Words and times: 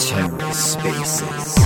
TerraSpaces. 0.00 1.60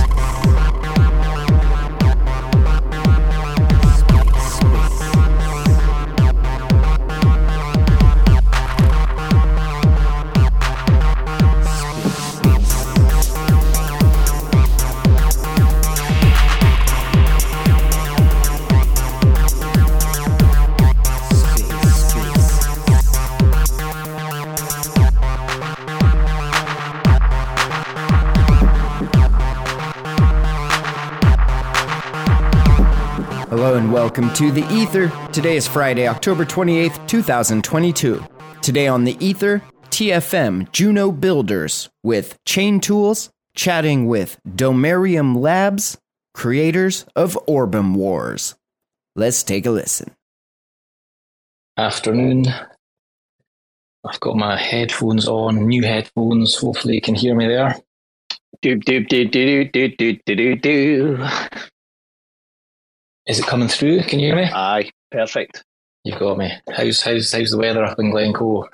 Welcome 33.95 34.33
to 34.33 34.51
The 34.51 34.67
Ether. 34.73 35.09
Today 35.31 35.55
is 35.55 35.69
Friday, 35.69 36.05
October 36.05 36.43
28th, 36.43 37.07
2022. 37.07 38.21
Today 38.61 38.87
on 38.87 39.05
The 39.05 39.15
Ether, 39.25 39.61
TFM 39.89 40.69
Juno 40.73 41.13
Builders 41.13 41.89
with 42.03 42.37
Chaintools, 42.45 43.29
chatting 43.55 44.07
with 44.07 44.37
Domerium 44.45 45.37
Labs, 45.37 45.97
creators 46.33 47.05
of 47.15 47.39
Orbem 47.47 47.95
Wars. 47.95 48.55
Let's 49.15 49.43
take 49.43 49.65
a 49.65 49.71
listen. 49.71 50.11
afternoon. 51.77 52.47
I've 54.03 54.19
got 54.19 54.35
my 54.35 54.57
headphones 54.57 55.25
on, 55.25 55.67
new 55.67 55.83
headphones. 55.83 56.57
Hopefully, 56.57 56.95
you 56.95 57.01
can 57.01 57.15
hear 57.15 57.33
me 57.33 57.47
there. 57.47 57.79
Do 58.61 58.75
do 58.75 59.05
do 59.05 59.23
do 59.25 59.63
do 59.63 59.87
do 59.87 60.19
do 60.25 60.35
do 60.35 60.55
do. 60.57 61.27
Is 63.27 63.39
it 63.39 63.45
coming 63.47 63.67
through? 63.67 64.03
Can 64.03 64.19
you 64.19 64.27
hear 64.27 64.35
me? 64.35 64.49
Aye, 64.53 64.91
perfect. 65.11 65.63
You've 66.03 66.19
got 66.19 66.37
me. 66.37 66.51
How's 66.75 67.01
how's 67.01 67.31
how's 67.31 67.51
the 67.51 67.57
weather 67.57 67.83
up 67.83 67.99
in 67.99 68.11
Glencoe? 68.11 68.67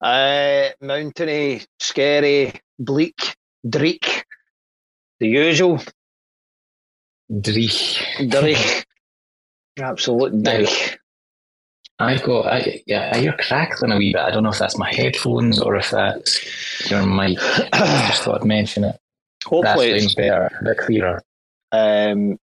Uh, 0.00 0.68
mountainy, 0.80 1.62
scary, 1.78 2.52
bleak, 2.78 3.36
dreek, 3.66 4.22
the 5.20 5.28
usual. 5.28 5.80
Dreich. 7.30 8.00
Dreek. 8.30 8.84
Absolute 9.78 10.32
dreek. 10.42 10.96
I've 11.98 12.22
got. 12.22 12.46
I, 12.46 12.82
yeah, 12.86 13.16
you're 13.18 13.36
crackling 13.36 13.92
a 13.92 13.96
wee 13.96 14.12
bit. 14.12 14.22
I 14.22 14.30
don't 14.30 14.44
know 14.44 14.50
if 14.50 14.58
that's 14.58 14.78
my 14.78 14.94
headphones 14.94 15.60
or 15.60 15.76
if 15.76 15.90
that's 15.90 16.90
your 16.90 17.04
mic. 17.04 17.36
I 17.72 18.06
just 18.08 18.22
thought 18.22 18.40
I'd 18.40 18.46
mention 18.46 18.84
it. 18.84 18.96
Hopefully, 19.44 19.90
that 19.92 20.02
it's, 20.02 20.14
better, 20.14 20.50
a 20.60 20.64
bit 20.64 20.78
clearer. 20.78 21.22
um, 21.72 22.38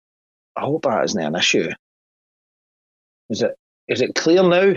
I 0.57 0.61
hope 0.63 0.83
that 0.83 1.05
isn't 1.05 1.21
an 1.21 1.37
issue. 1.37 1.71
Is 3.31 3.43
it? 3.43 3.55
Is 3.89 4.01
it 4.01 4.15
clear 4.15 4.43
now? 4.43 4.75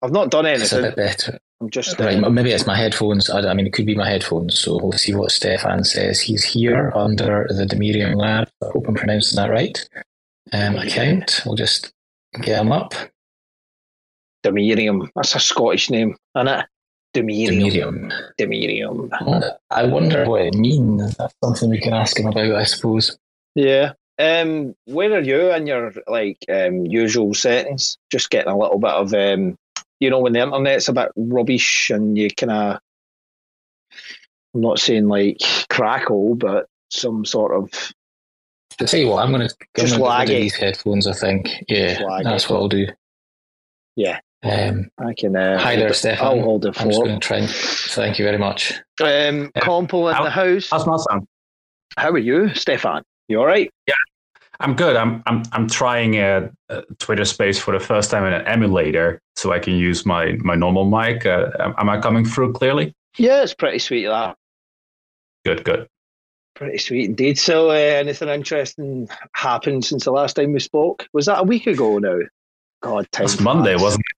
I've 0.00 0.12
not 0.12 0.30
done 0.30 0.46
anything. 0.46 0.62
It's 0.62 0.72
a 0.72 0.82
bit 0.82 0.96
better. 0.96 1.38
I'm 1.60 1.70
just. 1.70 1.98
Right, 1.98 2.22
uh, 2.22 2.30
maybe 2.30 2.52
it's 2.52 2.66
my 2.66 2.76
headphones. 2.76 3.28
I, 3.30 3.40
I 3.40 3.54
mean, 3.54 3.66
it 3.66 3.72
could 3.72 3.86
be 3.86 3.96
my 3.96 4.08
headphones. 4.08 4.58
So 4.58 4.78
we'll 4.80 4.92
see 4.92 5.14
what 5.14 5.32
Stefan 5.32 5.84
says. 5.84 6.20
He's 6.20 6.44
here 6.44 6.92
under 6.94 7.46
the 7.50 7.64
Domerium 7.64 8.14
Lab. 8.14 8.48
I 8.62 8.66
hope 8.66 8.86
I'm 8.86 8.94
pronouncing 8.94 9.36
that 9.36 9.50
right. 9.50 9.88
Um, 10.52 10.76
account. 10.76 11.42
We'll 11.44 11.56
just 11.56 11.92
get 12.40 12.60
him 12.60 12.72
up. 12.72 12.94
Domerium. 14.44 15.10
That's 15.16 15.34
a 15.34 15.40
Scottish 15.40 15.90
name, 15.90 16.16
isn't 16.36 16.48
it? 16.48 16.66
Domerium. 17.14 17.72
Domerium. 17.72 18.12
Demirium. 18.38 19.56
I 19.70 19.84
wonder 19.84 20.28
what 20.28 20.42
it 20.42 20.54
means. 20.54 21.16
That's 21.16 21.34
something 21.42 21.70
we 21.70 21.80
can 21.80 21.92
ask 21.92 22.18
him 22.18 22.28
about, 22.28 22.54
I 22.54 22.64
suppose. 22.64 23.18
Yeah. 23.56 23.94
Um, 24.18 24.74
where 24.86 25.12
are 25.14 25.20
you 25.20 25.52
in 25.52 25.66
your 25.66 25.92
like 26.08 26.38
um 26.48 26.84
usual 26.86 27.34
settings? 27.34 27.98
Just 28.10 28.30
getting 28.30 28.50
a 28.52 28.58
little 28.58 28.78
bit 28.78 28.90
of 28.90 29.14
um, 29.14 29.56
you 30.00 30.10
know, 30.10 30.18
when 30.20 30.32
the 30.32 30.40
internet's 30.42 30.88
a 30.88 30.92
bit 30.92 31.10
rubbish 31.16 31.90
and 31.90 32.16
you 32.18 32.28
kind 32.30 32.50
of, 32.52 32.80
I'm 34.54 34.60
not 34.60 34.78
saying 34.78 35.08
like 35.08 35.38
crackle, 35.70 36.34
but 36.34 36.66
some 36.90 37.24
sort 37.24 37.52
of 37.54 37.92
I 38.80 38.84
tell 38.84 39.00
you 39.00 39.08
what, 39.08 39.24
I'm 39.24 39.32
going 39.32 39.48
to 39.48 39.54
Just 39.76 39.96
get 39.98 40.00
rid 40.00 40.20
of 40.22 40.28
these 40.28 40.54
headphones. 40.54 41.06
I 41.08 41.12
think, 41.12 41.64
yeah, 41.68 41.94
Just 41.94 42.00
laggy. 42.02 42.22
that's 42.24 42.48
what 42.48 42.56
I'll 42.58 42.68
do. 42.68 42.86
Yeah. 43.96 44.20
Um, 44.44 44.88
I 44.98 45.14
can. 45.14 45.34
Uh, 45.34 45.58
hi 45.58 45.74
there, 45.74 45.92
Stefan. 45.92 46.24
I'll 46.24 46.40
hold 46.40 46.62
the 46.62 46.68
I'm 46.68 46.88
just 46.88 47.02
going 47.02 47.18
to 47.18 47.18
try 47.18 47.38
and 47.38 47.50
thank 47.50 48.20
you 48.20 48.24
very 48.24 48.38
much. 48.38 48.72
Um, 49.00 49.50
Yeah. 49.56 49.62
Komple 49.62 50.08
in 50.10 50.14
How- 50.14 50.22
the 50.24 50.30
house. 50.30 50.68
How's 50.70 50.86
my 50.86 50.96
son? 50.96 51.26
How 51.96 52.10
are 52.10 52.18
you, 52.18 52.54
Stefan? 52.54 53.02
You 53.28 53.40
all 53.40 53.46
right? 53.46 53.70
Yeah, 53.86 53.94
I'm 54.60 54.74
good. 54.74 54.96
I'm 54.96 55.22
I'm 55.26 55.42
I'm 55.52 55.68
trying 55.68 56.16
a, 56.16 56.50
a 56.68 56.82
Twitter 56.98 57.24
Space 57.24 57.58
for 57.58 57.72
the 57.72 57.84
first 57.84 58.10
time 58.10 58.24
in 58.24 58.32
an 58.32 58.46
emulator, 58.46 59.20
so 59.36 59.52
I 59.52 59.58
can 59.58 59.74
use 59.74 60.06
my 60.06 60.32
my 60.40 60.54
normal 60.54 60.86
mic. 60.86 61.26
Uh, 61.26 61.50
am 61.78 61.88
I 61.88 62.00
coming 62.00 62.24
through 62.24 62.54
clearly? 62.54 62.94
Yeah, 63.18 63.42
it's 63.42 63.54
pretty 63.54 63.78
sweet. 63.78 64.06
That 64.06 64.36
Good, 65.44 65.64
good. 65.64 65.88
pretty 66.54 66.78
sweet 66.78 67.06
indeed. 67.06 67.38
So, 67.38 67.70
uh, 67.70 67.74
anything 67.74 68.28
interesting 68.28 69.08
happened 69.32 69.84
since 69.84 70.04
the 70.04 70.10
last 70.12 70.34
time 70.34 70.52
we 70.52 70.60
spoke? 70.60 71.06
Was 71.12 71.26
that 71.26 71.40
a 71.40 71.44
week 71.44 71.66
ago 71.66 71.98
now? 71.98 72.18
God, 72.82 73.10
time. 73.12 73.24
It's 73.24 73.40
Monday, 73.40 73.76
wasn't 73.76 74.00
it? 74.00 74.16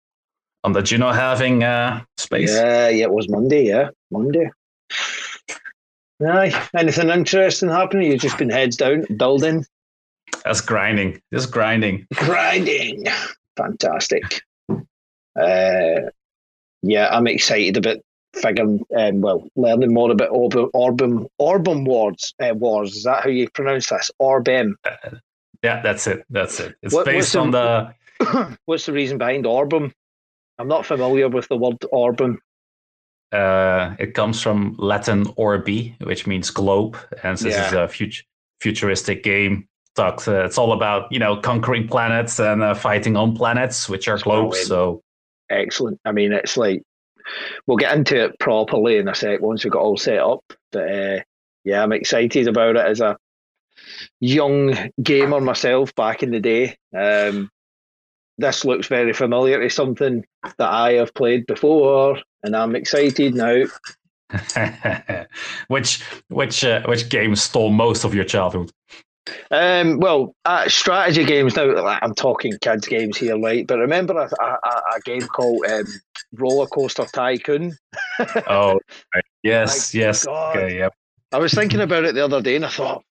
On 0.65 0.72
the 0.72 0.82
Juno 0.82 1.12
halving 1.12 1.65
uh, 1.65 2.03
space. 2.19 2.53
Yeah, 2.53 2.88
yeah, 2.88 3.04
it 3.04 3.12
was 3.12 3.28
Monday. 3.28 3.66
Yeah, 3.69 3.88
Monday. 4.10 4.50
Aye, 6.27 6.69
anything 6.77 7.09
interesting 7.11 7.69
happening? 7.69 8.11
You've 8.11 8.21
just 8.21 8.39
been 8.39 8.51
heads 8.51 8.77
down, 8.77 9.05
building, 9.17 9.65
That's 10.45 10.61
grinding. 10.61 11.21
Just 11.33 11.51
grinding. 11.51 12.07
grinding. 12.15 13.07
Fantastic. 13.57 14.43
Uh, 14.69 16.11
yeah, 16.83 17.09
I'm 17.11 17.27
excited 17.27 17.77
about 17.77 17.99
figuring, 18.35 18.85
um, 18.97 19.21
well, 19.21 19.47
learning 19.57 19.93
more 19.95 20.11
about 20.11 20.31
Orbem, 20.31 20.71
Orbem, 20.73 21.27
Orbem 21.41 21.85
Wars. 21.87 22.35
Uh, 22.43 22.55
wars. 22.55 22.97
Is 22.97 23.05
that 23.05 23.25
how 23.25 23.31
you 23.31 23.49
pronounce 23.51 23.89
this? 23.89 24.11
Orbem. 24.21 24.75
Yeah, 25.63 25.81
that's 25.83 26.07
it. 26.07 26.25
That's 26.31 26.61
it. 26.61 26.75
It's 26.83 26.95
What- 26.95 27.07
based 27.07 27.33
the- 27.33 27.39
on 27.41 27.51
the 27.51 27.95
What's 28.67 28.87
the 28.87 28.93
reason 28.93 29.19
behind 29.19 29.45
Orbem? 29.47 29.93
I'm 30.59 30.69
not 30.69 30.85
familiar 30.85 31.29
with 31.29 31.49
the 31.49 31.57
word 31.57 31.79
Orbum. 31.91 32.39
Uh, 33.33 33.95
it 33.99 34.15
comes 34.15 34.43
from 34.43 34.75
Latin 34.79 35.27
orbi, 35.37 35.97
which 36.01 36.27
means 36.27 36.51
globe, 36.51 36.97
and 37.23 37.39
this 37.39 37.57
is 37.57 37.73
a 37.73 37.89
fut- 37.89 38.25
futuristic 38.61 39.23
game. 39.23 39.67
Talks, 39.97 40.29
uh, 40.29 40.45
it's 40.45 40.59
all 40.59 40.73
about 40.73 41.11
you 41.13 41.19
know 41.19 41.37
conquering 41.37 41.89
planets 41.89 42.39
and 42.39 42.63
uh, 42.63 42.75
fighting 42.75 43.17
on 43.17 43.37
planets, 43.37 43.89
which 43.89 44.09
are 44.09 44.19
globes. 44.19 44.67
So 44.67 45.03
excellent. 45.51 46.01
I 46.05 46.13
mean, 46.13 46.33
it's 46.33 46.57
like 46.57 46.83
we'll 47.67 47.77
get 47.77 47.97
into 47.97 48.25
it 48.25 48.39
properly 48.39 48.99
in 48.99 49.09
a 49.09 49.15
sec 49.15 49.41
once 49.41 49.65
we've 49.65 49.73
got 49.73 49.83
all 49.83 49.97
set 49.97 50.19
up. 50.19 50.45
But 50.73 50.91
uh, 50.91 51.21
yeah, 51.65 51.83
I'm 51.83 51.93
excited 51.93 52.49
about 52.49 52.77
it 52.77 52.87
as 52.87 53.01
a 53.01 53.17
young 54.21 54.77
gamer 55.03 55.41
myself 55.41 55.95
back 55.95 56.23
in 56.23 56.31
the 56.31 56.41
day. 56.41 56.77
Um, 56.97 57.51
this 58.39 58.65
looks 58.65 58.87
very 58.87 59.13
familiar 59.13 59.61
to 59.61 59.69
something 59.69 60.25
that 60.43 60.71
I 60.71 60.95
have 60.95 61.15
played 61.15 61.47
before, 61.47 62.19
and 62.43 62.56
I'm 62.56 62.77
excited 62.77 63.34
now. 63.34 63.65
which 65.69 66.03
which 66.28 66.65
uh, 66.65 66.83
which 66.87 67.09
game 67.09 67.34
stole 67.34 67.71
most 67.71 68.05
of 68.05 68.15
your 68.15 68.25
childhood? 68.25 68.71
Um, 69.51 69.99
well, 69.99 70.34
uh, 70.45 70.69
strategy 70.69 71.25
games 71.25 71.56
now. 71.56 71.83
like, 71.83 72.03
I'm 72.03 72.15
talking 72.15 72.56
kids 72.61 72.87
games 72.87 73.17
here, 73.17 73.39
right? 73.39 73.67
But 73.67 73.78
remember 73.78 74.19
a, 74.19 74.28
a, 74.43 74.69
a 74.97 75.01
game 75.05 75.23
called 75.23 75.65
um, 75.67 75.84
Roller 76.34 76.66
Coaster 76.66 77.04
Tycoon. 77.04 77.77
Oh, 78.47 78.78
right. 79.15 79.25
yes, 79.42 79.95
My 79.95 80.01
yes. 80.01 80.25
God. 80.25 80.57
Okay, 80.57 80.78
yep. 80.78 80.95
I 81.33 81.39
was 81.39 81.54
thinking 81.54 81.81
about 81.81 82.04
it 82.04 82.15
the 82.15 82.25
other 82.25 82.41
day, 82.41 82.57
and 82.57 82.65
I 82.65 82.71
thought, 82.71 83.04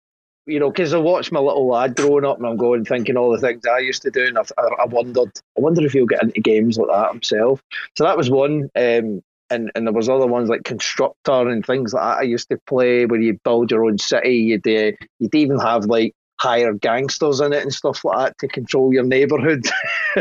you 0.50 0.60
know, 0.60 0.72
because 0.72 0.94
I 0.94 0.98
watched 0.98 1.32
my 1.32 1.40
little 1.40 1.68
lad 1.68 1.96
growing 1.96 2.26
up, 2.26 2.38
and 2.38 2.48
I'm 2.48 2.58
going 2.58 2.86
thinking 2.86 3.18
all 3.18 3.32
the 3.32 3.40
things 3.40 3.66
I 3.66 3.80
used 3.80 4.02
to 4.04 4.12
do, 4.12 4.26
and 4.26 4.38
I, 4.38 4.44
I 4.58 4.86
wondered, 4.86 5.32
I 5.58 5.62
wonder 5.62 5.86
if 5.86 5.94
he'll 5.94 6.06
get 6.06 6.24
into 6.24 6.42
games 6.42 6.78
like 6.78 6.90
that 6.90 7.12
himself. 7.12 7.62
So 7.98 8.04
that 8.04 8.18
was 8.18 8.30
one, 8.30 8.70
um, 8.76 9.22
and 9.50 9.72
and 9.76 9.86
there 9.86 9.94
was 9.94 10.10
other 10.10 10.28
ones 10.28 10.50
like 10.50 10.64
Constructor 10.64 11.50
and 11.50 11.66
things 11.66 11.94
like 11.94 12.04
that. 12.04 12.20
I 12.20 12.24
used 12.24 12.50
to 12.50 12.60
play 12.68 13.06
where 13.06 13.20
you 13.20 13.40
build 13.44 13.72
your 13.72 13.86
own 13.86 13.98
city. 13.98 14.36
You'd 14.36 14.68
uh, 14.68 14.96
you'd 15.20 15.36
even 15.36 15.60
have 15.60 15.86
like 15.86 16.14
hire 16.40 16.74
gangsters 16.74 17.42
in 17.42 17.54
it 17.54 17.64
and 17.64 17.74
stuff 17.74 18.04
like 18.06 18.18
that 18.18 18.38
to 18.40 18.48
control 18.48 18.94
your 18.94 19.04
neighborhood. 19.04 19.66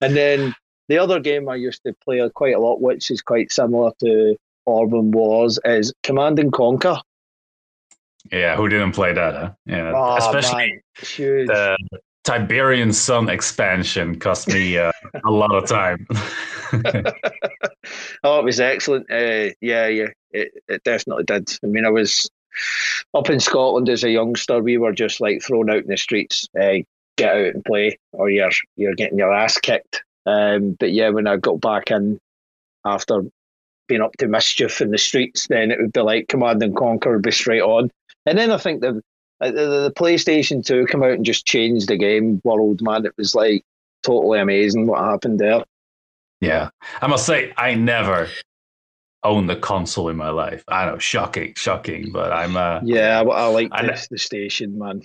and 0.00 0.16
then 0.16 0.54
the 0.88 0.98
other 0.98 1.20
game 1.20 1.48
I 1.48 1.56
used 1.56 1.82
to 1.84 1.94
play 2.04 2.28
quite 2.34 2.54
a 2.54 2.60
lot, 2.60 2.80
which 2.80 3.10
is 3.10 3.22
quite 3.22 3.52
similar 3.52 3.92
to 4.00 4.36
Orbem 4.68 5.10
Wars, 5.12 5.58
is 5.64 5.92
Command 6.02 6.38
and 6.38 6.52
Conquer. 6.52 7.00
Yeah, 8.30 8.56
who 8.56 8.68
didn't 8.68 8.92
play 8.92 9.12
that? 9.12 9.34
Huh? 9.34 9.50
Yeah, 9.66 9.92
Oh, 9.94 10.16
especially 10.16 10.66
man, 10.66 11.46
the 11.46 11.76
Tiberian 12.24 12.92
Sun 12.92 13.28
expansion 13.28 14.18
cost 14.18 14.48
me 14.48 14.78
uh, 14.78 14.92
a 15.24 15.30
lot 15.30 15.54
of 15.54 15.66
time. 15.66 16.06
oh, 18.22 18.38
it 18.38 18.44
was 18.44 18.60
excellent. 18.60 19.10
Uh, 19.10 19.52
yeah, 19.60 19.86
yeah, 19.88 20.06
it, 20.30 20.52
it 20.68 20.84
definitely 20.84 21.24
did. 21.24 21.50
I 21.62 21.66
mean, 21.66 21.84
I 21.84 21.90
was 21.90 22.30
up 23.14 23.28
in 23.28 23.40
Scotland 23.40 23.88
as 23.88 24.04
a 24.04 24.10
youngster. 24.10 24.62
We 24.62 24.78
were 24.78 24.92
just 24.92 25.20
like 25.20 25.42
thrown 25.42 25.70
out 25.70 25.82
in 25.82 25.88
the 25.88 25.96
streets, 25.96 26.46
uh, 26.60 26.78
get 27.16 27.34
out 27.34 27.54
and 27.54 27.64
play, 27.64 27.98
or 28.12 28.30
you're 28.30 28.50
you're 28.76 28.94
getting 28.94 29.18
your 29.18 29.32
ass 29.34 29.58
kicked. 29.58 30.02
Um, 30.26 30.76
but 30.78 30.92
yeah, 30.92 31.08
when 31.08 31.26
I 31.26 31.36
got 31.36 31.60
back 31.60 31.90
in 31.90 32.18
after 32.84 33.22
being 33.88 34.00
up 34.00 34.12
to 34.18 34.28
mischief 34.28 34.80
in 34.80 34.90
the 34.90 34.98
streets, 34.98 35.48
then 35.48 35.70
it 35.70 35.80
would 35.80 35.92
be 35.92 36.00
like 36.00 36.28
Command 36.28 36.62
and 36.62 36.76
Conquer 36.76 37.12
would 37.12 37.22
be 37.22 37.32
straight 37.32 37.62
on. 37.62 37.90
And 38.26 38.38
then 38.38 38.50
I 38.50 38.56
think 38.56 38.80
the 38.80 39.02
uh, 39.40 39.50
the, 39.50 39.66
the 39.66 39.92
PlayStation 39.96 40.64
2 40.64 40.86
come 40.86 41.02
out 41.02 41.10
and 41.12 41.24
just 41.24 41.44
changed 41.44 41.88
the 41.88 41.96
game 41.96 42.40
world, 42.44 42.80
man. 42.80 43.04
It 43.04 43.12
was 43.18 43.34
like 43.34 43.64
totally 44.04 44.38
amazing 44.38 44.86
what 44.86 45.02
happened 45.02 45.40
there. 45.40 45.64
Yeah. 46.40 46.70
I 47.00 47.08
must 47.08 47.26
say, 47.26 47.52
I 47.56 47.74
never 47.74 48.28
owned 49.24 49.50
the 49.50 49.56
console 49.56 50.08
in 50.08 50.16
my 50.16 50.30
life. 50.30 50.62
I 50.68 50.86
know, 50.86 50.98
shocking, 50.98 51.54
shocking, 51.56 52.12
but 52.12 52.32
I'm. 52.32 52.56
Uh, 52.56 52.80
yeah, 52.84 53.20
I, 53.20 53.24
I 53.24 53.46
like 53.46 53.68
I, 53.72 53.86
the, 53.86 54.06
the 54.12 54.18
station, 54.18 54.78
man. 54.78 55.02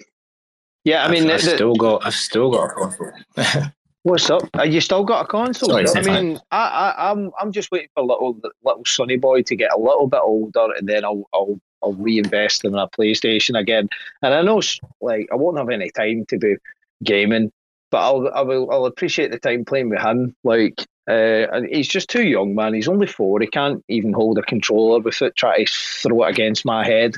Yeah, 0.83 1.03
I 1.03 1.11
mean, 1.11 1.25
I've, 1.25 1.35
I've 1.35 1.43
the, 1.43 1.55
still 1.55 1.75
got, 1.75 2.05
I've 2.05 2.13
still 2.13 2.51
got 2.51 2.65
a 2.65 2.73
console. 2.73 3.11
What's 4.07 4.29
up? 4.29 4.43
Are 4.53 4.65
you 4.65 4.79
still 4.79 5.03
got 5.03 5.25
a 5.25 5.27
console? 5.27 5.85
Sorry, 5.85 5.85
I 5.93 6.01
mean, 6.01 6.39
I, 6.49 6.93
I, 6.97 7.11
I'm, 7.11 7.29
I'm 7.37 7.51
just 7.51 7.71
waiting 7.71 7.89
for 7.93 8.03
little, 8.03 8.39
little 8.63 8.85
Sonny 8.85 9.17
boy 9.17 9.41
to 9.41 9.53
get 9.53 9.73
a 9.73 9.77
little 9.77 10.07
bit 10.07 10.21
older, 10.23 10.69
and 10.77 10.87
then 10.87 11.03
I'll, 11.03 11.27
I'll 11.33 11.59
I'll 11.83 11.91
reinvest 11.91 12.63
in 12.63 12.73
a 12.73 12.87
PlayStation 12.87 13.59
again. 13.59 13.89
And 14.21 14.33
I 14.33 14.43
know, 14.43 14.61
like, 15.01 15.27
I 15.29 15.35
won't 15.35 15.57
have 15.57 15.69
any 15.69 15.89
time 15.91 16.25
to 16.29 16.37
be 16.37 16.55
gaming, 17.03 17.51
but 17.91 17.97
I'll, 17.97 18.31
I 18.33 18.41
will, 18.43 18.71
I'll 18.71 18.85
appreciate 18.85 19.31
the 19.31 19.39
time 19.39 19.65
playing 19.65 19.89
with 19.89 19.99
him. 19.99 20.33
Like, 20.45 20.79
uh, 21.09 21.51
and 21.51 21.67
he's 21.67 21.89
just 21.89 22.09
too 22.09 22.23
young, 22.23 22.55
man. 22.55 22.75
He's 22.75 22.87
only 22.87 23.07
four. 23.07 23.41
He 23.41 23.47
can't 23.47 23.83
even 23.89 24.13
hold 24.13 24.37
a 24.37 24.41
controller 24.41 25.01
with 25.01 25.21
it. 25.21 25.35
Try 25.35 25.65
to 25.65 25.69
throw 25.69 26.23
it 26.23 26.29
against 26.29 26.63
my 26.63 26.85
head. 26.85 27.15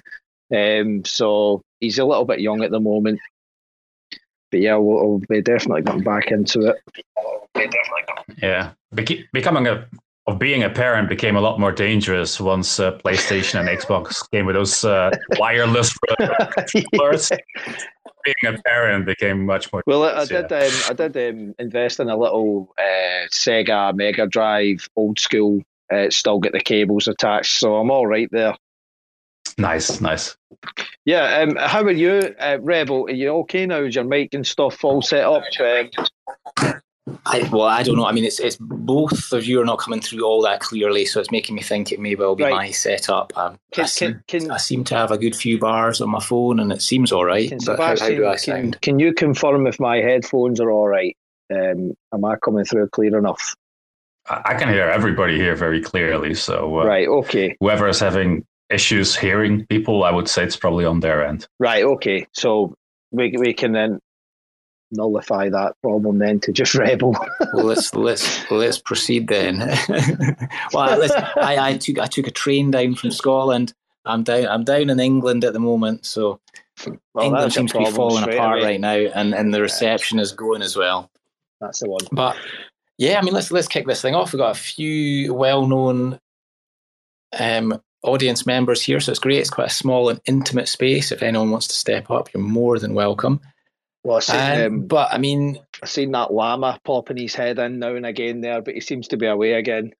Um, 0.51 1.05
so 1.05 1.61
he's 1.79 1.99
a 1.99 2.05
little 2.05 2.25
bit 2.25 2.39
young 2.39 2.63
at 2.63 2.71
the 2.71 2.79
moment. 2.79 3.19
But 4.51 4.61
yeah, 4.61 4.75
we'll, 4.75 5.07
we'll 5.07 5.21
be 5.29 5.41
definitely 5.41 5.83
getting 5.83 6.03
back 6.03 6.31
into 6.31 6.73
it. 6.73 6.77
Yeah, 8.41 8.71
becoming 9.31 9.67
a 9.67 9.87
of 10.29 10.37
being 10.37 10.63
a 10.63 10.69
parent 10.69 11.09
became 11.09 11.35
a 11.35 11.41
lot 11.41 11.59
more 11.59 11.71
dangerous 11.71 12.39
once 12.39 12.79
uh, 12.79 12.91
PlayStation 12.99 13.59
and 13.59 13.67
Xbox 13.67 14.29
came 14.31 14.45
with 14.45 14.55
those 14.55 14.85
uh, 14.85 15.09
wireless 15.37 15.97
controllers. 16.17 17.31
Being 18.23 18.53
a 18.53 18.61
parent 18.67 19.07
became 19.07 19.45
much 19.45 19.73
more. 19.73 19.81
Well, 19.87 20.03
I, 20.03 20.21
I 20.21 20.25
did. 20.25 20.51
Um, 20.51 20.71
I 20.87 20.93
did 20.93 21.17
um, 21.17 21.55
invest 21.57 21.99
in 21.99 22.09
a 22.09 22.17
little 22.17 22.71
uh, 22.77 23.27
Sega 23.31 23.95
Mega 23.95 24.27
Drive, 24.27 24.87
old 24.95 25.19
school. 25.19 25.63
Uh, 25.91 26.11
still 26.11 26.39
get 26.39 26.51
the 26.51 26.59
cables 26.59 27.07
attached, 27.07 27.59
so 27.59 27.77
I'm 27.77 27.89
all 27.89 28.05
right 28.05 28.29
there. 28.31 28.55
Nice, 29.57 30.01
nice. 30.01 30.37
Yeah. 31.05 31.39
Um, 31.39 31.55
how 31.55 31.83
are 31.83 31.91
you, 31.91 32.35
uh, 32.39 32.57
Rebel? 32.61 33.05
Are 33.05 33.11
you 33.11 33.29
okay 33.39 33.65
now? 33.65 33.83
Is 33.83 33.95
your 33.95 34.03
mic 34.03 34.33
and 34.33 34.45
stuff 34.45 34.83
all 34.83 35.01
set 35.01 35.25
up? 35.25 35.43
Um, 35.59 36.79
I, 37.25 37.47
well, 37.51 37.63
I 37.63 37.83
don't 37.83 37.97
know. 37.97 38.05
I 38.05 38.11
mean, 38.11 38.23
it's 38.23 38.39
it's 38.39 38.57
both 38.59 39.31
of 39.31 39.45
you 39.45 39.61
are 39.61 39.65
not 39.65 39.79
coming 39.79 40.01
through 40.01 40.23
all 40.23 40.41
that 40.43 40.59
clearly, 40.59 41.05
so 41.05 41.19
it's 41.19 41.31
making 41.31 41.55
me 41.55 41.61
think 41.61 41.91
it 41.91 41.99
may 41.99 42.15
well 42.15 42.35
be 42.35 42.43
right. 42.43 42.51
my 42.51 42.71
setup. 42.71 43.33
Um, 43.35 43.57
can, 43.71 43.85
I, 43.85 43.87
seem, 43.87 44.23
can, 44.27 44.51
I, 44.51 44.57
seem, 44.57 44.83
to 44.85 44.95
have 44.95 45.11
a 45.11 45.17
good 45.17 45.35
few 45.35 45.59
bars 45.59 46.01
on 46.01 46.09
my 46.09 46.19
phone, 46.19 46.59
and 46.59 46.71
it 46.71 46.81
seems 46.81 47.11
all 47.11 47.25
right. 47.25 47.51
But 47.65 47.79
how, 47.79 47.97
how, 47.97 48.09
do 48.09 48.27
I 48.27 48.35
sound? 48.35 48.79
Can, 48.81 48.99
you 48.99 49.13
confirm 49.13 49.67
if 49.67 49.79
my 49.79 49.97
headphones 49.97 50.59
are 50.59 50.71
all 50.71 50.87
right? 50.87 51.15
Um, 51.51 51.93
am 52.13 52.25
I 52.25 52.35
coming 52.43 52.65
through 52.65 52.89
clear 52.89 53.17
enough? 53.17 53.55
I 54.29 54.53
can 54.53 54.69
hear 54.69 54.87
everybody 54.87 55.37
here 55.37 55.55
very 55.55 55.81
clearly. 55.81 56.35
So 56.35 56.81
uh, 56.81 56.85
right, 56.85 57.07
okay. 57.07 57.57
Whoever 57.59 57.87
is 57.87 57.99
having 57.99 58.45
issues 58.69 59.15
hearing 59.15 59.65
people, 59.65 60.03
I 60.03 60.11
would 60.11 60.27
say 60.27 60.43
it's 60.43 60.55
probably 60.55 60.85
on 60.85 60.99
their 60.99 61.25
end. 61.25 61.47
Right, 61.59 61.83
okay. 61.83 62.27
So 62.33 62.75
we 63.11 63.33
we 63.37 63.53
can 63.53 63.71
then 63.71 63.99
nullify 64.91 65.49
that 65.49 65.75
problem 65.81 66.19
then 66.19 66.39
to 66.41 66.51
just 66.51 66.75
rebel. 66.75 67.15
well, 67.53 67.65
let's 67.65 67.93
let's 67.93 68.49
let's 68.51 68.79
proceed 68.79 69.27
then. 69.27 69.59
well, 70.73 71.01
I, 71.37 71.57
I 71.59 71.77
took 71.77 71.99
I 71.99 72.07
took 72.07 72.27
a 72.27 72.31
train 72.31 72.71
down 72.71 72.95
from 72.95 73.11
Scotland. 73.11 73.73
I'm 74.05 74.23
down 74.23 74.47
I'm 74.47 74.63
down 74.63 74.89
in 74.89 74.99
England 74.99 75.43
at 75.43 75.53
the 75.53 75.59
moment, 75.59 76.05
so 76.05 76.39
well, 77.13 77.25
England 77.25 77.53
seems 77.53 77.71
to 77.73 77.79
be 77.79 77.91
falling 77.91 78.23
apart 78.23 78.59
away. 78.59 78.71
right 78.71 78.81
now, 78.81 78.95
and 78.95 79.33
and 79.33 79.53
the 79.53 79.61
reception 79.61 80.17
yeah. 80.17 80.23
is 80.23 80.31
going 80.31 80.61
as 80.61 80.75
well. 80.75 81.09
That's 81.59 81.79
the 81.79 81.89
one. 81.89 82.01
But 82.11 82.37
yeah, 82.97 83.19
I 83.19 83.21
mean, 83.21 83.33
let's 83.33 83.51
let's 83.51 83.67
kick 83.67 83.85
this 83.85 84.01
thing 84.01 84.15
off. 84.15 84.33
We've 84.33 84.39
got 84.39 84.55
a 84.55 84.59
few 84.59 85.33
well-known 85.33 86.19
um, 87.37 87.81
audience 88.03 88.45
members 88.45 88.81
here, 88.81 88.99
so 88.99 89.11
it's 89.11 89.19
great. 89.19 89.39
It's 89.39 89.49
quite 89.49 89.67
a 89.67 89.73
small 89.73 90.09
and 90.09 90.21
intimate 90.25 90.67
space. 90.67 91.11
If 91.11 91.23
anyone 91.23 91.51
wants 91.51 91.67
to 91.67 91.73
step 91.73 92.09
up, 92.09 92.33
you're 92.33 92.43
more 92.43 92.79
than 92.79 92.93
welcome. 92.93 93.41
Well, 94.03 94.17
I 94.17 94.19
seen, 94.21 94.65
um, 94.65 94.73
um, 94.73 94.87
but 94.87 95.13
I 95.13 95.17
mean, 95.17 95.59
I've 95.83 95.89
seen 95.89 96.11
that 96.11 96.33
llama 96.33 96.79
popping 96.83 97.17
his 97.17 97.35
head 97.35 97.59
in 97.59 97.79
now 97.79 97.95
and 97.95 98.05
again 98.05 98.41
there, 98.41 98.61
but 98.61 98.73
he 98.73 98.79
seems 98.79 99.09
to 99.09 99.17
be 99.17 99.25
away 99.25 99.53
again. 99.53 99.91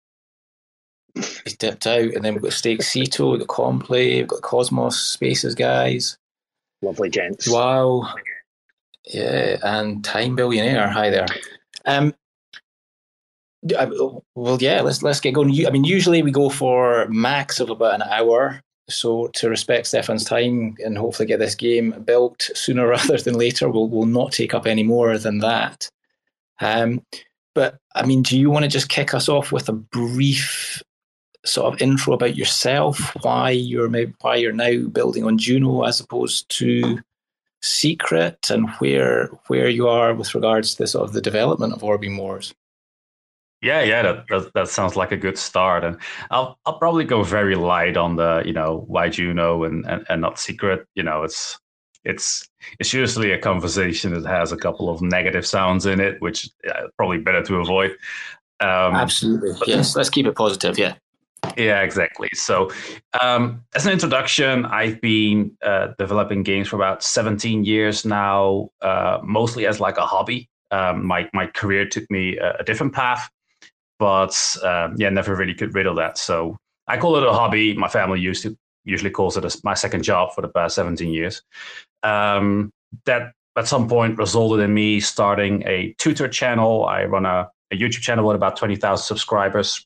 He's 1.16 1.58
dipped 1.58 1.86
out, 1.86 2.14
and 2.14 2.24
then 2.24 2.34
we've 2.34 2.44
got 2.44 2.54
Steak 2.54 2.82
Cito, 2.82 3.32
we've 3.32 3.46
got 3.46 3.50
Komple, 3.50 3.90
we've 3.90 4.28
got 4.28 4.42
Cosmos 4.42 4.98
Spaces 4.98 5.56
guys. 5.56 6.18
Lovely 6.82 7.10
gents. 7.10 7.50
Wow. 7.50 8.14
Yeah, 9.06 9.58
and 9.64 10.04
Time 10.04 10.36
Billionaire. 10.36 10.88
Hi 10.88 11.10
there. 11.10 11.28
Um, 11.86 12.14
well, 13.64 14.58
yeah, 14.60 14.82
let's 14.82 15.04
let's 15.04 15.20
get 15.20 15.34
going. 15.34 15.50
I 15.66 15.70
mean, 15.70 15.84
usually 15.84 16.22
we 16.22 16.32
go 16.32 16.50
for 16.50 17.08
max 17.10 17.60
of 17.60 17.70
about 17.70 17.96
an 17.96 18.04
hour. 18.04 18.62
So 18.90 19.28
to 19.36 19.50
respect 19.50 19.86
Stefan's 19.86 20.26
time 20.26 20.76
and 20.84 20.98
hopefully 20.98 21.28
get 21.28 21.38
this 21.38 21.54
game 21.54 21.92
built 22.06 22.50
sooner 22.56 22.88
rather 22.88 23.18
than 23.18 23.36
later, 23.36 23.70
we'll, 23.70 23.88
we'll 23.88 24.08
not 24.08 24.32
take 24.32 24.54
up 24.54 24.66
any 24.66 24.84
more 24.84 25.18
than 25.18 25.40
that. 25.40 25.90
Um, 26.60 27.04
but 27.54 27.78
I 27.96 28.06
mean, 28.06 28.24
do 28.24 28.38
you 28.38 28.50
want 28.50 28.64
to 28.64 28.70
just 28.70 28.90
kick 28.90 29.14
us 29.14 29.30
off 29.30 29.52
with 29.52 29.70
a 29.70 29.74
brief 29.74 30.82
sort 31.46 31.74
of 31.74 31.82
intro 31.82 32.14
about 32.14 32.36
yourself, 32.36 33.16
why 33.22 33.52
you're 33.52 33.90
maybe, 33.90 34.14
why 34.22 34.36
you're 34.36 34.52
now 34.52 34.88
building 34.88 35.24
on 35.24 35.38
Juno 35.38 35.84
as 35.84 36.00
opposed 36.00 36.50
to 36.58 37.00
Secret, 37.62 38.50
and 38.50 38.70
where 38.80 39.28
where 39.48 39.70
you 39.70 39.88
are 39.88 40.14
with 40.14 40.34
regards 40.34 40.74
to 40.76 40.84
the, 40.84 40.88
sort 40.88 41.06
of 41.06 41.14
the 41.14 41.22
development 41.22 41.74
of 41.74 41.82
Orbem 41.82 42.18
Wars? 42.18 42.54
Yeah, 43.62 43.82
yeah, 43.84 44.02
that, 44.04 44.28
that, 44.30 44.54
that 44.54 44.68
sounds 44.70 44.96
like 44.96 45.12
a 45.12 45.18
good 45.18 45.38
start, 45.38 45.84
and 45.84 45.98
I'll 46.32 46.58
I'll 46.66 46.78
probably 46.78 47.04
go 47.04 47.24
very 47.24 47.56
light 47.56 47.98
on 47.98 48.16
the 48.16 48.42
you 48.46 48.54
know 48.54 48.86
why 48.88 49.10
Juno 49.10 49.66
and, 49.66 49.86
and, 49.86 50.06
and 50.08 50.22
not 50.22 50.40
secret. 50.40 50.88
You 50.96 51.04
know, 51.04 51.24
it's 51.24 51.60
it's 52.06 52.48
it's 52.80 52.94
usually 52.94 53.32
a 53.32 53.38
conversation 53.38 54.14
that 54.14 54.30
has 54.30 54.54
a 54.54 54.58
couple 54.58 54.90
of 54.90 55.02
negative 55.02 55.46
sounds 55.46 55.86
in 55.86 56.00
it, 56.00 56.22
which 56.22 56.50
probably 56.96 57.18
better 57.18 57.44
to 57.44 57.58
avoid. 57.58 57.92
Um, 58.62 58.96
Absolutely, 58.96 59.58
yes. 59.68 59.94
Let's 59.96 60.10
keep 60.10 60.26
it 60.26 60.36
positive. 60.36 60.78
Yeah. 60.78 60.96
Yeah, 61.58 61.82
exactly. 61.82 62.30
So, 62.34 62.70
um, 63.20 63.64
as 63.74 63.86
an 63.86 63.92
introduction, 63.94 64.66
I've 64.66 65.02
been 65.02 65.52
uh, 65.66 65.90
developing 65.98 66.44
games 66.44 66.68
for 66.68 66.76
about 66.76 67.02
17 67.02 67.64
years 67.64 68.06
now, 68.06 68.70
uh, 68.82 69.20
mostly 69.24 69.66
as 69.66 69.80
like 69.80 69.98
a 69.98 70.06
hobby. 70.06 70.50
Um, 70.72 71.06
my 71.06 71.30
my 71.34 71.48
career 71.48 71.88
took 71.88 72.10
me 72.12 72.38
a, 72.38 72.58
a 72.60 72.64
different 72.64 72.94
path 72.94 73.30
but 74.00 74.58
um, 74.64 74.96
yeah, 74.98 75.10
never 75.10 75.36
really 75.36 75.54
get 75.54 75.74
rid 75.74 75.86
of 75.86 75.98
that. 75.98 76.18
So 76.18 76.58
I 76.88 76.98
call 76.98 77.18
it 77.18 77.24
a 77.24 77.34
hobby. 77.34 77.76
My 77.76 77.90
family 77.90 78.20
used 78.20 78.44
to 78.44 78.58
usually 78.86 79.12
calls 79.12 79.38
it 79.38 79.46
a, 79.46 79.62
my 79.64 79.74
second 79.74 80.04
job 80.04 80.34
for 80.34 80.42
the 80.42 80.48
past 80.48 80.76
17 80.76 81.14
years. 81.14 81.44
Um, 82.02 82.72
that 83.06 83.34
at 83.58 83.68
some 83.68 83.88
point 83.88 84.18
resulted 84.18 84.62
in 84.62 84.74
me 84.74 85.00
starting 85.00 85.64
a 85.68 85.94
tutor 85.98 86.28
channel. 86.28 86.86
I 86.86 87.04
run 87.06 87.26
a, 87.26 87.50
a 87.72 87.78
YouTube 87.78 88.02
channel 88.02 88.26
with 88.26 88.36
about 88.36 88.58
20,000 88.58 89.04
subscribers. 89.06 89.86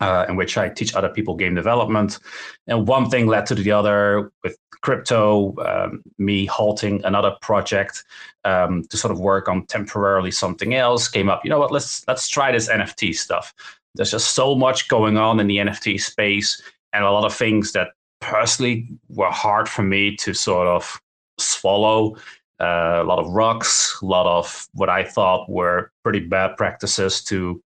Uh, 0.00 0.24
in 0.30 0.36
which 0.36 0.56
I 0.56 0.70
teach 0.70 0.94
other 0.94 1.10
people 1.10 1.36
game 1.36 1.54
development. 1.54 2.20
And 2.66 2.88
one 2.88 3.10
thing 3.10 3.26
led 3.26 3.44
to 3.46 3.54
the 3.54 3.70
other 3.70 4.32
with 4.42 4.56
crypto, 4.82 5.54
um, 5.58 6.02
me 6.18 6.46
halting 6.46 7.04
another 7.04 7.36
project 7.42 8.04
um, 8.44 8.84
to 8.84 8.96
sort 8.96 9.12
of 9.12 9.20
work 9.20 9.48
on 9.48 9.66
temporarily 9.66 10.30
something 10.30 10.74
else 10.74 11.08
came 11.08 11.28
up. 11.28 11.44
You 11.44 11.50
know 11.50 11.58
what? 11.58 11.72
Let's 11.72 12.06
let's 12.08 12.28
try 12.28 12.52
this 12.52 12.68
NFT 12.68 13.14
stuff. 13.14 13.54
There's 13.94 14.10
just 14.10 14.34
so 14.34 14.54
much 14.54 14.88
going 14.88 15.16
on 15.16 15.40
in 15.40 15.46
the 15.46 15.58
NFT 15.58 16.00
space, 16.00 16.62
and 16.92 17.04
a 17.04 17.10
lot 17.10 17.24
of 17.24 17.34
things 17.34 17.72
that 17.72 17.88
personally 18.20 18.88
were 19.08 19.30
hard 19.30 19.68
for 19.68 19.82
me 19.82 20.16
to 20.16 20.34
sort 20.34 20.66
of 20.66 21.00
swallow. 21.38 22.16
Uh, 22.60 23.00
a 23.02 23.04
lot 23.04 23.18
of 23.18 23.30
rocks, 23.30 23.98
a 24.02 24.06
lot 24.06 24.26
of 24.26 24.68
what 24.74 24.90
I 24.90 25.02
thought 25.02 25.48
were 25.48 25.90
pretty 26.02 26.20
bad 26.20 26.56
practices 26.58 27.24
to 27.24 27.62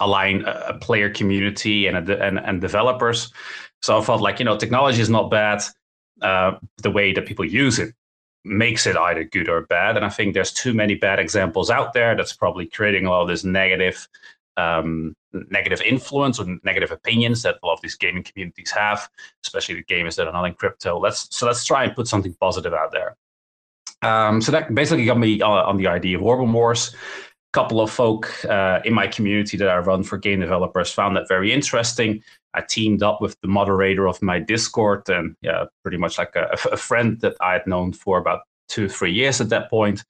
align 0.00 0.44
a, 0.46 0.78
player 0.80 1.10
community 1.10 1.86
and, 1.86 2.08
a, 2.08 2.24
and 2.24 2.38
and 2.38 2.60
developers. 2.60 3.32
So 3.82 3.98
I 3.98 4.04
felt 4.04 4.20
like 4.20 4.38
you 4.38 4.44
know 4.44 4.56
technology 4.56 5.00
is 5.00 5.10
not 5.10 5.30
bad 5.30 5.62
uh, 6.22 6.52
the 6.78 6.90
way 6.90 7.12
that 7.12 7.26
people 7.26 7.44
use 7.44 7.78
it 7.78 7.94
makes 8.44 8.86
it 8.86 8.96
either 8.96 9.24
good 9.24 9.48
or 9.48 9.62
bad. 9.66 9.96
And 9.96 10.04
I 10.04 10.08
think 10.08 10.34
there's 10.34 10.52
too 10.52 10.72
many 10.72 10.94
bad 10.94 11.18
examples 11.18 11.70
out 11.70 11.92
there 11.92 12.16
that's 12.16 12.32
probably 12.32 12.66
creating 12.66 13.06
a 13.06 13.10
lot 13.10 13.22
of 13.22 13.28
this 13.28 13.44
negative 13.44 14.08
um, 14.56 15.14
negative 15.32 15.80
influence 15.82 16.40
or 16.40 16.46
negative 16.64 16.90
opinions 16.90 17.42
that 17.42 17.58
a 17.62 17.66
lot 17.66 17.74
of 17.74 17.80
these 17.80 17.94
gaming 17.94 18.24
communities 18.24 18.72
have, 18.72 19.08
especially 19.44 19.76
the 19.76 19.84
gamers 19.84 20.16
that 20.16 20.26
are 20.26 20.32
not 20.32 20.44
in 20.46 20.54
crypto. 20.54 20.98
Let's 20.98 21.28
so 21.36 21.46
let's 21.46 21.64
try 21.64 21.84
and 21.84 21.94
put 21.94 22.08
something 22.08 22.34
positive 22.40 22.74
out 22.74 22.90
there. 22.90 23.16
Um, 24.02 24.40
so 24.40 24.52
that 24.52 24.74
basically 24.74 25.04
got 25.04 25.18
me 25.18 25.40
uh, 25.40 25.48
on 25.48 25.76
the 25.76 25.86
idea 25.86 26.18
of 26.18 26.24
Orbem 26.24 26.52
Wars. 26.52 26.94
Couple 27.52 27.80
of 27.80 27.90
folk 27.90 28.44
uh, 28.44 28.80
in 28.84 28.92
my 28.92 29.06
community 29.06 29.56
that 29.56 29.68
I 29.68 29.78
run 29.78 30.02
for 30.02 30.18
game 30.18 30.40
developers 30.40 30.92
found 30.92 31.16
that 31.16 31.28
very 31.28 31.52
interesting. 31.52 32.22
I 32.54 32.60
teamed 32.60 33.02
up 33.02 33.20
with 33.20 33.40
the 33.40 33.48
moderator 33.48 34.06
of 34.06 34.20
my 34.20 34.38
Discord 34.38 35.08
and 35.08 35.34
yeah, 35.40 35.64
pretty 35.82 35.96
much 35.96 36.18
like 36.18 36.36
a, 36.36 36.56
a 36.72 36.76
friend 36.76 37.20
that 37.20 37.36
I 37.40 37.54
had 37.54 37.66
known 37.66 37.92
for 37.92 38.18
about 38.18 38.42
two, 38.68 38.88
three 38.88 39.12
years 39.12 39.40
at 39.40 39.48
that 39.48 39.70
point. 39.70 40.04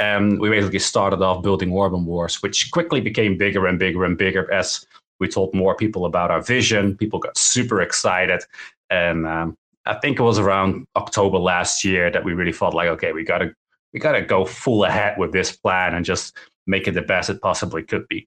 Um, 0.00 0.38
we 0.38 0.50
basically 0.50 0.78
started 0.78 1.22
off 1.22 1.42
building 1.42 1.70
Orbem 1.70 2.04
Wars, 2.04 2.42
which 2.42 2.70
quickly 2.70 3.00
became 3.00 3.36
bigger 3.36 3.66
and 3.66 3.78
bigger 3.78 4.04
and 4.04 4.16
bigger 4.16 4.52
as 4.52 4.86
we 5.20 5.28
told 5.28 5.54
more 5.54 5.76
people 5.76 6.06
about 6.06 6.30
our 6.30 6.42
vision. 6.42 6.96
People 6.96 7.18
got 7.18 7.36
super 7.36 7.80
excited. 7.80 8.42
And 8.90 9.26
um, 9.26 9.56
I 9.86 9.94
think 9.94 10.18
it 10.18 10.22
was 10.22 10.38
around 10.38 10.86
October 10.96 11.38
last 11.38 11.84
year 11.84 12.10
that 12.10 12.24
we 12.24 12.32
really 12.32 12.52
felt 12.52 12.74
like, 12.74 12.88
okay, 12.88 13.12
we 13.12 13.24
gotta 13.24 13.54
we 13.92 14.00
gotta 14.00 14.22
go 14.22 14.44
full 14.44 14.84
ahead 14.84 15.16
with 15.18 15.32
this 15.32 15.56
plan 15.56 15.94
and 15.94 16.04
just 16.04 16.36
make 16.66 16.88
it 16.88 16.92
the 16.92 17.02
best 17.02 17.30
it 17.30 17.40
possibly 17.40 17.82
could 17.82 18.06
be. 18.08 18.26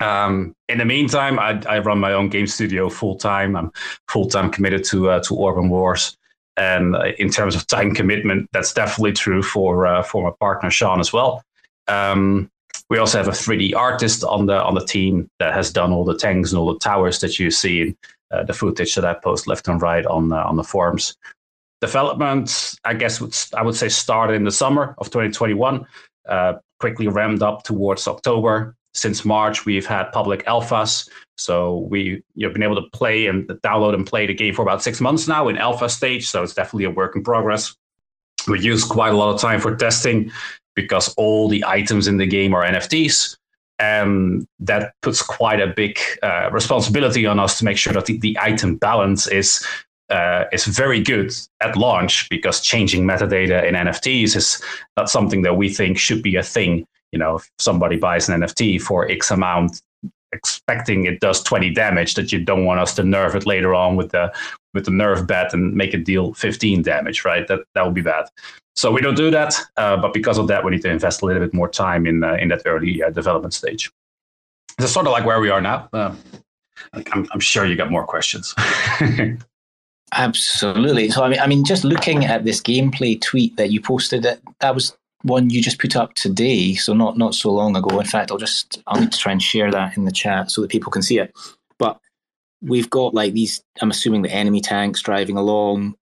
Um, 0.00 0.54
in 0.68 0.78
the 0.78 0.84
meantime, 0.84 1.38
I, 1.38 1.60
I, 1.68 1.78
run 1.80 1.98
my 1.98 2.14
own 2.14 2.30
game 2.30 2.46
studio 2.46 2.88
full 2.88 3.16
time. 3.16 3.54
I'm 3.54 3.70
full 4.08 4.26
time 4.26 4.50
committed 4.50 4.82
to 4.84 5.10
uh, 5.10 5.20
to 5.20 5.34
Orbem 5.34 5.68
Wars, 5.68 6.16
and 6.56 6.96
uh, 6.96 7.12
in 7.18 7.30
terms 7.30 7.54
of 7.54 7.66
time 7.66 7.94
commitment, 7.94 8.48
that's 8.52 8.72
definitely 8.72 9.12
true 9.12 9.42
for 9.42 9.86
uh, 9.86 10.02
for 10.02 10.24
my 10.24 10.34
partner 10.40 10.70
Sean 10.70 11.00
as 11.00 11.12
well. 11.12 11.42
Um, 11.86 12.50
we 12.88 12.98
also 12.98 13.18
have 13.18 13.28
a 13.28 13.32
3D 13.32 13.74
artist 13.74 14.24
on 14.24 14.46
the 14.46 14.62
on 14.62 14.74
the 14.74 14.84
team 14.84 15.28
that 15.38 15.52
has 15.52 15.70
done 15.70 15.92
all 15.92 16.04
the 16.04 16.16
tanks 16.16 16.50
and 16.50 16.58
all 16.58 16.72
the 16.72 16.78
towers 16.78 17.20
that 17.20 17.38
you 17.38 17.50
see 17.50 17.82
in 17.82 17.96
uh, 18.30 18.42
the 18.44 18.54
footage 18.54 18.94
that 18.94 19.04
I 19.04 19.12
post 19.12 19.46
left 19.46 19.68
and 19.68 19.82
right 19.82 20.06
on 20.06 20.32
on 20.32 20.56
the 20.56 20.64
forums. 20.64 21.14
Development, 21.82 22.74
I 22.84 22.92
guess, 22.92 23.20
would, 23.20 23.34
I 23.56 23.62
would 23.62 23.74
say 23.74 23.88
started 23.88 24.34
in 24.34 24.44
the 24.44 24.52
summer 24.52 24.94
of 24.98 25.06
2021. 25.06 25.86
Uh, 26.28 26.54
quickly 26.80 27.08
ramped 27.08 27.42
up 27.42 27.62
towards 27.62 28.08
October. 28.08 28.74
Since 28.92 29.24
March, 29.24 29.64
we've 29.64 29.86
had 29.86 30.10
public 30.10 30.44
alphas, 30.46 31.08
so 31.36 31.86
we 31.90 32.24
you've 32.34 32.52
been 32.52 32.64
able 32.64 32.82
to 32.82 32.90
play 32.92 33.28
and 33.28 33.46
download 33.48 33.94
and 33.94 34.04
play 34.04 34.26
the 34.26 34.34
game 34.34 34.52
for 34.52 34.62
about 34.62 34.82
six 34.82 35.00
months 35.00 35.28
now 35.28 35.46
in 35.46 35.56
alpha 35.56 35.88
stage. 35.88 36.28
So 36.28 36.42
it's 36.42 36.54
definitely 36.54 36.86
a 36.86 36.90
work 36.90 37.14
in 37.14 37.22
progress. 37.22 37.76
We 38.48 38.58
use 38.60 38.84
quite 38.84 39.12
a 39.12 39.16
lot 39.16 39.32
of 39.32 39.40
time 39.40 39.60
for 39.60 39.76
testing 39.76 40.32
because 40.74 41.14
all 41.14 41.48
the 41.48 41.64
items 41.64 42.08
in 42.08 42.16
the 42.16 42.26
game 42.26 42.54
are 42.54 42.64
NFTs. 42.64 43.36
And 43.78 44.46
that 44.58 44.92
puts 45.02 45.22
quite 45.22 45.60
a 45.60 45.68
big 45.68 45.98
uh, 46.22 46.50
responsibility 46.52 47.26
on 47.26 47.38
us 47.38 47.58
to 47.58 47.64
make 47.64 47.78
sure 47.78 47.92
that 47.92 48.06
the, 48.06 48.18
the 48.18 48.36
item 48.40 48.76
balance 48.76 49.26
is 49.26 49.66
uh, 50.10 50.44
is 50.52 50.66
very 50.66 51.00
good 51.00 51.32
at 51.60 51.76
launch 51.76 52.28
because 52.28 52.60
changing 52.60 53.04
metadata 53.04 53.64
in 53.66 53.74
NFTs 53.74 54.36
is 54.36 54.62
not 54.96 55.08
something 55.08 55.42
that 55.42 55.56
we 55.56 55.68
think 55.68 55.98
should 55.98 56.22
be 56.22 56.36
a 56.36 56.42
thing. 56.42 56.86
You 57.12 57.18
know, 57.18 57.36
if 57.36 57.50
somebody 57.58 57.96
buys 57.96 58.28
an 58.28 58.40
NFT 58.40 58.80
for 58.80 59.10
X 59.10 59.30
amount, 59.30 59.80
expecting 60.32 61.06
it 61.06 61.20
does 61.20 61.42
20 61.42 61.70
damage, 61.70 62.14
that 62.14 62.32
you 62.32 62.44
don't 62.44 62.64
want 62.64 62.80
us 62.80 62.94
to 62.94 63.02
nerf 63.02 63.34
it 63.34 63.46
later 63.46 63.74
on 63.74 63.96
with 63.96 64.10
the 64.10 64.32
with 64.74 64.84
the 64.84 64.90
nerf 64.90 65.26
bet 65.26 65.52
and 65.52 65.74
make 65.74 65.94
it 65.94 66.04
deal 66.04 66.32
15 66.34 66.82
damage, 66.82 67.24
right? 67.24 67.48
That 67.48 67.60
that 67.74 67.84
would 67.84 67.94
be 67.94 68.02
bad. 68.02 68.26
So 68.76 68.92
we 68.92 69.00
don't 69.00 69.16
do 69.16 69.30
that, 69.30 69.56
uh, 69.76 69.96
but 69.96 70.14
because 70.14 70.38
of 70.38 70.46
that, 70.48 70.64
we 70.64 70.70
need 70.70 70.82
to 70.82 70.90
invest 70.90 71.22
a 71.22 71.26
little 71.26 71.42
bit 71.42 71.52
more 71.52 71.68
time 71.68 72.06
in 72.06 72.22
uh, 72.22 72.34
in 72.34 72.48
that 72.48 72.62
early 72.64 73.02
uh, 73.02 73.10
development 73.10 73.54
stage. 73.54 73.90
It's 74.78 74.92
sort 74.92 75.06
of 75.06 75.12
like 75.12 75.26
where 75.26 75.40
we 75.40 75.50
are 75.50 75.60
now. 75.60 75.88
Uh, 75.92 76.14
I'm, 76.92 77.28
I'm 77.32 77.40
sure 77.40 77.66
you 77.66 77.76
got 77.76 77.90
more 77.90 78.06
questions. 78.06 78.54
Absolutely. 80.12 81.10
So 81.10 81.22
I 81.22 81.28
mean, 81.28 81.40
I 81.40 81.46
mean, 81.46 81.64
just 81.64 81.84
looking 81.84 82.24
at 82.24 82.44
this 82.44 82.60
gameplay 82.60 83.20
tweet 83.20 83.56
that 83.56 83.70
you 83.70 83.80
posted, 83.80 84.22
that 84.24 84.40
that 84.60 84.74
was 84.74 84.96
one 85.22 85.50
you 85.50 85.62
just 85.62 85.78
put 85.78 85.94
up 85.94 86.14
today, 86.14 86.74
so 86.74 86.94
not 86.94 87.16
not 87.16 87.34
so 87.34 87.50
long 87.50 87.76
ago. 87.76 88.00
In 88.00 88.06
fact, 88.06 88.30
I'll 88.30 88.38
just 88.38 88.82
I'll 88.86 89.00
need 89.00 89.12
to 89.12 89.18
try 89.18 89.32
and 89.32 89.42
share 89.42 89.70
that 89.70 89.96
in 89.96 90.04
the 90.04 90.12
chat 90.12 90.50
so 90.50 90.62
that 90.62 90.70
people 90.70 90.90
can 90.90 91.02
see 91.02 91.18
it. 91.18 91.32
But 91.78 92.00
we've 92.60 92.90
got 92.90 93.14
like 93.14 93.34
these. 93.34 93.62
I'm 93.80 93.90
assuming 93.90 94.22
the 94.22 94.32
enemy 94.32 94.60
tanks 94.60 95.00
driving 95.00 95.36
along, 95.36 95.94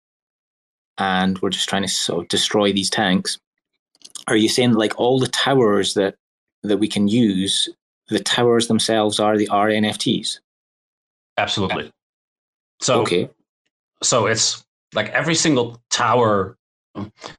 and 0.96 1.38
we're 1.40 1.50
just 1.50 1.68
trying 1.68 1.82
to 1.82 1.88
sort 1.88 2.24
of 2.24 2.28
destroy 2.28 2.72
these 2.72 2.90
tanks. 2.90 3.38
Are 4.26 4.36
you 4.36 4.48
saying 4.48 4.72
like 4.72 4.98
all 4.98 5.18
the 5.18 5.28
towers 5.28 5.94
that 5.94 6.14
that 6.62 6.78
we 6.78 6.88
can 6.88 7.08
use, 7.08 7.68
the 8.08 8.20
towers 8.20 8.68
themselves 8.68 9.20
are 9.20 9.36
the 9.36 9.48
are 9.48 9.68
NFTs? 9.68 10.40
Absolutely. 11.36 11.92
So 12.80 13.02
okay 13.02 13.28
so 14.02 14.26
it's 14.26 14.64
like 14.94 15.08
every 15.10 15.34
single 15.34 15.80
tower 15.90 16.56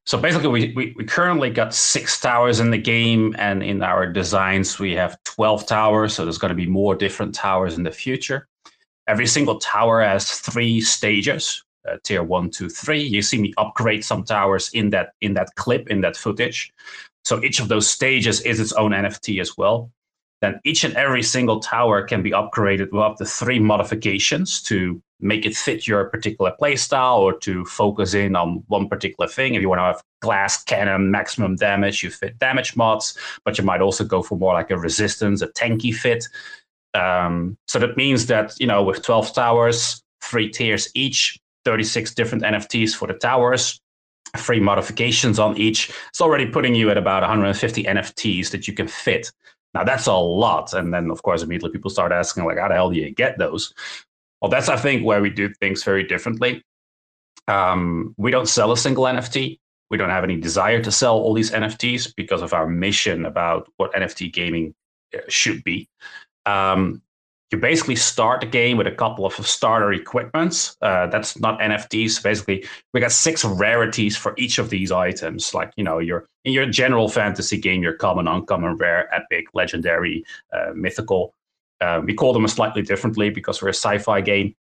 so 0.05 0.17
basically 0.17 0.47
we, 0.47 0.73
we, 0.73 0.93
we, 0.97 1.03
currently 1.03 1.49
got 1.49 1.73
six 1.73 2.19
towers 2.19 2.59
in 2.59 2.71
the 2.71 2.77
game 2.77 3.35
and 3.37 3.61
in 3.61 3.81
our 3.81 4.05
designs 4.07 4.79
we 4.79 4.93
have 4.93 5.21
12 5.23 5.67
towers 5.67 6.13
so 6.13 6.23
there's 6.23 6.37
going 6.37 6.49
to 6.49 6.55
be 6.55 6.67
more 6.67 6.95
different 6.95 7.35
towers 7.35 7.77
in 7.77 7.83
the 7.83 7.91
future. 7.91 8.47
Every 9.07 9.27
single 9.27 9.59
tower 9.59 10.01
has 10.01 10.31
three 10.31 10.79
stages 10.81 11.63
uh, 11.87 11.97
tier 12.03 12.23
one 12.23 12.49
two 12.49 12.69
three. 12.69 13.01
You 13.01 13.21
see 13.21 13.41
me 13.41 13.53
upgrade 13.57 14.03
some 14.03 14.23
towers 14.23 14.69
in 14.73 14.89
that 14.91 15.13
in 15.21 15.33
that 15.33 15.49
clip 15.55 15.89
in 15.89 16.01
that 16.01 16.17
footage. 16.17 16.71
So 17.23 17.43
each 17.43 17.59
of 17.59 17.67
those 17.67 17.89
stages 17.89 18.41
is 18.41 18.59
its 18.59 18.73
own 18.73 18.91
nft 18.91 19.39
as 19.41 19.57
well. 19.57 19.91
Then 20.41 20.59
each 20.63 20.83
and 20.83 20.93
every 20.95 21.23
single 21.23 21.59
tower 21.59 22.03
can 22.03 22.21
be 22.21 22.31
upgraded 22.31 22.91
with 22.91 23.01
up 23.01 23.17
to 23.17 23.25
three 23.25 23.59
modifications 23.59 24.61
to 24.63 25.01
make 25.19 25.45
it 25.45 25.55
fit 25.55 25.85
your 25.85 26.05
particular 26.05 26.53
playstyle 26.59 27.17
or 27.17 27.37
to 27.39 27.65
focus 27.65 28.13
in 28.13 28.35
on 28.35 28.63
one 28.67 28.87
particular 28.87 29.27
thing. 29.27 29.53
If 29.53 29.61
you 29.61 29.69
want 29.69 29.79
to 29.79 29.83
have 29.83 30.03
glass 30.21 30.63
cannon, 30.63 31.11
maximum 31.11 31.55
damage, 31.55 32.03
you 32.03 32.09
fit 32.09 32.39
damage 32.39 32.75
mods, 32.75 33.17
but 33.43 33.57
you 33.57 33.63
might 33.63 33.81
also 33.81 34.03
go 34.05 34.21
for 34.23 34.37
more 34.37 34.53
like 34.53 34.71
a 34.71 34.77
resistance, 34.77 35.41
a 35.41 35.47
tanky 35.47 35.93
fit. 35.93 36.27
Um, 36.93 37.57
so 37.67 37.79
that 37.79 37.97
means 37.97 38.27
that, 38.27 38.59
you 38.59 38.67
know, 38.67 38.83
with 38.83 39.03
12 39.03 39.33
towers, 39.33 40.01
three 40.21 40.49
tiers 40.49 40.89
each, 40.95 41.37
36 41.65 42.13
different 42.13 42.43
NFTs 42.43 42.95
for 42.95 43.07
the 43.07 43.13
towers, 43.13 43.79
free 44.37 44.59
modifications 44.59 45.39
on 45.39 45.57
each, 45.57 45.91
it's 46.09 46.21
already 46.21 46.45
putting 46.45 46.75
you 46.75 46.89
at 46.89 46.97
about 46.97 47.21
150 47.21 47.83
NFTs 47.83 48.51
that 48.51 48.67
you 48.67 48.73
can 48.73 48.87
fit. 48.87 49.31
Now 49.73 49.83
that's 49.83 50.07
a 50.07 50.13
lot. 50.13 50.73
And 50.73 50.93
then 50.93 51.11
of 51.11 51.21
course 51.23 51.43
immediately 51.43 51.71
people 51.71 51.89
start 51.89 52.11
asking 52.11 52.45
like 52.45 52.57
how 52.57 52.69
the 52.69 52.75
hell 52.75 52.89
do 52.89 52.97
you 52.97 53.11
get 53.11 53.37
those? 53.37 53.73
Well, 54.41 54.49
that's 54.49 54.69
I 54.69 54.77
think 54.77 55.05
where 55.05 55.21
we 55.21 55.29
do 55.29 55.49
things 55.55 55.83
very 55.83 56.03
differently. 56.03 56.63
Um, 57.47 58.13
we 58.17 58.31
don't 58.31 58.47
sell 58.47 58.71
a 58.71 58.77
single 58.77 59.05
NFT. 59.05 59.59
We 59.89 59.97
don't 59.97 60.09
have 60.09 60.23
any 60.23 60.39
desire 60.39 60.81
to 60.83 60.91
sell 60.91 61.17
all 61.17 61.33
these 61.33 61.51
NFTs 61.51 62.13
because 62.15 62.41
of 62.41 62.53
our 62.53 62.67
mission 62.67 63.25
about 63.25 63.67
what 63.77 63.93
NFT 63.93 64.31
gaming 64.31 64.75
uh, 65.15 65.19
should 65.27 65.63
be. 65.63 65.89
Um, 66.45 67.01
you 67.51 67.57
basically 67.57 67.95
start 67.95 68.41
the 68.41 68.47
game 68.47 68.77
with 68.77 68.85
a 68.85 68.91
couple 68.91 69.25
of 69.25 69.33
starter 69.33 69.91
equipments. 69.91 70.77
Uh, 70.83 71.07
that's 71.07 71.39
not 71.39 71.59
NFTs. 71.59 72.21
Basically, 72.21 72.63
we 72.93 72.99
got 72.99 73.11
six 73.11 73.43
rarities 73.43 74.15
for 74.15 74.35
each 74.37 74.59
of 74.59 74.69
these 74.69 74.91
items. 74.91 75.53
Like 75.55 75.73
you 75.75 75.83
know, 75.83 75.97
your 75.97 76.27
in 76.45 76.53
your 76.53 76.67
general 76.67 77.09
fantasy 77.09 77.57
game, 77.57 77.81
your 77.81 77.93
common, 77.93 78.27
uncommon, 78.27 78.77
rare, 78.77 79.13
epic, 79.13 79.47
legendary, 79.53 80.23
uh, 80.53 80.73
mythical. 80.75 81.33
Uh, 81.81 82.01
we 82.03 82.13
call 82.13 82.33
them 82.33 82.47
slightly 82.47 82.81
differently 82.81 83.29
because 83.29 83.61
we're 83.61 83.69
a 83.69 83.73
sci-fi 83.73 84.21
game. 84.21 84.55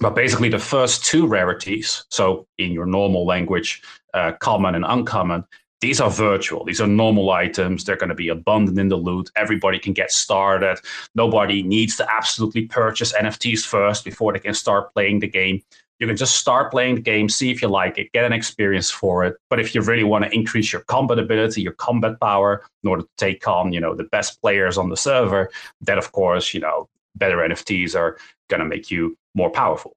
But 0.00 0.14
basically, 0.14 0.48
the 0.48 0.58
first 0.58 1.04
two 1.04 1.26
rarities, 1.26 2.04
so 2.08 2.46
in 2.58 2.72
your 2.72 2.86
normal 2.86 3.26
language, 3.26 3.82
uh, 4.14 4.32
common 4.40 4.74
and 4.74 4.84
uncommon, 4.86 5.44
these 5.80 6.00
are 6.00 6.10
virtual. 6.10 6.64
These 6.64 6.80
are 6.80 6.86
normal 6.86 7.30
items. 7.30 7.84
They're 7.84 7.96
going 7.96 8.08
to 8.08 8.14
be 8.14 8.28
abundant 8.28 8.78
in 8.78 8.88
the 8.88 8.96
loot. 8.96 9.30
Everybody 9.36 9.78
can 9.78 9.92
get 9.92 10.10
started. 10.10 10.78
Nobody 11.14 11.62
needs 11.62 11.96
to 11.96 12.12
absolutely 12.12 12.66
purchase 12.66 13.12
NFTs 13.12 13.64
first 13.64 14.04
before 14.04 14.32
they 14.32 14.40
can 14.40 14.54
start 14.54 14.92
playing 14.92 15.20
the 15.20 15.28
game. 15.28 15.62
You 15.98 16.06
can 16.06 16.16
just 16.16 16.36
start 16.36 16.70
playing 16.70 16.96
the 16.96 17.00
game, 17.00 17.28
see 17.28 17.50
if 17.50 17.60
you 17.60 17.68
like 17.68 17.98
it, 17.98 18.12
get 18.12 18.24
an 18.24 18.32
experience 18.32 18.90
for 18.90 19.24
it. 19.24 19.36
But 19.50 19.58
if 19.58 19.74
you 19.74 19.82
really 19.82 20.04
want 20.04 20.24
to 20.24 20.30
increase 20.34 20.72
your 20.72 20.82
combat 20.82 21.18
ability, 21.18 21.62
your 21.62 21.72
combat 21.72 22.20
power, 22.20 22.64
in 22.82 22.88
order 22.88 23.02
to 23.02 23.08
take 23.16 23.46
on, 23.48 23.72
you 23.72 23.80
know, 23.80 23.94
the 23.94 24.04
best 24.04 24.40
players 24.40 24.78
on 24.78 24.88
the 24.90 24.96
server, 24.96 25.50
then 25.80 25.98
of 25.98 26.12
course, 26.12 26.54
you 26.54 26.60
know, 26.60 26.88
better 27.16 27.38
NFTs 27.38 27.96
are 27.96 28.16
going 28.48 28.60
to 28.60 28.66
make 28.66 28.90
you 28.90 29.16
more 29.34 29.50
powerful. 29.50 29.94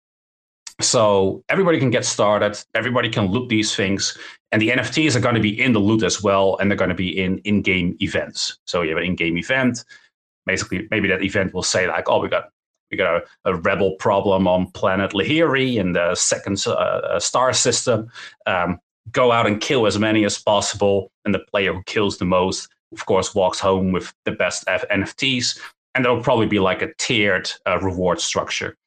So 0.80 1.44
everybody 1.50 1.80
can 1.80 1.92
get 1.92 2.06
started. 2.06 2.58
Everybody 2.74 3.10
can 3.10 3.28
loot 3.28 3.50
these 3.50 3.76
things, 3.76 4.18
and 4.52 4.62
the 4.62 4.70
NFTs 4.70 5.16
are 5.16 5.20
going 5.20 5.36
to 5.36 5.42
be 5.42 5.62
in 5.62 5.74
the 5.74 5.80
loot 5.80 6.04
as 6.04 6.24
well, 6.24 6.58
and 6.58 6.70
they're 6.70 6.78
going 6.78 6.90
to 6.90 6.96
be 6.96 7.20
in 7.20 7.38
in-game 7.40 7.98
events. 8.02 8.58
So 8.66 8.82
you 8.82 8.90
have 8.90 8.98
an 8.98 9.04
in-game 9.04 9.38
event. 9.38 9.84
Basically, 10.46 10.88
maybe 10.90 11.08
that 11.10 11.22
event 11.24 11.54
will 11.54 11.64
say 11.64 11.88
like, 11.88 12.10
"Oh, 12.10 12.20
we 12.20 12.30
got 12.30 12.50
we 12.92 12.98
got 12.98 13.22
a, 13.22 13.24
a 13.46 13.56
rebel 13.56 13.96
problem 13.96 14.48
on 14.48 14.70
planet 14.72 15.12
Lahiri 15.12 15.76
in 15.76 15.94
the 15.94 16.14
second 16.16 16.62
uh, 16.68 17.20
star 17.20 17.54
system. 17.54 18.12
Um, 18.46 18.80
go 19.12 19.32
out 19.32 19.48
and 19.48 19.60
kill 19.60 19.88
as 19.88 19.98
many 19.98 20.26
as 20.26 20.38
possible, 20.38 21.12
and 21.26 21.34
the 21.34 21.40
player 21.40 21.74
who 21.74 21.84
kills 21.84 22.18
the 22.18 22.26
most, 22.26 22.70
of 22.92 23.06
course, 23.06 23.34
walks 23.34 23.60
home 23.60 23.92
with 23.92 24.14
the 24.26 24.32
best 24.32 24.64
F- 24.68 24.88
NFTs. 24.90 25.60
And 25.96 26.06
there'll 26.06 26.24
probably 26.24 26.48
be 26.48 26.60
like 26.60 26.82
a 26.82 26.94
tiered 26.98 27.52
uh, 27.68 27.80
reward 27.80 28.22
structure. 28.22 28.78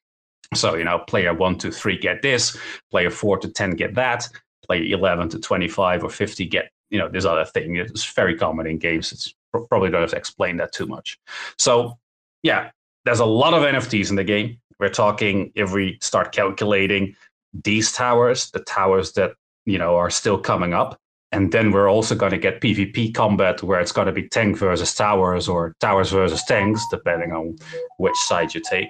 So, 0.54 0.75
you 0.75 0.84
know, 0.84 1.00
player 1.00 1.34
one 1.34 1.58
to 1.58 1.70
three 1.70 1.99
get 1.99 2.23
this, 2.23 2.56
player 2.90 3.11
four 3.11 3.38
to 3.38 3.49
10 3.49 3.73
get 3.73 3.94
that, 3.94 4.28
player 4.64 4.84
11 4.84 5.30
to 5.30 5.38
25 5.40 6.04
or 6.04 6.11
50 6.11 6.46
get, 6.46 6.70
you 6.90 6.99
know, 6.99 7.08
this 7.08 7.25
other 7.25 7.44
thing. 7.44 7.76
It's 7.76 8.11
very 8.12 8.37
common 8.37 8.66
in 8.66 8.78
games. 8.78 9.12
It's 9.12 9.34
probably 9.68 9.90
don't 9.90 10.02
have 10.02 10.11
to 10.11 10.16
explain 10.16 10.56
that 10.58 10.73
too 10.73 10.87
much. 10.87 11.18
So, 11.58 11.99
yeah, 12.42 12.70
there's 13.04 13.20
a 13.20 13.25
lot 13.25 13.54
of 13.54 13.62
NFTs 13.62 14.11
in 14.11 14.16
the 14.16 14.25
game. 14.25 14.58
We're 14.78 14.88
talking 14.88 15.52
if 15.54 15.73
we 15.73 15.99
start 16.00 16.32
calculating 16.32 17.14
these 17.52 17.92
towers, 17.92 18.50
the 18.50 18.61
towers 18.61 19.12
that 19.12 19.32
you 19.66 19.78
know 19.78 19.96
are 19.96 20.11
still 20.11 20.38
coming 20.38 20.75
up, 20.75 20.99
and 21.32 21.52
then 21.52 21.70
we're 21.70 21.90
also 21.90 22.14
going 22.14 22.32
to 22.32 22.38
get 22.38 22.61
PvP 22.61 23.14
combat 23.14 23.62
where 23.62 23.80
it's 23.80 23.92
going 23.92 24.06
to 24.06 24.12
be 24.12 24.28
tank 24.28 24.56
versus 24.56 24.94
towers 24.94 25.49
or 25.49 25.75
towers 25.80 26.11
versus 26.11 26.42
tanks, 26.44 26.84
depending 26.90 27.32
on 27.32 27.56
which 27.99 28.16
side 28.16 28.54
you 28.54 28.61
take. 28.61 28.88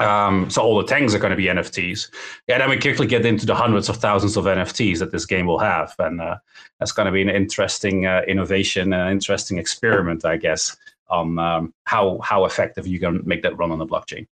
Um, 0.00 0.48
so 0.48 0.62
all 0.62 0.78
the 0.78 0.86
tanks 0.86 1.12
are 1.14 1.18
going 1.18 1.32
to 1.32 1.36
be 1.36 1.46
NFTs. 1.46 2.08
Yeah, 2.46 2.58
then 2.58 2.70
we 2.70 2.78
quickly 2.78 3.06
get 3.06 3.26
into 3.26 3.46
the 3.46 3.54
hundreds 3.54 3.88
of 3.88 3.96
thousands 3.96 4.36
of 4.36 4.44
NFTs 4.44 4.98
that 5.00 5.10
this 5.10 5.26
game 5.26 5.46
will 5.46 5.58
have, 5.58 5.94
and 5.98 6.20
uh, 6.20 6.36
that's 6.78 6.92
going 6.92 7.06
to 7.06 7.12
be 7.12 7.22
an 7.22 7.28
interesting 7.28 8.06
uh, 8.06 8.22
innovation, 8.28 8.92
an 8.92 9.10
interesting 9.10 9.58
experiment, 9.58 10.24
I 10.24 10.36
guess, 10.36 10.76
on 11.10 11.38
um, 11.38 11.74
how 11.84 12.18
how 12.22 12.44
effective 12.44 12.86
you 12.86 13.00
can 13.00 13.22
make 13.24 13.42
that 13.42 13.56
run 13.56 13.70
on 13.70 13.78
the 13.78 13.86
blockchain. 13.86 14.26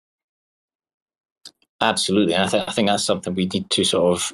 Absolutely, 1.82 2.34
and 2.34 2.46
I, 2.46 2.48
th- 2.48 2.64
I 2.68 2.72
think 2.72 2.88
that's 2.88 3.04
something 3.04 3.36
we 3.36 3.48
need 3.48 3.70
to 3.70 3.84
sort 3.84 4.16
of 4.16 4.34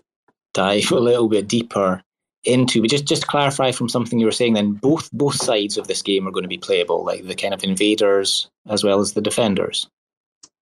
dive 0.53 0.91
a 0.91 0.99
little 0.99 1.29
bit 1.29 1.47
deeper 1.47 2.01
into. 2.43 2.81
But 2.81 2.89
just 2.89 3.05
just 3.05 3.27
clarify 3.27 3.71
from 3.71 3.89
something 3.89 4.19
you 4.19 4.25
were 4.25 4.31
saying, 4.31 4.53
then 4.53 4.73
both 4.73 5.11
both 5.11 5.35
sides 5.35 5.77
of 5.77 5.87
this 5.87 6.01
game 6.01 6.27
are 6.27 6.31
going 6.31 6.43
to 6.43 6.49
be 6.49 6.57
playable, 6.57 7.03
like 7.03 7.25
the 7.25 7.35
kind 7.35 7.53
of 7.53 7.63
invaders 7.63 8.49
as 8.67 8.83
well 8.83 8.99
as 8.99 9.13
the 9.13 9.21
defenders. 9.21 9.89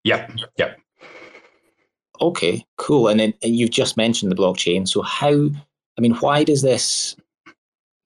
Yep. 0.03 0.31
Yep. 0.57 0.79
Okay, 2.21 2.65
cool. 2.77 3.07
And 3.07 3.19
then 3.19 3.33
and 3.43 3.55
you've 3.55 3.71
just 3.71 3.97
mentioned 3.97 4.31
the 4.31 4.35
blockchain. 4.35 4.87
So 4.87 5.01
how? 5.01 5.49
I 5.97 6.01
mean, 6.01 6.13
why 6.15 6.43
does 6.43 6.61
this 6.61 7.15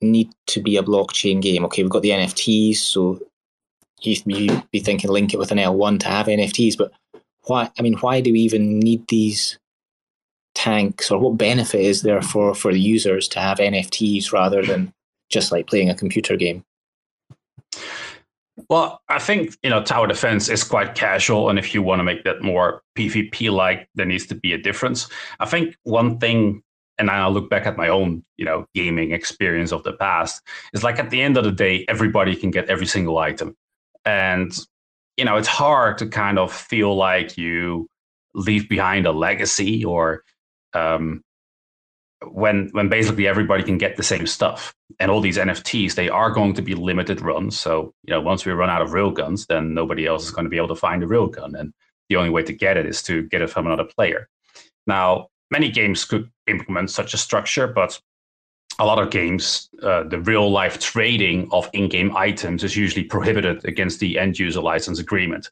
need 0.01 0.29
to 0.47 0.61
be 0.61 0.77
a 0.77 0.83
blockchain 0.83 1.41
game? 1.41 1.65
Okay, 1.65 1.83
we've 1.83 1.91
got 1.91 2.01
the 2.01 2.11
NFTs, 2.11 2.77
so 2.77 3.19
you 4.01 4.15
you 4.25 4.63
be 4.71 4.79
thinking 4.79 5.09
link 5.09 5.33
it 5.33 5.39
with 5.39 5.51
an 5.51 5.57
L1 5.57 5.99
to 6.01 6.07
have 6.07 6.27
NFTs, 6.27 6.77
but 6.77 6.91
why? 7.43 7.69
I 7.77 7.81
mean, 7.81 7.93
why 7.95 8.21
do 8.21 8.31
we 8.31 8.39
even 8.41 8.79
need 8.79 9.07
these 9.07 9.57
tanks, 10.55 11.09
or 11.11 11.19
what 11.19 11.37
benefit 11.37 11.81
is 11.81 12.01
there 12.01 12.21
for 12.21 12.53
for 12.53 12.71
the 12.73 12.79
users 12.79 13.27
to 13.29 13.39
have 13.39 13.59
NFTs 13.59 14.31
rather 14.31 14.63
than 14.63 14.93
just 15.29 15.51
like 15.51 15.67
playing 15.67 15.89
a 15.89 15.95
computer 15.95 16.35
game? 16.35 16.63
Well, 18.69 19.01
I 19.07 19.19
think 19.19 19.55
you 19.63 19.69
know 19.69 19.81
tower 19.83 20.07
defense 20.07 20.49
is 20.49 20.63
quite 20.63 20.95
casual, 20.95 21.49
and 21.49 21.57
if 21.57 21.73
you 21.73 21.81
want 21.81 21.99
to 21.99 22.03
make 22.03 22.23
that 22.23 22.41
more 22.41 22.81
PvP 22.97 23.51
like, 23.51 23.87
there 23.95 24.05
needs 24.05 24.27
to 24.27 24.35
be 24.35 24.53
a 24.53 24.57
difference. 24.57 25.07
I 25.39 25.45
think 25.45 25.75
one 25.83 26.19
thing, 26.19 26.61
and 26.97 27.09
I 27.09 27.25
look 27.27 27.49
back 27.49 27.65
at 27.65 27.77
my 27.77 27.87
own 27.87 28.23
you 28.37 28.45
know 28.45 28.65
gaming 28.75 29.11
experience 29.11 29.71
of 29.71 29.83
the 29.83 29.93
past, 29.93 30.41
is 30.73 30.83
like 30.83 30.99
at 30.99 31.09
the 31.09 31.21
end 31.21 31.37
of 31.37 31.45
the 31.45 31.51
day, 31.51 31.85
everybody 31.87 32.35
can 32.35 32.51
get 32.51 32.69
every 32.69 32.85
single 32.85 33.17
item, 33.17 33.55
and 34.05 34.57
you 35.17 35.25
know 35.25 35.37
it's 35.37 35.47
hard 35.47 35.97
to 35.99 36.07
kind 36.07 36.39
of 36.39 36.51
feel 36.51 36.95
like 36.95 37.37
you 37.37 37.87
leave 38.33 38.69
behind 38.69 39.05
a 39.05 39.11
legacy 39.11 39.83
or 39.83 40.23
um, 40.73 41.21
when 42.31 42.69
when 42.71 42.89
basically 42.89 43.27
everybody 43.27 43.63
can 43.63 43.77
get 43.77 43.97
the 43.97 44.03
same 44.03 44.27
stuff. 44.27 44.73
And 44.99 45.11
all 45.11 45.21
these 45.21 45.37
nfts 45.37 45.95
they 45.95 46.09
are 46.09 46.31
going 46.31 46.53
to 46.53 46.61
be 46.61 46.75
limited 46.75 47.21
runs. 47.21 47.59
So 47.59 47.93
you 48.03 48.13
know 48.13 48.21
once 48.21 48.45
we 48.45 48.51
run 48.51 48.69
out 48.69 48.81
of 48.81 48.93
real 48.93 49.11
guns 49.11 49.45
then 49.47 49.73
nobody 49.73 50.05
else 50.05 50.25
is 50.25 50.31
going 50.31 50.45
to 50.45 50.49
be 50.49 50.57
able 50.57 50.67
to 50.69 50.75
find 50.75 51.03
a 51.03 51.07
real 51.07 51.27
gun. 51.27 51.55
And 51.55 51.73
the 52.09 52.15
only 52.15 52.29
way 52.29 52.43
to 52.43 52.53
get 52.53 52.77
it 52.77 52.85
is 52.85 53.03
to 53.03 53.23
get 53.23 53.41
it 53.41 53.49
from 53.49 53.67
another 53.67 53.85
player. 53.85 54.27
Now 54.87 55.27
many 55.51 55.69
games 55.69 56.05
could 56.05 56.29
implement 56.47 56.91
such 56.91 57.13
a 57.13 57.17
structure 57.17 57.67
but 57.67 57.99
a 58.79 58.85
lot 58.85 58.99
of 58.99 59.11
games 59.11 59.69
uh, 59.83 60.03
the 60.03 60.19
real 60.19 60.49
life 60.49 60.79
trading 60.79 61.47
of 61.51 61.69
in-game 61.73 62.15
items 62.15 62.63
is 62.63 62.75
usually 62.75 63.03
prohibited 63.03 63.63
against 63.65 63.99
the 63.99 64.17
end 64.17 64.39
user 64.39 64.61
license 64.61 64.99
agreement 64.99 65.49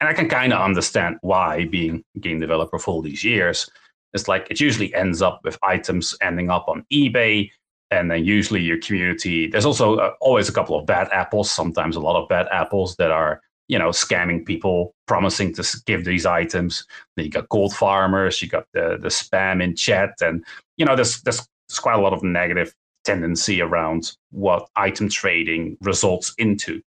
and 0.00 0.08
i 0.08 0.12
can 0.12 0.28
kind 0.28 0.52
of 0.52 0.60
understand 0.60 1.16
why 1.22 1.64
being 1.66 2.02
a 2.16 2.18
game 2.18 2.40
developer 2.40 2.78
for 2.78 2.90
all 2.90 3.02
these 3.02 3.24
years 3.24 3.70
it's 4.16 4.28
like 4.28 4.48
it 4.50 4.60
usually 4.60 4.92
ends 4.94 5.22
up 5.22 5.40
with 5.44 5.58
items 5.62 6.14
ending 6.20 6.50
up 6.50 6.68
on 6.68 6.84
eBay, 6.92 7.50
and 7.90 8.10
then 8.10 8.24
usually 8.24 8.62
your 8.62 8.78
community. 8.80 9.46
There's 9.46 9.66
also 9.66 9.96
uh, 9.96 10.12
always 10.20 10.48
a 10.48 10.52
couple 10.52 10.76
of 10.76 10.86
bad 10.86 11.08
apples, 11.12 11.50
sometimes 11.50 11.96
a 11.96 12.00
lot 12.00 12.20
of 12.20 12.28
bad 12.28 12.48
apples 12.50 12.96
that 12.96 13.10
are 13.10 13.42
you 13.68 13.78
know 13.78 13.90
scamming 13.90 14.44
people, 14.44 14.94
promising 15.06 15.54
to 15.54 15.82
give 15.84 16.04
these 16.04 16.26
items. 16.26 16.84
Then 17.16 17.26
you 17.26 17.30
got 17.30 17.48
gold 17.50 17.74
farmers, 17.74 18.40
you 18.42 18.48
got 18.48 18.66
the 18.72 18.96
the 19.00 19.08
spam 19.08 19.62
in 19.62 19.76
chat, 19.76 20.14
and 20.20 20.44
you 20.78 20.86
know 20.86 20.96
there's 20.96 21.20
there's, 21.22 21.46
there's 21.68 21.78
quite 21.78 21.98
a 21.98 22.00
lot 22.00 22.12
of 22.12 22.22
negative 22.22 22.74
tendency 23.04 23.60
around 23.60 24.12
what 24.30 24.68
item 24.76 25.08
trading 25.08 25.76
results 25.80 26.34
into. 26.38 26.82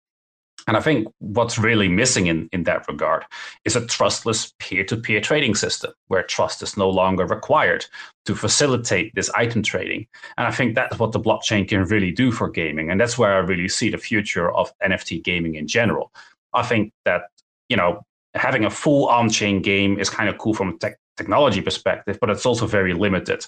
And 0.68 0.76
I 0.76 0.82
think 0.82 1.08
what's 1.20 1.58
really 1.58 1.88
missing 1.88 2.28
in, 2.28 2.50
in 2.52 2.64
that 2.64 2.88
regard 2.90 3.24
is 3.64 3.78
a 3.78 3.86
trustless 3.86 4.54
peer 4.60 4.84
to 4.86 4.98
peer 4.98 5.22
trading 5.22 5.56
system 5.56 5.94
where 6.08 6.24
trust 6.24 6.62
is 6.62 6.76
no 6.76 6.90
longer 6.90 7.26
required 7.26 7.86
to 8.26 8.36
facilitate 8.36 9.16
this 9.16 9.30
item 9.30 9.64
trading. 9.64 10.08
And 10.38 10.46
I 10.46 10.52
think 10.52 10.76
that's 10.76 11.00
what 11.00 11.14
the 11.14 11.22
blockchain 11.22 11.68
can 11.68 11.86
really 11.86 12.12
do 12.12 12.34
for 12.34 12.50
gaming. 12.50 12.92
And 12.92 13.00
that's 13.00 13.18
where 13.18 13.34
I 13.34 13.38
really 13.38 13.70
see 13.70 13.90
the 13.90 13.98
future 13.98 14.52
of 14.52 14.74
NFT 14.84 15.24
gaming 15.24 15.56
in 15.56 15.68
general. 15.68 16.12
I 16.54 16.64
think 16.64 16.92
that, 17.06 17.22
you 17.70 17.78
know, 17.78 18.02
having 18.34 18.66
a 18.66 18.70
full 18.70 19.08
on 19.08 19.30
chain 19.30 19.62
game 19.62 19.98
is 19.98 20.10
kind 20.10 20.28
of 20.28 20.38
cool 20.38 20.54
from 20.54 20.70
a 20.70 20.78
tech 20.78 20.98
technology 21.16 21.62
perspective, 21.62 22.18
but 22.22 22.30
it's 22.30 22.46
also 22.46 22.68
very 22.68 22.94
limited. 22.94 23.46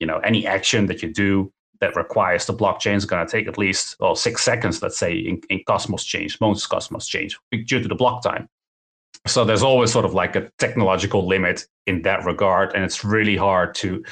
You 0.00 0.06
know, 0.06 0.18
any 0.18 0.46
action 0.46 0.86
that 0.86 1.02
you 1.02 1.12
do 1.12 1.52
that 1.80 1.96
requires 1.96 2.46
the 2.46 2.54
blockchain 2.54 2.96
is 2.96 3.04
going 3.04 3.24
to 3.24 3.30
take 3.30 3.46
at 3.46 3.58
least 3.58 3.96
well 4.00 4.16
six 4.16 4.42
seconds, 4.42 4.82
let's 4.82 4.98
say, 4.98 5.14
in, 5.14 5.40
in 5.48 5.60
Cosmos 5.66 6.04
chains, 6.04 6.40
most 6.40 6.66
Cosmos 6.66 7.06
chains, 7.06 7.36
due 7.50 7.80
to 7.80 7.88
the 7.88 7.94
block 7.94 8.22
time. 8.22 8.48
So 9.26 9.44
there's 9.44 9.62
always 9.62 9.92
sort 9.92 10.04
of 10.04 10.14
like 10.14 10.36
a 10.36 10.50
technological 10.58 11.26
limit 11.26 11.66
in 11.86 12.02
that 12.02 12.24
regard, 12.24 12.74
and 12.74 12.84
it's 12.84 13.04
really 13.04 13.36
hard 13.36 13.74
to 13.76 14.04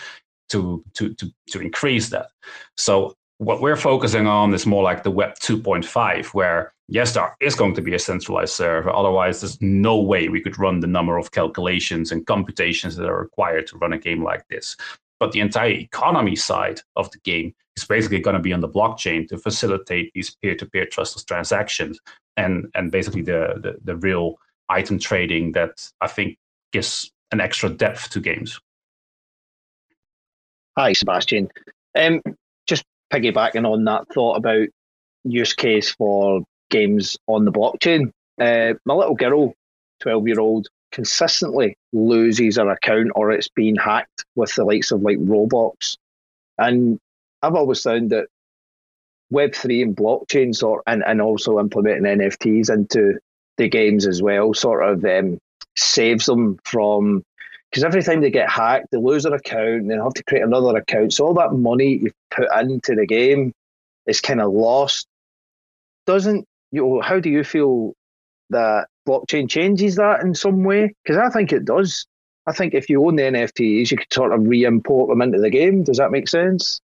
to 0.51 0.85
to 0.95 1.15
to 1.15 1.31
to 1.49 1.61
increase 1.61 2.11
that. 2.11 2.29
So 2.77 3.15
what 3.39 3.61
we're 3.61 3.77
focusing 3.77 4.27
on 4.27 4.55
is 4.55 4.65
more 4.65 4.83
like 4.83 5.03
the 5.03 5.11
Web 5.11 5.35
2.5, 5.41 6.27
where 6.29 6.73
yes, 6.89 7.13
there 7.13 7.37
is 7.41 7.55
going 7.55 7.75
to 7.75 7.83
be 7.83 7.95
a 7.95 7.99
centralized 7.99 8.55
server. 8.55 8.91
Otherwise, 8.95 9.41
there's 9.41 9.61
no 9.61 10.01
way 10.01 10.29
we 10.29 10.41
could 10.41 10.59
run 10.59 10.81
the 10.81 10.87
number 10.87 11.19
of 11.19 11.33
calculations 11.33 12.13
and 12.13 12.27
computations 12.27 12.97
that 12.97 13.09
are 13.09 13.21
required 13.21 13.67
to 13.67 13.79
run 13.79 13.93
a 13.93 13.99
game 13.99 14.23
like 14.23 14.47
this 14.49 14.77
but 15.19 15.33
the 15.33 15.41
entire 15.41 15.71
economy 15.71 16.37
side 16.37 16.81
of 16.97 17.11
the 17.11 17.19
game 17.19 17.55
is 17.77 17.85
basically 17.85 18.21
going 18.21 18.37
to 18.37 18.43
be 18.43 18.53
on 18.53 18.61
the 18.61 18.69
blockchain 18.69 19.29
to 19.29 19.39
facilitate 19.39 20.13
these 20.15 20.35
peer-to-peer 20.43 20.87
trustless 20.87 21.25
transactions 21.25 21.99
and 22.37 22.67
and 22.75 22.91
basically 22.91 23.23
the, 23.23 23.55
the, 23.63 23.77
the 23.85 23.97
real 23.97 24.37
item 24.69 24.99
trading 24.99 25.53
that 25.53 25.91
I 26.01 26.09
think 26.09 26.39
gives 26.73 27.11
an 27.33 27.41
extra 27.41 27.71
depth 27.71 28.11
to 28.11 28.21
games. 28.21 28.61
Hi, 30.77 30.93
Sebastian. 30.93 31.49
Um, 31.99 32.21
just 32.67 32.85
piggybacking 33.13 33.71
on 33.71 33.85
that 33.85 34.05
thought 34.13 34.37
about 34.37 34.69
use 35.25 35.55
case 35.55 35.93
for 35.93 36.43
games 36.71 37.17
on 37.27 37.45
the 37.45 37.53
blockchain. 37.53 38.11
Uh, 38.41 38.75
my 38.85 38.95
little 38.95 39.15
girl, 39.15 39.55
twelve 40.01 40.27
year 40.29 40.41
old, 40.41 40.69
consistently 40.97 41.77
loses 41.93 42.57
her 42.57 42.71
account 42.71 43.13
or 43.15 43.31
it's 43.31 43.49
being 43.49 43.77
hacked 43.77 44.25
with 44.35 44.55
the 44.55 44.65
likes 44.65 44.91
of 44.91 45.03
like 45.03 45.19
Roblox. 45.19 45.99
And 46.57 46.99
I've 47.43 47.55
always 47.55 47.83
found 47.83 48.09
that 48.11 48.29
Web3 49.31 49.83
and 49.83 49.95
blockchain 49.95 50.57
sort 50.57 50.83
and, 50.87 51.05
and 51.07 51.21
also 51.21 51.61
implementing 51.61 52.05
NFTs 52.05 52.71
into 52.71 53.19
the 53.59 53.69
games 53.69 54.07
as 54.07 54.23
well 54.23 54.55
sort 54.55 54.89
of 54.89 55.05
um, 55.05 55.39
saves 55.77 56.25
them 56.25 56.59
from 56.65 57.23
because 57.71 57.85
every 57.85 58.03
time 58.03 58.23
they 58.23 58.31
get 58.31 58.49
hacked, 58.49 58.87
they 58.91 58.97
lose 58.97 59.25
their 59.25 59.35
account 59.35 59.83
and 59.83 59.91
they 59.91 59.97
have 59.97 60.15
to 60.15 60.25
create 60.25 60.45
another 60.45 60.79
account. 60.79 61.13
So 61.13 61.27
all 61.27 61.35
that 61.35 61.53
money 61.53 61.99
you've 61.99 62.15
put 62.31 62.49
into 62.59 62.95
the 62.95 63.07
game 63.07 63.53
is 64.07 64.23
kind 64.23 64.41
of 64.41 64.51
lost. 64.51 65.07
Doesn't 66.07 66.47
you 66.73 66.83
know, 66.83 67.01
how 67.03 67.21
do 67.21 67.29
you 67.29 67.45
feel 67.45 67.93
that 68.49 68.89
blockchain 69.07 69.49
changes 69.49 69.97
that 69.97 70.23
in 70.23 70.35
some 70.35 70.65
way? 70.65 70.95
Because 71.03 71.17
I 71.17 71.31
think 71.31 71.53
it 71.53 71.65
does. 71.65 72.07
I 72.47 72.53
think 72.53 72.75
if 72.75 72.89
you 72.89 73.05
own 73.05 73.17
the 73.17 73.25
NFTs, 73.25 73.91
you 73.91 73.97
could 73.97 74.13
sort 74.13 74.33
of 74.33 74.47
re-import 74.47 75.09
them 75.09 75.23
into 75.23 75.39
the 75.39 75.51
game. 75.51 75.83
Does 75.83 75.97
that 75.97 76.11
make 76.11 76.29
sense? 76.29 76.81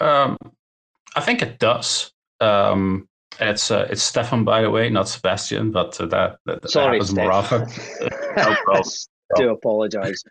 Um, 0.00 0.38
I 1.14 1.20
think 1.20 1.42
it 1.42 1.58
does. 1.58 2.12
Um, 2.40 3.08
it's 3.40 3.70
uh, 3.70 3.86
it's 3.90 4.02
Stefan, 4.02 4.44
by 4.44 4.62
the 4.62 4.70
way, 4.70 4.88
not 4.88 5.08
Sebastian, 5.08 5.70
but 5.70 6.00
uh, 6.00 6.06
that, 6.06 6.38
that, 6.46 6.70
Sorry, 6.70 6.98
happens 6.98 7.14
more 7.14 7.32
often. 7.32 7.66
no 8.36 8.82
Do 9.36 9.50
apologise. 9.50 10.22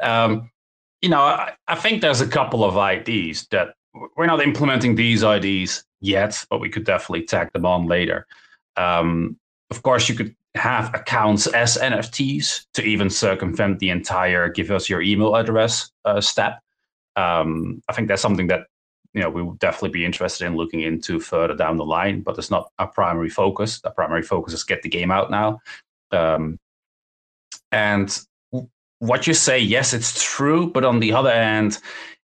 Um, 0.00 0.50
you 1.02 1.08
know, 1.08 1.20
I, 1.20 1.52
I 1.66 1.74
think 1.74 2.02
there's 2.02 2.20
a 2.20 2.28
couple 2.28 2.64
of 2.64 2.76
IDs 2.76 3.48
that 3.50 3.74
we're 4.16 4.26
not 4.26 4.40
implementing 4.40 4.94
these 4.94 5.22
IDs 5.22 5.84
yet, 6.00 6.44
but 6.50 6.60
we 6.60 6.68
could 6.68 6.84
definitely 6.84 7.24
tag 7.24 7.52
them 7.52 7.66
on 7.66 7.86
later. 7.86 8.26
Um, 8.76 9.36
of 9.70 9.82
course, 9.82 10.08
you 10.08 10.14
could 10.14 10.34
have 10.54 10.92
accounts 10.94 11.46
as 11.46 11.76
NFTs 11.78 12.66
to 12.74 12.82
even 12.82 13.08
circumvent 13.08 13.78
the 13.78 13.90
entire 13.90 14.48
give 14.48 14.70
us 14.70 14.88
your 14.88 15.00
email 15.00 15.36
address 15.36 15.90
uh, 16.04 16.20
step. 16.20 16.60
Um, 17.16 17.82
I 17.88 17.92
think 17.92 18.08
that's 18.08 18.22
something 18.22 18.48
that 18.48 18.66
you 19.14 19.20
know 19.20 19.30
we 19.30 19.42
would 19.42 19.58
definitely 19.58 19.90
be 19.90 20.04
interested 20.04 20.46
in 20.46 20.56
looking 20.56 20.80
into 20.80 21.20
further 21.20 21.54
down 21.54 21.76
the 21.76 21.84
line, 21.84 22.22
but 22.22 22.36
it's 22.38 22.50
not 22.50 22.70
our 22.78 22.88
primary 22.88 23.30
focus. 23.30 23.80
Our 23.84 23.92
primary 23.92 24.22
focus 24.22 24.54
is 24.54 24.64
get 24.64 24.82
the 24.82 24.88
game 24.88 25.10
out 25.10 25.30
now. 25.30 25.60
Um, 26.10 26.58
and 27.72 28.18
what 28.98 29.26
you 29.26 29.34
say, 29.34 29.58
yes, 29.58 29.94
it's 29.94 30.22
true, 30.22 30.70
but 30.70 30.84
on 30.84 31.00
the 31.00 31.12
other 31.12 31.32
hand, 31.32 31.78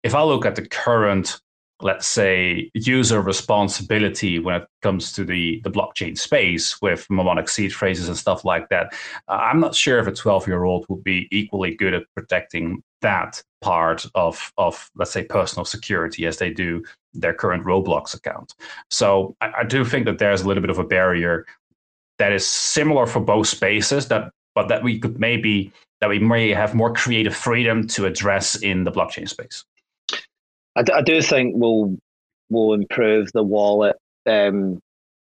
if 0.03 0.15
I 0.15 0.23
look 0.23 0.45
at 0.45 0.55
the 0.55 0.65
current 0.65 1.39
let's 1.83 2.07
say, 2.07 2.71
user 2.73 3.21
responsibility 3.21 4.39
when 4.39 4.55
it 4.55 4.67
comes 4.81 5.11
to 5.11 5.25
the, 5.25 5.59
the 5.65 5.69
blockchain 5.69 6.17
space 6.17 6.81
with 6.81 7.05
mnemonic 7.09 7.49
seed 7.49 7.73
phrases 7.73 8.07
and 8.07 8.17
stuff 8.17 8.45
like 8.45 8.69
that. 8.69 8.93
Uh, 9.27 9.33
I'm 9.33 9.59
not 9.59 9.75
sure 9.75 9.99
if 9.99 10.07
a 10.07 10.11
12 10.13 10.47
year 10.47 10.63
old 10.63 10.85
would 10.87 11.03
be 11.03 11.27
equally 11.29 11.75
good 11.75 11.93
at 11.93 12.03
protecting 12.15 12.81
that 13.01 13.43
part 13.61 14.05
of, 14.15 14.53
of, 14.57 14.89
let's 14.95 15.11
say, 15.11 15.25
personal 15.25 15.65
security 15.65 16.25
as 16.25 16.37
they 16.37 16.51
do 16.51 16.81
their 17.13 17.33
current 17.33 17.65
Roblox 17.65 18.15
account. 18.15 18.55
So 18.89 19.35
I, 19.41 19.51
I 19.59 19.63
do 19.65 19.83
think 19.83 20.05
that 20.05 20.19
there's 20.19 20.41
a 20.41 20.47
little 20.47 20.61
bit 20.61 20.69
of 20.69 20.79
a 20.79 20.85
barrier 20.85 21.45
that 22.17 22.31
is 22.31 22.47
similar 22.47 23.05
for 23.05 23.19
both 23.19 23.47
spaces 23.47 24.07
that 24.07 24.31
but 24.55 24.67
that 24.67 24.83
we 24.83 24.99
could 24.99 25.19
maybe 25.19 25.71
that 25.99 26.09
we 26.09 26.19
may 26.19 26.49
have 26.49 26.75
more 26.75 26.93
creative 26.93 27.35
freedom 27.35 27.87
to 27.87 28.05
address 28.05 28.55
in 28.55 28.83
the 28.83 28.91
blockchain 28.91 29.27
space. 29.27 29.65
I, 30.75 30.83
I 30.93 31.01
do 31.01 31.21
think 31.21 31.55
we'll 31.55 31.97
will 32.49 32.73
improve 32.73 33.31
the 33.33 33.43
wallet 33.43 33.95
um, 34.25 34.79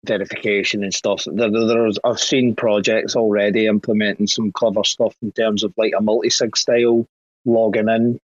verification 0.05 0.83
and 0.83 0.93
stuff. 0.93 1.25
There, 1.25 1.49
there's 1.51 1.99
I've 2.03 2.19
seen 2.19 2.55
projects 2.55 3.15
already 3.15 3.67
implementing 3.67 4.27
some 4.27 4.51
clever 4.51 4.83
stuff 4.83 5.15
in 5.21 5.31
terms 5.31 5.63
of 5.63 5.73
like 5.77 5.93
a 5.97 6.01
multi-sig 6.01 6.57
style 6.57 7.05
logging 7.45 7.89
in, 7.89 8.19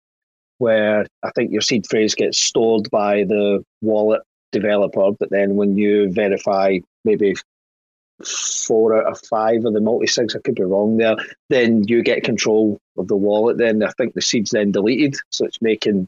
where 0.57 1.05
I 1.23 1.31
think 1.31 1.51
your 1.51 1.61
seed 1.61 1.85
phrase 1.89 2.15
gets 2.15 2.39
stored 2.39 2.89
by 2.89 3.23
the 3.23 3.63
wallet 3.81 4.21
developer, 4.51 5.11
but 5.19 5.29
then 5.29 5.55
when 5.55 5.77
you 5.77 6.11
verify 6.11 6.77
maybe 7.03 7.35
four 8.23 8.97
out 8.97 9.11
of 9.11 9.19
five 9.27 9.65
of 9.65 9.73
the 9.73 9.81
multi-sigs, 9.81 10.35
I 10.35 10.39
could 10.39 10.55
be 10.55 10.63
wrong 10.63 10.97
there, 10.97 11.15
then 11.49 11.83
you 11.87 12.03
get 12.03 12.23
control 12.23 12.79
of 12.97 13.07
the 13.07 13.15
wallet. 13.15 13.57
Then 13.57 13.83
I 13.83 13.89
think 13.97 14.13
the 14.13 14.21
seed's 14.21 14.51
then 14.51 14.71
deleted, 14.71 15.15
so 15.29 15.45
it's 15.45 15.61
making 15.61 16.07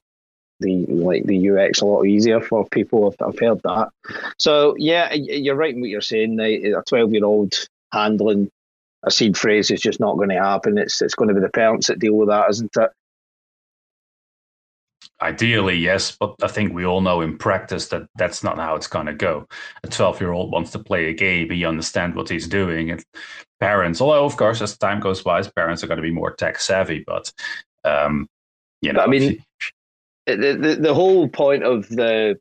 the 0.59 0.85
like 0.87 1.25
the 1.25 1.49
UX 1.49 1.81
a 1.81 1.85
lot 1.85 2.03
easier 2.03 2.41
for 2.41 2.67
people. 2.69 3.07
I've, 3.07 3.27
I've 3.27 3.39
heard 3.39 3.61
that. 3.63 3.89
So 4.37 4.75
yeah, 4.77 5.13
you're 5.13 5.55
right 5.55 5.73
in 5.73 5.81
what 5.81 5.89
you're 5.89 6.01
saying. 6.01 6.39
A 6.39 6.81
12 6.87 7.13
year 7.13 7.25
old 7.25 7.53
handling 7.91 8.49
a 9.03 9.11
seed 9.11 9.37
phrase 9.37 9.71
is 9.71 9.81
just 9.81 9.99
not 9.99 10.17
going 10.17 10.29
to 10.29 10.41
happen. 10.41 10.77
It's 10.77 11.01
it's 11.01 11.15
going 11.15 11.29
to 11.29 11.35
be 11.35 11.41
the 11.41 11.49
parents 11.49 11.87
that 11.87 11.99
deal 11.99 12.13
with 12.13 12.29
that, 12.29 12.49
isn't 12.49 12.75
it? 12.75 12.89
Ideally, 15.21 15.77
yes, 15.77 16.15
but 16.19 16.35
I 16.43 16.47
think 16.47 16.73
we 16.73 16.85
all 16.85 16.99
know 16.99 17.21
in 17.21 17.37
practice 17.37 17.87
that 17.87 18.07
that's 18.15 18.43
not 18.43 18.57
how 18.57 18.75
it's 18.75 18.87
going 18.87 19.05
to 19.05 19.13
go. 19.13 19.47
A 19.83 19.87
12 19.87 20.19
year 20.19 20.33
old 20.33 20.51
wants 20.51 20.71
to 20.71 20.79
play 20.79 21.09
a 21.09 21.13
game, 21.13 21.49
he 21.49 21.63
understands 21.63 22.17
what 22.17 22.27
he's 22.27 22.47
doing. 22.47 22.91
And 22.91 23.03
parents, 23.61 24.01
although, 24.01 24.25
of 24.25 24.35
course, 24.35 24.61
as 24.61 24.77
time 24.77 24.99
goes 24.99 25.21
by, 25.21 25.41
parents 25.43 25.83
are 25.83 25.87
going 25.87 25.97
to 25.97 26.01
be 26.01 26.11
more 26.11 26.33
tech 26.33 26.59
savvy, 26.59 27.03
but, 27.07 27.31
um, 27.85 28.27
you 28.81 28.91
know, 28.91 29.01
I 29.01 29.07
mean, 29.07 29.41
the, 30.25 30.57
the, 30.59 30.75
the 30.75 30.93
whole 30.93 31.27
point 31.27 31.63
of 31.63 31.87
the 31.89 32.37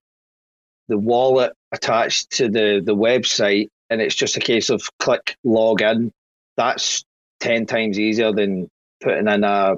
the 0.89 0.99
wallet 0.99 1.53
attached 1.73 2.31
to 2.31 2.49
the, 2.49 2.83
the 2.85 2.95
website 2.95 3.69
and 3.89 4.01
it's 4.01 4.15
just 4.15 4.37
a 4.37 4.41
case 4.41 4.69
of 4.69 4.83
click 4.99 5.37
log 5.45 5.81
in 5.81 6.13
that's 6.57 7.05
10 7.41 7.67
times 7.67 7.99
easier 7.99 8.33
than 8.33 8.69
putting 9.03 9.29
in 9.29 9.45
a 9.45 9.77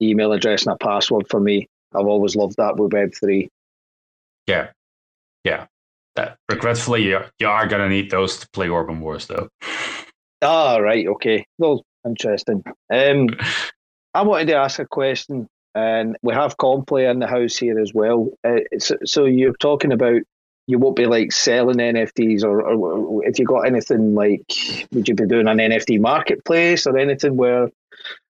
email 0.00 0.32
address 0.32 0.66
and 0.66 0.74
a 0.74 0.78
password 0.78 1.26
for 1.28 1.40
me. 1.40 1.68
I've 1.94 2.06
always 2.06 2.36
loved 2.36 2.56
that 2.56 2.76
with 2.76 2.92
web3 2.92 3.48
yeah. 4.46 4.68
Yeah. 5.42 5.66
That 6.16 6.36
regretfully 6.48 7.02
you, 7.02 7.20
you 7.38 7.48
are 7.48 7.66
going 7.66 7.82
to 7.82 7.88
need 7.88 8.10
those 8.10 8.36
to 8.38 8.48
play 8.50 8.68
Orbem 8.68 9.00
Wars 9.00 9.26
though. 9.26 9.48
Ah 10.42 10.76
right 10.76 11.06
okay. 11.08 11.44
Well 11.58 11.82
interesting. 12.06 12.62
Um 12.92 13.28
i 14.12 14.22
wanted 14.22 14.46
to 14.48 14.54
ask 14.54 14.78
a 14.78 14.86
question 14.86 15.48
and 15.74 16.16
we 16.22 16.34
have 16.34 16.56
Komple 16.56 17.10
in 17.10 17.18
the 17.18 17.26
house 17.26 17.56
here 17.56 17.78
as 17.78 17.92
well. 17.92 18.28
Uh, 18.44 18.60
so, 18.78 18.96
so, 19.04 19.24
you're 19.24 19.54
talking 19.54 19.92
about 19.92 20.22
you 20.66 20.78
won't 20.78 20.96
be 20.96 21.06
like 21.06 21.32
selling 21.32 21.76
NFTs, 21.76 22.42
or, 22.42 22.62
or, 22.62 23.26
if 23.26 23.38
you 23.38 23.44
got 23.44 23.66
anything 23.66 24.14
like, 24.14 24.50
would 24.92 25.08
you 25.08 25.14
be 25.14 25.26
doing 25.26 25.48
an 25.48 25.58
NFT 25.58 26.00
marketplace 26.00 26.86
or 26.86 26.96
anything 26.96 27.36
where 27.36 27.70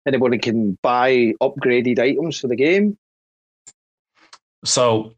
anybody 0.06 0.38
can 0.38 0.76
buy 0.82 1.34
upgraded 1.40 1.98
items 1.98 2.40
for 2.40 2.48
the 2.48 2.56
game? 2.56 2.98
So 4.64 5.14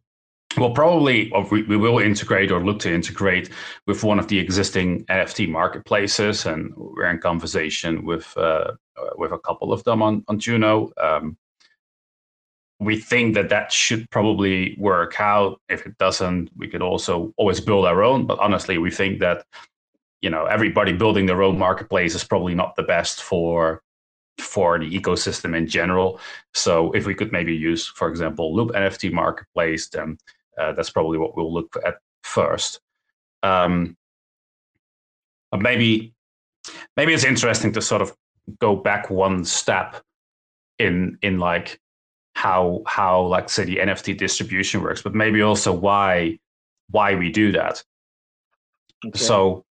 we'll 0.58 0.72
probably 0.72 1.32
we, 1.50 1.62
we 1.62 1.76
will 1.76 1.98
integrate 1.98 2.50
or 2.50 2.64
look 2.64 2.80
to 2.80 2.92
integrate 2.92 3.50
with 3.86 4.02
one 4.04 4.18
of 4.18 4.28
the 4.28 4.38
existing 4.38 5.04
NFT 5.06 5.48
marketplaces, 5.48 6.46
and 6.46 6.74
we're 6.76 7.08
in 7.08 7.18
conversation 7.18 8.04
with 8.04 8.36
uh, 8.36 8.72
with 9.16 9.32
a 9.32 9.38
couple 9.38 9.72
of 9.72 9.84
them 9.84 10.02
on 10.02 10.24
on 10.28 10.38
Juno. 10.38 10.92
Um, 11.00 11.36
we 12.78 12.98
think 12.98 13.34
that 13.34 13.48
that 13.48 13.72
should 13.72 14.08
probably 14.10 14.76
work 14.78 15.18
out. 15.20 15.60
If 15.68 15.86
it 15.86 15.96
doesn't, 15.98 16.50
we 16.56 16.68
could 16.68 16.82
also 16.82 17.32
always 17.36 17.60
build 17.60 17.86
our 17.86 18.02
own. 18.02 18.26
But 18.26 18.38
honestly, 18.38 18.78
we 18.78 18.90
think 18.90 19.20
that 19.20 19.44
you 20.20 20.30
know 20.30 20.46
everybody 20.46 20.92
building 20.92 21.26
their 21.26 21.42
own 21.42 21.58
marketplace 21.58 22.14
is 22.14 22.24
probably 22.24 22.54
not 22.54 22.76
the 22.76 22.82
best 22.82 23.22
for 23.22 23.82
for 24.38 24.78
the 24.78 24.90
ecosystem 24.90 25.56
in 25.56 25.66
general. 25.66 26.20
So 26.52 26.92
if 26.92 27.06
we 27.06 27.14
could 27.14 27.32
maybe 27.32 27.54
use, 27.54 27.86
for 27.86 28.08
example, 28.08 28.54
Loop 28.54 28.72
NFT 28.72 29.12
marketplace, 29.12 29.88
then 29.88 30.18
uh, 30.58 30.72
that's 30.72 30.90
probably 30.90 31.18
what 31.18 31.36
we'll 31.36 31.52
look 31.52 31.74
at 31.84 31.96
first. 32.22 32.80
Um, 33.42 33.96
but 35.50 35.60
maybe 35.60 36.12
maybe 36.96 37.14
it's 37.14 37.24
interesting 37.24 37.72
to 37.72 37.80
sort 37.80 38.02
of 38.02 38.14
go 38.60 38.76
back 38.76 39.10
one 39.10 39.44
step 39.44 40.02
in 40.78 41.18
in 41.22 41.38
like 41.38 41.80
how 42.36 42.82
how 42.86 43.22
like 43.22 43.48
say 43.48 43.64
the 43.64 43.78
NFT 43.78 44.18
distribution 44.18 44.82
works, 44.82 45.00
but 45.00 45.14
maybe 45.14 45.40
also 45.40 45.72
why 45.72 46.38
why 46.90 47.14
we 47.14 47.30
do 47.30 47.50
that. 47.52 47.82
Okay. 49.06 49.18
So 49.18 49.64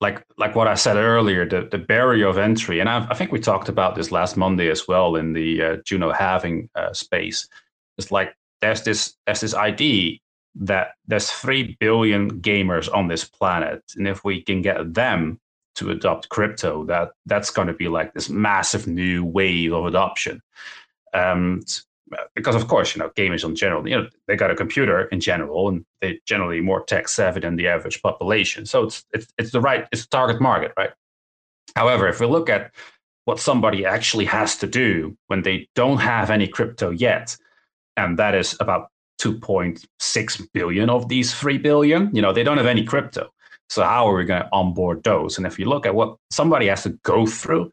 like 0.00 0.26
like 0.36 0.56
what 0.56 0.66
I 0.66 0.74
said 0.74 0.96
earlier, 0.96 1.48
the, 1.48 1.68
the 1.70 1.78
barrier 1.78 2.26
of 2.26 2.38
entry, 2.38 2.80
and 2.80 2.88
I, 2.88 3.06
I 3.08 3.14
think 3.14 3.30
we 3.30 3.38
talked 3.38 3.68
about 3.68 3.94
this 3.94 4.10
last 4.10 4.36
Monday 4.36 4.68
as 4.68 4.88
well 4.88 5.14
in 5.14 5.32
the 5.32 5.62
uh, 5.62 5.76
Juno 5.84 6.10
halving 6.12 6.70
uh, 6.74 6.92
space. 6.92 7.48
It's 7.98 8.10
like 8.10 8.34
there's 8.60 8.82
this 8.82 9.14
there's 9.24 9.42
this 9.42 9.54
idea 9.54 10.18
that 10.56 10.94
there's 11.06 11.30
three 11.30 11.76
billion 11.78 12.42
gamers 12.42 12.92
on 12.92 13.06
this 13.06 13.24
planet, 13.24 13.80
and 13.96 14.08
if 14.08 14.24
we 14.24 14.42
can 14.42 14.60
get 14.60 14.92
them 14.92 15.38
to 15.76 15.90
adopt 15.90 16.30
crypto, 16.30 16.84
that 16.86 17.12
that's 17.26 17.50
going 17.50 17.68
to 17.68 17.74
be 17.74 17.86
like 17.86 18.12
this 18.12 18.28
massive 18.28 18.88
new 18.88 19.24
wave 19.24 19.72
of 19.72 19.86
adoption. 19.86 20.42
Um, 21.14 21.62
because 22.34 22.54
of 22.54 22.68
course, 22.68 22.94
you 22.94 23.00
know, 23.02 23.10
gamers 23.10 23.44
in 23.44 23.56
general, 23.56 23.88
you 23.88 23.96
know, 23.96 24.08
they 24.26 24.36
got 24.36 24.50
a 24.50 24.54
computer 24.54 25.06
in 25.06 25.20
general, 25.20 25.68
and 25.68 25.84
they're 26.00 26.14
generally 26.26 26.60
more 26.60 26.84
tech 26.84 27.08
savvy 27.08 27.40
than 27.40 27.56
the 27.56 27.68
average 27.68 28.02
population. 28.02 28.66
So 28.66 28.84
it's 28.84 29.04
it's 29.12 29.26
it's 29.38 29.52
the 29.52 29.60
right 29.60 29.86
it's 29.92 30.02
the 30.02 30.08
target 30.08 30.40
market, 30.40 30.72
right? 30.76 30.90
However, 31.76 32.08
if 32.08 32.20
we 32.20 32.26
look 32.26 32.48
at 32.48 32.72
what 33.24 33.40
somebody 33.40 33.86
actually 33.86 34.26
has 34.26 34.56
to 34.58 34.66
do 34.66 35.16
when 35.28 35.42
they 35.42 35.68
don't 35.74 35.98
have 35.98 36.30
any 36.30 36.46
crypto 36.46 36.90
yet, 36.90 37.36
and 37.96 38.18
that 38.18 38.34
is 38.34 38.56
about 38.60 38.90
2.6 39.22 40.48
billion 40.52 40.90
of 40.90 41.08
these 41.08 41.34
3 41.34 41.58
billion, 41.58 42.14
you 42.14 42.20
know, 42.20 42.32
they 42.32 42.42
don't 42.42 42.58
have 42.58 42.66
any 42.66 42.84
crypto. 42.84 43.30
So 43.70 43.82
how 43.82 44.08
are 44.08 44.16
we 44.16 44.24
going 44.24 44.42
to 44.42 44.48
onboard 44.52 45.02
those? 45.04 45.38
And 45.38 45.46
if 45.46 45.58
you 45.58 45.64
look 45.64 45.86
at 45.86 45.94
what 45.94 46.16
somebody 46.30 46.66
has 46.66 46.82
to 46.82 46.90
go 47.02 47.24
through 47.26 47.72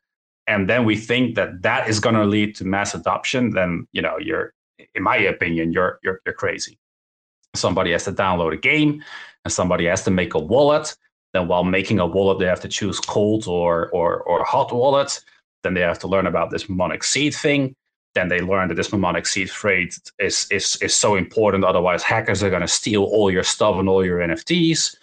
and 0.52 0.70
then 0.70 0.84
we 0.84 0.98
think 0.98 1.36
that 1.36 1.62
that 1.62 1.88
is 1.88 2.02
going 2.02 2.16
to 2.16 2.26
lead 2.26 2.56
to 2.56 2.66
mass 2.66 2.94
adoption, 2.94 3.52
then 3.52 3.88
you 3.94 4.02
know 4.02 4.18
you're, 4.20 4.54
in 4.96 5.02
my 5.02 5.16
opinion, 5.16 5.72
you're 5.72 5.98
you're, 6.04 6.20
you're 6.26 6.36
crazy. 6.36 6.78
Somebody 7.56 7.94
has 7.94 8.04
to 8.04 8.12
download 8.12 8.54
a 8.54 8.58
game, 8.58 9.02
and 9.46 9.54
somebody 9.54 9.86
has 9.86 10.04
to 10.04 10.12
make 10.12 10.34
a 10.34 10.40
wallet. 10.40 10.94
Then 11.34 11.48
while 11.48 11.64
making 11.64 12.00
a 12.00 12.06
wallet, 12.06 12.40
they 12.40 12.48
have 12.48 12.60
to 12.62 12.68
choose 12.68 13.00
cold 13.00 13.48
or 13.48 13.90
or 13.92 14.24
or 14.24 14.44
hot 14.44 14.74
wallet. 14.74 15.22
Then 15.64 15.74
they 15.74 15.82
have 15.82 16.00
to 16.00 16.08
learn 16.08 16.28
about 16.28 16.50
this 16.50 16.68
mnemonic 16.68 17.06
seed 17.06 17.34
thing. 17.34 17.74
Then 18.14 18.28
they 18.28 18.42
learn 18.42 18.68
that 18.68 18.76
this 18.76 18.92
mnemonic 18.92 19.28
seed 19.28 19.50
phrase 19.50 20.02
is 20.20 20.48
is 20.52 20.76
is 20.82 20.94
so 20.94 21.16
important. 21.16 21.64
Otherwise, 21.64 22.04
hackers 22.04 22.44
are 22.44 22.50
going 22.50 22.68
to 22.68 22.68
steal 22.68 23.04
all 23.06 23.32
your 23.32 23.44
stuff 23.44 23.78
and 23.78 23.88
all 23.88 24.04
your 24.04 24.20
NFTs. 24.20 24.98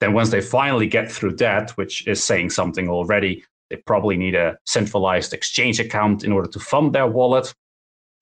Then 0.00 0.14
once 0.14 0.30
they 0.30 0.40
finally 0.40 0.86
get 0.86 1.12
through 1.12 1.34
that, 1.36 1.72
which 1.72 2.06
is 2.06 2.24
saying 2.24 2.50
something 2.50 2.88
already, 2.88 3.44
they 3.70 3.76
probably 3.76 4.16
need 4.16 4.34
a 4.34 4.58
centralized 4.66 5.32
exchange 5.32 5.80
account 5.80 6.24
in 6.24 6.32
order 6.32 6.48
to 6.48 6.60
fund 6.60 6.94
their 6.94 7.06
wallet. 7.06 7.54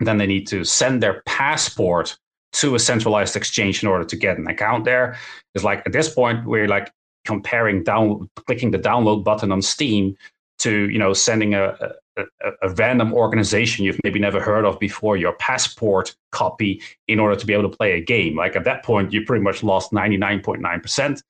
then 0.01 0.19
they 0.19 0.27
need 0.27 0.47
to 0.47 0.63
send 0.65 1.03
their 1.03 1.23
passport 1.25 2.19
to 2.53 2.75
a 2.75 2.79
centralized 2.79 3.37
exchange 3.37 3.83
in 3.83 3.89
order 3.89 4.05
to 4.05 4.17
get 4.17 4.39
an 4.39 4.47
account 4.47 4.85
there. 4.85 5.17
It's 5.55 5.65
like 5.65 5.83
at 5.87 5.93
this 5.93 6.09
point 6.13 6.47
we're 6.47 6.69
like 6.69 6.93
comparing 7.25 7.83
down 7.83 8.29
clicking 8.47 8.71
the 8.71 8.79
download 8.79 9.25
button 9.25 9.53
on 9.53 9.63
Steam 9.63 10.17
to 10.59 10.89
you 10.89 10.99
know 10.99 11.13
sending 11.13 11.55
a, 11.55 11.77
a, 12.17 12.25
a, 12.63 12.71
random 12.71 13.13
organization 13.13 13.85
you've 13.85 14.01
maybe 14.05 14.19
never 14.19 14.41
heard 14.41 14.65
of 14.65 14.79
before 14.79 15.17
your 15.17 15.35
passport 15.35 16.15
copy 16.33 16.81
in 17.09 17.21
order 17.21 17.37
to 17.37 17.45
be 17.45 17.53
able 17.53 17.69
to 17.69 17.77
play 17.77 17.93
a 17.93 18.01
game. 18.01 18.37
Like 18.37 18.57
at 18.57 18.65
that 18.65 18.85
point, 18.85 19.13
you 19.13 19.25
pretty 19.25 19.45
much 19.45 19.63
lost 19.63 19.93
99.9%. 19.93 21.23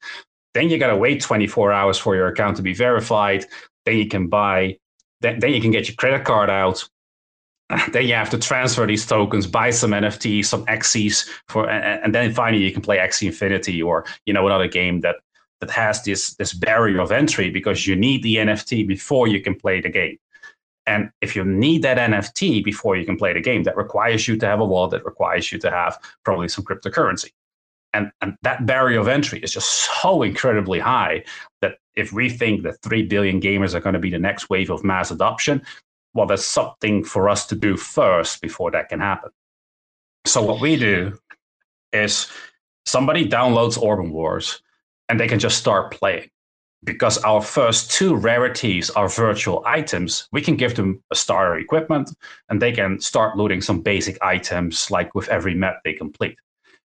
Then 0.54 0.70
you 0.70 0.78
got 0.78 0.88
to 0.88 0.96
wait 0.96 1.20
24 1.20 1.72
hours 1.72 1.98
for 1.98 2.14
your 2.14 2.28
account 2.28 2.56
to 2.56 2.62
be 2.62 2.72
verified. 2.72 3.44
Then 3.86 3.96
you 3.96 4.08
can 4.08 4.26
buy, 4.26 4.76
then, 5.22 5.38
then 5.38 5.54
you 5.54 5.60
can 5.62 5.70
get 5.70 5.88
your 5.88 5.96
credit 5.96 6.24
card 6.24 6.50
out. 6.50 6.86
Then 7.92 8.06
you 8.06 8.14
have 8.14 8.30
to 8.30 8.38
transfer 8.38 8.86
these 8.86 9.06
tokens, 9.06 9.46
buy 9.46 9.70
some 9.70 9.90
NFTs, 9.90 10.44
some 10.44 10.64
Axies 10.66 11.28
for, 11.48 11.68
and, 11.68 12.04
and 12.04 12.14
then 12.14 12.32
finally 12.32 12.62
you 12.62 12.72
can 12.72 12.82
play 12.82 12.98
Axie 12.98 13.26
Infinity 13.26 13.82
or 13.82 14.04
you 14.24 14.32
know 14.32 14.46
another 14.46 14.68
game 14.68 15.00
that 15.00 15.16
that 15.60 15.70
has 15.70 16.04
this 16.04 16.34
this 16.34 16.52
barrier 16.52 17.00
of 17.00 17.10
entry 17.10 17.50
because 17.50 17.86
you 17.86 17.96
need 17.96 18.22
the 18.22 18.36
NFT 18.36 18.86
before 18.86 19.26
you 19.26 19.40
can 19.40 19.54
play 19.54 19.80
the 19.80 19.88
game. 19.88 20.18
And 20.86 21.10
if 21.20 21.34
you 21.34 21.44
need 21.44 21.82
that 21.82 21.98
NFT 21.98 22.62
before 22.62 22.96
you 22.96 23.04
can 23.04 23.16
play 23.16 23.32
the 23.32 23.40
game, 23.40 23.64
that 23.64 23.76
requires 23.76 24.28
you 24.28 24.36
to 24.36 24.46
have 24.46 24.60
a 24.60 24.64
wallet, 24.64 24.92
that 24.92 25.04
requires 25.04 25.50
you 25.50 25.58
to 25.58 25.70
have 25.70 25.98
probably 26.24 26.48
some 26.48 26.64
cryptocurrency. 26.64 27.30
And, 27.92 28.12
and 28.20 28.36
that 28.42 28.66
barrier 28.66 29.00
of 29.00 29.08
entry 29.08 29.40
is 29.40 29.52
just 29.52 29.68
so 30.00 30.22
incredibly 30.22 30.78
high 30.78 31.24
that 31.60 31.78
if 31.96 32.12
we 32.12 32.28
think 32.28 32.62
that 32.62 32.80
3 32.82 33.04
billion 33.04 33.40
gamers 33.40 33.74
are 33.74 33.80
going 33.80 33.94
to 33.94 33.98
be 33.98 34.10
the 34.10 34.18
next 34.18 34.50
wave 34.50 34.70
of 34.70 34.84
mass 34.84 35.10
adoption, 35.10 35.62
well, 36.14 36.26
there's 36.26 36.44
something 36.44 37.04
for 37.04 37.28
us 37.28 37.46
to 37.46 37.56
do 37.56 37.76
first 37.76 38.40
before 38.40 38.70
that 38.70 38.88
can 38.88 39.00
happen. 39.00 39.30
So, 40.26 40.42
what 40.42 40.60
we 40.60 40.76
do 40.76 41.18
is 41.92 42.28
somebody 42.84 43.28
downloads 43.28 43.78
Orbem 43.78 44.10
Wars 44.10 44.62
and 45.08 45.20
they 45.20 45.28
can 45.28 45.38
just 45.38 45.58
start 45.58 45.92
playing. 45.92 46.28
Because 46.84 47.18
our 47.18 47.42
first 47.42 47.90
two 47.90 48.14
rarities 48.14 48.90
are 48.90 49.08
virtual 49.08 49.62
items, 49.66 50.28
we 50.30 50.40
can 50.40 50.56
give 50.56 50.76
them 50.76 51.02
a 51.10 51.16
starter 51.16 51.58
equipment 51.58 52.14
and 52.48 52.62
they 52.62 52.70
can 52.70 53.00
start 53.00 53.36
looting 53.36 53.60
some 53.60 53.80
basic 53.80 54.18
items 54.22 54.90
like 54.90 55.14
with 55.14 55.28
every 55.28 55.54
map 55.54 55.80
they 55.84 55.94
complete. 55.94 56.36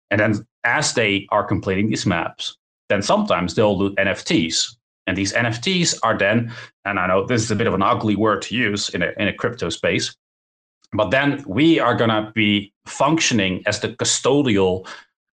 And 0.10 0.20
then 0.20 0.48
as 0.64 0.94
they 0.94 1.28
are 1.30 1.44
completing 1.44 1.90
these 1.90 2.06
maps, 2.06 2.58
then 2.90 3.02
sometimes 3.02 3.54
they'll 3.54 3.78
loot 3.78 3.96
NFTs. 3.98 4.76
And 5.08 5.18
these 5.18 5.34
NFTs 5.34 6.00
are 6.04 6.18
then, 6.18 6.54
and 6.86 7.00
I 7.00 7.08
know 7.08 7.26
this 7.26 7.42
is 7.42 7.52
a 7.52 7.56
bit 7.56 7.68
of 7.68 7.74
an 7.74 7.82
ugly 7.82 8.16
word 8.16 8.42
to 8.44 8.56
use 8.56 8.90
in 8.90 9.02
a, 9.02 9.12
in 9.18 9.28
a 9.28 9.34
crypto 9.34 9.70
space, 9.70 10.16
but 10.94 11.10
then 11.10 11.44
we 11.48 11.80
are 11.80 11.96
going 11.96 12.10
to 12.10 12.32
be 12.34 12.74
functioning 12.86 13.64
as 13.66 13.80
the 13.80 13.90
custodial 13.90 14.88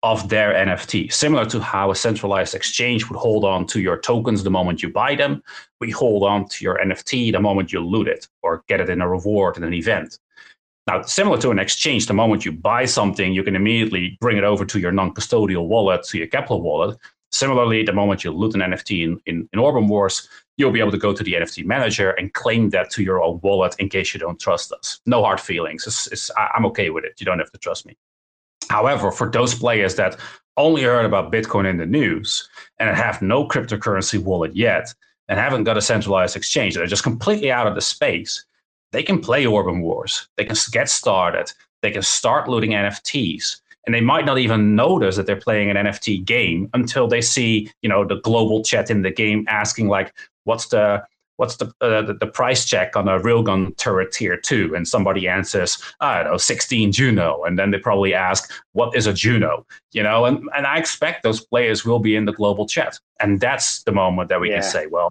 of 0.04 0.28
their 0.28 0.54
NFT, 0.54 1.12
similar 1.14 1.46
to 1.46 1.62
how 1.62 1.90
a 1.90 1.96
centralized 1.96 2.54
exchange 2.54 3.08
would 3.10 3.18
hold 3.18 3.46
on 3.46 3.66
to 3.68 3.80
your 3.80 3.98
tokens 3.98 4.44
the 4.44 4.52
moment 4.52 4.84
you 4.84 4.92
buy 4.92 5.16
them. 5.16 5.42
We 5.80 5.92
hold 5.92 6.24
on 6.24 6.50
to 6.50 6.64
your 6.64 6.78
NFT 6.78 7.32
the 7.32 7.40
moment 7.40 7.72
you 7.72 7.80
loot 7.80 8.10
it 8.10 8.28
or 8.42 8.64
get 8.68 8.82
it 8.82 8.90
in 8.90 9.00
a 9.00 9.08
reward 9.08 9.56
in 9.56 9.64
an 9.64 9.74
event. 9.74 10.20
Now, 10.88 11.04
similar 11.04 11.38
to 11.38 11.52
an 11.52 11.60
exchange, 11.60 12.08
the 12.08 12.14
moment 12.14 12.44
you 12.44 12.52
buy 12.52 12.84
something, 12.84 13.34
you 13.34 13.44
can 13.44 13.56
immediately 13.56 14.18
bring 14.20 14.38
it 14.38 14.44
over 14.44 14.66
to 14.66 14.80
your 14.80 14.92
non 14.92 15.14
custodial 15.14 15.68
wallet, 15.68 16.04
to 16.08 16.18
your 16.18 16.28
Keplr 16.28 16.62
wallet. 16.62 16.98
Similarly, 17.34 17.82
the 17.82 17.94
moment 17.94 18.24
you 18.24 18.32
loot 18.32 18.54
an 18.54 18.62
NFT 18.62 19.04
in, 19.04 19.20
in, 19.26 19.50
in 19.52 19.60
Orbem 19.60 19.88
Wars, 19.88 20.30
you'll 20.58 20.72
be 20.72 20.80
able 20.80 20.92
to 20.92 21.00
go 21.00 21.14
to 21.14 21.24
the 21.24 21.34
NFT 21.34 21.66
manager 21.66 22.12
and 22.12 22.32
claim 22.34 22.70
that 22.70 22.92
to 22.92 23.02
your 23.02 23.24
own 23.24 23.40
wallet 23.42 23.76
in 23.80 23.90
case 23.90 24.14
you 24.14 24.20
don't 24.20 24.40
trust 24.40 24.72
us. 24.72 25.02
No 25.08 25.24
hard 25.24 25.42
feelings. 25.42 25.88
It's, 25.88 26.06
it's, 26.08 26.30
I'm 26.38 26.66
okay 26.68 26.92
with 26.92 27.06
it. 27.06 27.20
You 27.20 27.26
don't 27.26 27.40
have 27.40 27.52
to 27.52 27.58
trust 27.58 27.88
me. 27.88 27.98
However, 28.70 29.12
for 29.12 29.32
those 29.32 29.56
players 29.56 29.96
that 29.96 30.20
only 30.58 30.84
heard 30.84 31.06
about 31.06 31.32
Bitcoin 31.32 31.68
in 31.68 31.78
the 31.78 31.88
news 31.88 32.48
and 32.78 32.96
have 32.96 33.24
no 33.24 33.48
cryptocurrency 33.48 34.22
wallet 34.22 34.56
yet 34.56 34.94
and 35.28 35.40
haven't 35.40 35.64
got 35.64 35.76
a 35.76 35.82
centralized 35.82 36.36
exchange, 36.36 36.76
they're 36.76 36.86
just 36.86 37.02
completely 37.02 37.52
out 37.52 37.66
of 37.66 37.74
the 37.74 37.82
space, 37.82 38.46
they 38.92 39.02
can 39.02 39.20
play 39.20 39.46
Orbem 39.46 39.82
Wars. 39.82 40.28
They 40.38 40.46
can 40.46 40.56
get 40.72 40.88
started. 40.88 41.52
They 41.82 41.90
can 41.90 42.04
start 42.04 42.48
looting 42.48 42.72
NFTs. 42.72 43.60
And 43.86 43.94
they 43.94 44.02
might 44.02 44.26
not 44.26 44.38
even 44.38 44.76
notice 44.76 45.18
that 45.18 45.26
they're 45.26 45.36
playing 45.36 45.70
an 45.70 45.78
NFT 45.78 46.24
game 46.24 46.70
until 46.74 47.08
they 47.08 47.22
see, 47.22 47.72
you 47.82 47.90
know, 47.90 48.06
the 48.06 48.22
global 48.22 48.64
chat 48.64 48.90
in 48.90 49.02
the 49.02 49.12
game 49.12 49.46
asking 49.50 49.90
like, 49.90 50.14
what's 50.46 50.68
the 50.68 51.04
what's 51.38 51.58
the, 51.58 51.66
uh, 51.82 52.02
the, 52.04 52.14
the 52.14 52.28
price 52.28 52.64
check 52.64 52.96
on 52.96 53.08
a 53.08 53.20
railgun 53.20 53.76
turret 53.78 54.12
tier 54.12 54.38
two? 54.38 54.74
And 54.76 54.88
somebody 54.88 55.28
answers, 55.28 55.82
I 56.00 56.24
don't 56.24 56.32
know, 56.32 56.38
16 56.38 56.92
Juno. 56.92 57.44
And 57.44 57.58
then 57.58 57.72
they 57.72 57.80
probably 57.80 58.14
ask, 58.14 58.52
what 58.74 58.96
is 58.96 59.08
a 59.08 59.14
Juno? 59.14 59.66
You 59.92 60.04
know, 60.04 60.26
and, 60.26 60.48
and 60.56 60.68
I 60.68 60.78
expect 60.78 61.24
those 61.24 61.44
players 61.44 61.84
will 61.84 62.00
be 62.00 62.16
in 62.16 62.26
the 62.26 62.34
global 62.34 62.68
chat. 62.68 63.00
And 63.20 63.40
that's 63.40 63.84
the 63.84 63.92
moment 63.92 64.30
that 64.30 64.40
we 64.40 64.50
yeah. 64.50 64.62
can 64.62 64.64
say, 64.64 64.88
well, 64.88 65.10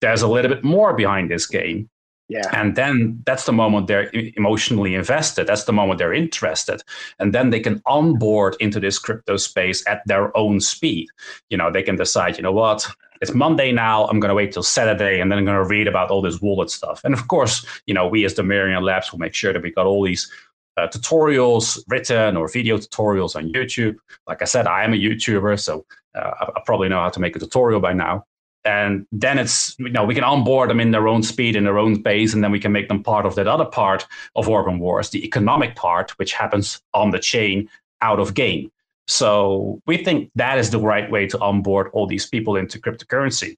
there's 0.00 0.22
a 0.22 0.28
little 0.28 0.50
bit 0.50 0.64
more 0.64 0.92
behind 0.92 1.30
this 1.30 1.46
game. 1.46 1.88
Yeah. 2.30 2.48
And 2.52 2.76
then 2.76 3.20
that's 3.26 3.44
the 3.44 3.52
moment 3.52 3.88
they're 3.88 4.08
emotionally 4.36 4.94
invested. 4.94 5.48
That's 5.48 5.64
the 5.64 5.72
moment 5.72 5.98
they're 5.98 6.14
interested. 6.14 6.80
And 7.18 7.34
then 7.34 7.50
they 7.50 7.58
can 7.58 7.82
onboard 7.86 8.56
into 8.60 8.78
this 8.78 9.00
crypto 9.00 9.36
space 9.36 9.84
at 9.88 10.02
their 10.06 10.34
own 10.36 10.60
speed. 10.60 11.08
You 11.48 11.56
know, 11.56 11.72
they 11.72 11.82
can 11.82 11.96
decide, 11.96 12.36
you 12.36 12.44
know 12.44 12.52
what, 12.52 12.86
it's 13.20 13.34
Monday 13.34 13.72
now. 13.72 14.06
I'm 14.06 14.20
going 14.20 14.28
to 14.28 14.36
wait 14.36 14.52
till 14.52 14.62
Saturday 14.62 15.20
and 15.20 15.30
then 15.30 15.40
I'm 15.40 15.44
going 15.44 15.56
to 15.56 15.68
read 15.68 15.88
about 15.88 16.12
all 16.12 16.22
this 16.22 16.40
wallet 16.40 16.70
stuff. 16.70 17.00
And 17.02 17.14
of 17.14 17.26
course, 17.26 17.66
you 17.86 17.94
know, 17.94 18.06
we 18.06 18.24
as 18.24 18.34
the 18.34 18.42
Domerium 18.42 18.82
Labs 18.82 19.10
will 19.10 19.18
make 19.18 19.34
sure 19.34 19.52
that 19.52 19.60
we 19.60 19.72
got 19.72 19.86
all 19.86 20.04
these 20.04 20.30
uh, 20.76 20.86
tutorials 20.86 21.82
written 21.88 22.36
or 22.36 22.46
video 22.46 22.78
tutorials 22.78 23.34
on 23.34 23.52
YouTube. 23.52 23.96
Like 24.28 24.40
I 24.40 24.44
said, 24.44 24.68
I 24.68 24.84
am 24.84 24.94
a 24.94 24.96
YouTuber, 24.96 25.58
so 25.58 25.84
uh, 26.14 26.30
I, 26.40 26.44
I, 26.56 26.62
probably 26.64 26.88
know 26.88 27.00
how 27.00 27.10
to 27.10 27.20
make 27.20 27.34
a 27.34 27.40
tutorial 27.40 27.80
by 27.80 27.92
now. 27.92 28.24
And 28.64 29.06
then 29.10 29.38
it's, 29.38 29.74
you 29.78 29.88
know, 29.88 30.04
we 30.04 30.14
can 30.14 30.24
onboard 30.24 30.68
them 30.68 30.80
in 30.80 30.90
their 30.90 31.08
own 31.08 31.22
speed, 31.22 31.56
in 31.56 31.64
their 31.64 31.78
own 31.78 32.02
pace, 32.02 32.34
and 32.34 32.44
then 32.44 32.50
we 32.50 32.60
can 32.60 32.72
make 32.72 32.88
them 32.88 33.02
part 33.02 33.24
of 33.24 33.34
that 33.36 33.48
other 33.48 33.64
part 33.64 34.06
of 34.36 34.46
Orbem 34.46 34.78
Wars, 34.78 35.10
the 35.10 35.24
economic 35.24 35.76
part, 35.76 36.10
which 36.18 36.34
happens 36.34 36.82
on 36.92 37.10
the 37.10 37.18
chain 37.18 37.70
out 38.02 38.20
of 38.20 38.34
game. 38.34 38.70
So 39.08 39.80
we 39.86 39.96
think 39.96 40.30
that 40.34 40.58
is 40.58 40.70
the 40.70 40.78
right 40.78 41.10
way 41.10 41.26
to 41.28 41.38
onboard 41.40 41.90
all 41.92 42.06
these 42.06 42.26
people 42.26 42.56
into 42.56 42.78
cryptocurrency. 42.78 43.56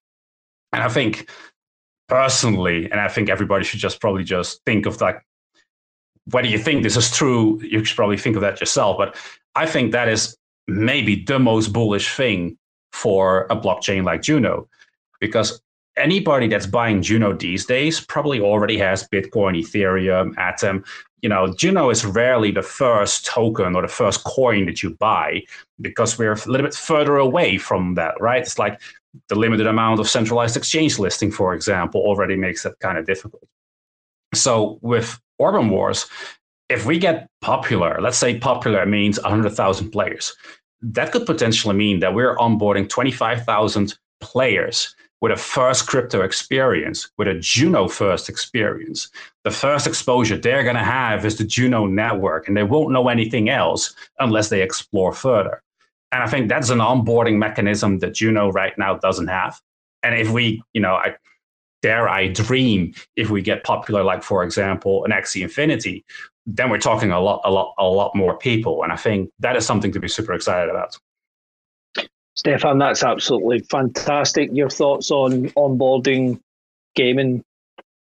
And 0.72 0.82
I 0.82 0.88
think 0.88 1.28
personally, 2.08 2.90
and 2.90 3.00
I 3.00 3.08
think 3.08 3.28
everybody 3.28 3.64
should 3.64 3.80
just 3.80 4.00
probably 4.00 4.24
just 4.24 4.60
think 4.64 4.86
of 4.86 5.00
like 5.00 5.20
whether 6.30 6.46
you 6.46 6.58
think 6.58 6.82
this 6.82 6.96
is 6.96 7.10
true, 7.10 7.60
you 7.62 7.84
should 7.84 7.96
probably 7.96 8.16
think 8.16 8.36
of 8.36 8.42
that 8.42 8.60
yourself. 8.60 8.96
But 8.96 9.16
I 9.54 9.66
think 9.66 9.92
that 9.92 10.08
is 10.08 10.36
maybe 10.68 11.24
the 11.24 11.38
most 11.38 11.72
bullish 11.72 12.14
thing 12.14 12.56
for 12.92 13.46
a 13.50 13.56
blockchain 13.56 14.04
like 14.04 14.22
Juno, 14.22 14.68
because 15.22 15.62
anybody 15.96 16.48
that's 16.48 16.66
buying 16.66 17.00
Juno 17.00 17.32
these 17.32 17.64
days 17.64 18.00
probably 18.00 18.40
already 18.40 18.76
has 18.76 19.08
Bitcoin, 19.08 19.56
Ethereum, 19.56 20.36
Atom, 20.36 20.84
you 21.22 21.28
know, 21.28 21.54
Juno 21.54 21.90
is 21.90 22.04
rarely 22.04 22.50
the 22.50 22.62
first 22.62 23.24
token 23.24 23.76
or 23.76 23.82
the 23.82 23.88
first 23.88 24.24
coin 24.24 24.66
that 24.66 24.82
you 24.82 24.90
buy 24.96 25.44
because 25.80 26.18
we're 26.18 26.32
a 26.32 26.48
little 26.48 26.66
bit 26.66 26.74
further 26.74 27.16
away 27.18 27.56
from 27.56 27.94
that, 27.94 28.20
right? 28.20 28.42
It's 28.42 28.58
like 28.58 28.80
the 29.28 29.36
limited 29.36 29.68
amount 29.68 30.00
of 30.00 30.08
centralized 30.08 30.56
exchange 30.56 30.98
listing, 30.98 31.30
for 31.30 31.54
example, 31.54 32.00
already 32.00 32.34
makes 32.34 32.64
that 32.64 32.80
kind 32.80 32.98
of 32.98 33.06
difficult. 33.06 33.44
So 34.34 34.80
with 34.82 35.20
Orbem 35.40 35.70
Wars, 35.70 36.06
if 36.68 36.84
we 36.84 36.98
get 36.98 37.28
popular, 37.42 38.00
let's 38.00 38.18
say 38.18 38.38
popular 38.38 38.84
means 38.86 39.20
100,000 39.20 39.90
players, 39.90 40.34
that 40.80 41.12
could 41.12 41.26
potentially 41.26 41.76
mean 41.76 42.00
that 42.00 42.12
we're 42.12 42.34
onboarding 42.36 42.88
25,000 42.88 43.96
players 44.20 44.96
with 45.22 45.30
a 45.30 45.36
first 45.36 45.86
crypto 45.86 46.20
experience, 46.20 47.08
with 47.16 47.28
a 47.28 47.34
Juno 47.34 47.86
first 47.86 48.28
experience. 48.28 49.08
The 49.44 49.52
first 49.52 49.86
exposure 49.86 50.36
they're 50.36 50.64
going 50.64 50.76
to 50.76 50.84
have 50.84 51.24
is 51.24 51.38
the 51.38 51.44
Juno 51.44 51.86
network, 51.86 52.48
and 52.48 52.56
they 52.56 52.64
won't 52.64 52.92
know 52.92 53.08
anything 53.08 53.48
else 53.48 53.94
unless 54.18 54.48
they 54.48 54.62
explore 54.62 55.12
further. 55.12 55.62
And 56.10 56.24
I 56.24 56.26
think 56.26 56.48
that's 56.48 56.70
an 56.70 56.80
onboarding 56.80 57.38
mechanism 57.38 58.00
that 58.00 58.14
Juno 58.14 58.50
right 58.50 58.76
now 58.76 58.98
doesn't 58.98 59.28
have. 59.28 59.60
And 60.02 60.16
if 60.16 60.30
we, 60.30 60.60
you 60.72 60.80
know, 60.80 60.94
I 60.94 61.14
dare 61.82 62.08
I 62.08 62.26
dream 62.26 62.92
if 63.14 63.30
we 63.30 63.42
get 63.42 63.62
popular, 63.62 64.02
like 64.02 64.24
for 64.24 64.42
example, 64.42 65.04
an 65.04 65.12
Axie 65.12 65.42
Infinity, 65.42 66.04
then 66.46 66.68
we're 66.68 66.78
talking 66.78 67.12
a 67.12 67.20
lot, 67.20 67.42
a 67.44 67.50
lot, 67.50 67.74
a 67.78 67.84
lot 67.84 68.16
more 68.16 68.36
people. 68.36 68.82
And 68.82 68.92
I 68.92 68.96
think 68.96 69.30
that 69.38 69.54
is 69.54 69.64
something 69.64 69.92
to 69.92 70.00
be 70.00 70.08
super 70.08 70.32
excited 70.32 70.68
about. 70.68 70.98
Stefan, 72.34 72.78
that's 72.78 73.02
absolutely 73.02 73.60
fantastic. 73.60 74.50
Your 74.52 74.70
thoughts 74.70 75.10
on 75.10 75.48
onboarding 75.50 76.40
gaming 76.94 77.44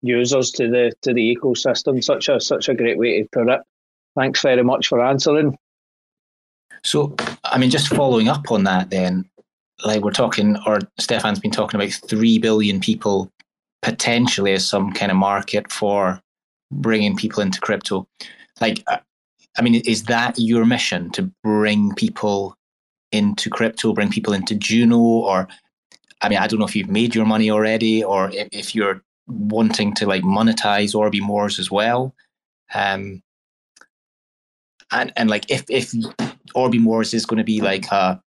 users 0.03 0.51
to 0.53 0.69
the 0.69 0.93
to 1.03 1.13
the 1.13 1.37
ecosystem? 1.37 2.03
Such 2.03 2.29
a 2.29 2.41
such 2.41 2.69
a 2.69 2.75
great 2.75 2.99
way 2.99 3.23
to 3.23 3.29
put 3.33 3.49
it. 3.49 3.61
Thanks 4.17 4.43
very 4.43 4.63
much 4.63 4.89
for 4.89 5.05
answering. 5.05 5.57
So, 6.83 7.15
I 7.45 7.59
mean, 7.59 7.71
just 7.71 7.89
following 7.89 8.29
up 8.29 8.51
on 8.51 8.65
that, 8.65 8.91
then, 8.91 9.29
like 9.85 10.03
we're 10.03 10.13
talking, 10.13 10.57
or 10.67 10.81
Stefan's 10.99 11.39
been 11.39 11.51
talking 11.51 11.79
about 11.79 11.93
three 11.93 12.39
billion 12.39 12.81
people 12.81 13.31
potentially 13.83 14.53
as 14.53 14.67
some 14.67 14.93
kind 14.93 15.11
of 15.11 15.17
market 15.17 15.71
for 15.71 16.21
bringing 16.71 17.17
people 17.17 17.43
into 17.43 17.61
crypto. 17.61 18.07
Like, 18.61 18.83
uh, 18.87 18.99
I 19.59 19.63
mean, 19.63 19.75
is 19.75 20.05
that 20.05 20.39
your 20.39 20.65
mission 20.65 21.11
to 21.13 21.31
bring 21.43 21.95
people 21.95 22.57
into 23.13 23.51
crypto, 23.51 23.93
bring 23.93 24.11
people 24.11 24.33
into 24.33 24.55
Juno, 24.55 24.99
or 24.99 25.49
I 26.23 26.29
mean, 26.29 26.39
I 26.39 26.47
don't 26.47 26.59
know 26.59 26.67
if 26.67 26.77
you've 26.77 26.91
made 26.91 27.15
your 27.15 27.27
money 27.27 27.51
already, 27.51 28.05
or 28.05 28.31
if, 28.31 28.49
if 28.53 28.75
you're 28.75 29.03
wanting 29.27 29.95
to 29.95 30.07
like 30.07 30.23
monetize 30.23 30.95
Orbem 30.95 31.29
Wars 31.29 31.59
as 31.59 31.71
well. 31.71 32.15
Um, 32.75 33.23
and 34.93 35.13
and 35.17 35.31
like 35.31 35.51
if 35.51 35.65
if 35.69 35.93
Orbem 36.55 36.85
Wars 36.85 37.15
is 37.15 37.27
going 37.27 37.39
to 37.39 37.45
be 37.45 37.61
like 37.61 37.87
a, 37.91 38.21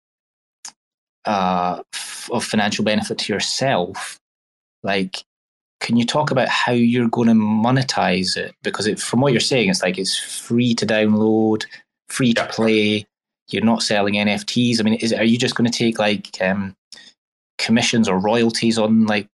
a 1.26 1.82
f- 1.92 2.30
of 2.32 2.44
financial 2.44 2.84
benefit 2.84 3.18
to 3.18 3.32
yourself, 3.32 4.18
like 4.82 5.24
can 5.82 5.96
you 5.96 6.06
talk 6.06 6.30
about 6.30 6.48
how 6.48 6.70
you're 6.70 7.08
going 7.08 7.26
to 7.26 7.34
monetize 7.34 8.36
it? 8.36 8.54
Because 8.62 8.86
it, 8.86 9.00
from 9.00 9.20
what 9.20 9.32
you're 9.32 9.40
saying, 9.40 9.68
it's 9.68 9.82
like 9.82 9.98
it's 9.98 10.16
free 10.16 10.74
to 10.74 10.86
download, 10.86 11.64
free 12.08 12.32
to 12.34 12.46
play. 12.46 13.04
You're 13.48 13.64
not 13.64 13.82
selling 13.82 14.14
NFTs. 14.14 14.80
I 14.80 14.82
mean, 14.82 14.94
is 14.94 15.12
are 15.12 15.24
you 15.24 15.38
just 15.38 15.54
going 15.54 15.70
to 15.70 15.76
take 15.76 15.98
like 15.98 16.40
um, 16.40 16.74
commissions 17.58 18.08
or 18.08 18.18
royalties 18.18 18.78
on 18.78 19.06
like 19.06 19.28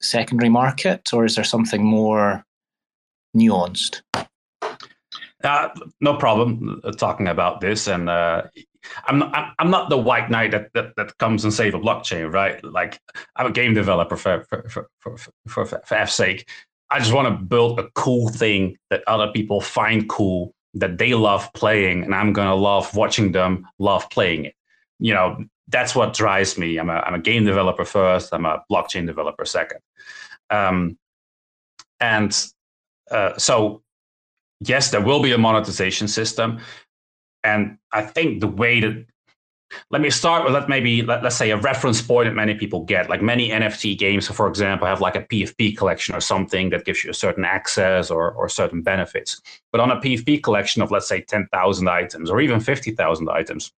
secondary 0.00 0.48
market, 0.48 1.12
or 1.12 1.24
is 1.24 1.36
there 1.36 1.44
something 1.44 1.84
more 1.84 2.44
nuanced? 3.36 4.02
Uh, 5.44 5.68
no 6.00 6.16
problem 6.16 6.80
uh, 6.84 6.92
talking 6.92 7.26
about 7.26 7.60
this, 7.60 7.88
and 7.88 8.08
uh, 8.08 8.42
I'm 9.06 9.18
not, 9.18 9.54
I'm 9.58 9.70
not 9.70 9.90
the 9.90 9.96
white 9.96 10.30
knight 10.30 10.52
that, 10.52 10.72
that, 10.74 10.94
that 10.96 11.18
comes 11.18 11.44
and 11.44 11.52
save 11.52 11.74
a 11.74 11.80
blockchain, 11.80 12.32
right? 12.32 12.62
Like 12.64 13.00
I'm 13.36 13.46
a 13.46 13.52
game 13.52 13.74
developer 13.74 14.16
for 14.16 14.44
for 14.48 14.68
for 14.68 14.88
for, 15.00 15.16
for, 15.46 15.66
for 15.66 15.94
F's 15.94 16.14
sake. 16.14 16.48
I 16.90 16.98
just 16.98 17.12
want 17.12 17.26
to 17.26 17.44
build 17.44 17.80
a 17.80 17.88
cool 17.94 18.28
thing 18.28 18.76
that 18.90 19.02
other 19.06 19.32
people 19.32 19.60
find 19.60 20.08
cool, 20.08 20.54
that 20.74 20.98
they 20.98 21.14
love 21.14 21.52
playing, 21.54 22.04
and 22.04 22.14
I'm 22.14 22.32
gonna 22.32 22.54
love 22.54 22.94
watching 22.94 23.32
them 23.32 23.66
love 23.78 24.08
playing 24.10 24.46
it. 24.46 24.54
You 24.98 25.14
know, 25.14 25.44
that's 25.68 25.94
what 25.94 26.14
drives 26.14 26.58
me. 26.58 26.78
I'm 26.78 26.90
a 26.90 26.94
I'm 26.94 27.14
a 27.14 27.18
game 27.18 27.44
developer 27.44 27.84
first. 27.84 28.32
I'm 28.32 28.46
a 28.46 28.62
blockchain 28.70 29.06
developer 29.06 29.44
second. 29.44 29.80
Um, 30.50 30.98
and 32.00 32.36
uh, 33.10 33.36
so 33.38 33.82
yes, 34.60 34.90
there 34.90 35.00
will 35.00 35.22
be 35.22 35.32
a 35.32 35.38
monetization 35.38 36.08
system. 36.08 36.60
And 37.44 37.78
I 37.92 38.02
think 38.02 38.40
the 38.40 38.48
way 38.48 38.80
that 38.80 39.06
let 39.90 40.02
me 40.02 40.10
start 40.10 40.44
with 40.44 40.52
let 40.52 40.68
maybe 40.68 41.02
let, 41.02 41.24
us 41.24 41.36
say 41.36 41.50
a 41.50 41.56
reference 41.56 42.02
point 42.02 42.26
that 42.26 42.34
many 42.34 42.54
people 42.54 42.84
get. 42.84 43.08
Like 43.08 43.22
many 43.22 43.50
nft 43.50 43.98
games 43.98 44.28
for 44.28 44.48
example 44.48 44.86
have 44.86 45.00
like 45.00 45.16
a 45.16 45.22
pfp 45.22 45.76
collection 45.76 46.14
or 46.14 46.20
something 46.20 46.70
that 46.70 46.84
gives 46.84 47.04
you 47.04 47.10
a 47.10 47.14
certain 47.14 47.44
access 47.44 48.10
or, 48.10 48.32
or 48.32 48.48
certain 48.48 48.82
benefits. 48.82 49.40
But 49.70 49.80
on 49.80 49.90
a 49.90 49.96
pfp 49.96 50.42
collection 50.42 50.82
of 50.82 50.90
let's 50.90 51.08
say 51.08 51.20
10000 51.20 51.88
items 51.88 52.30
or 52.30 52.40
even 52.40 52.60
50000 52.60 53.28
items 53.28 53.72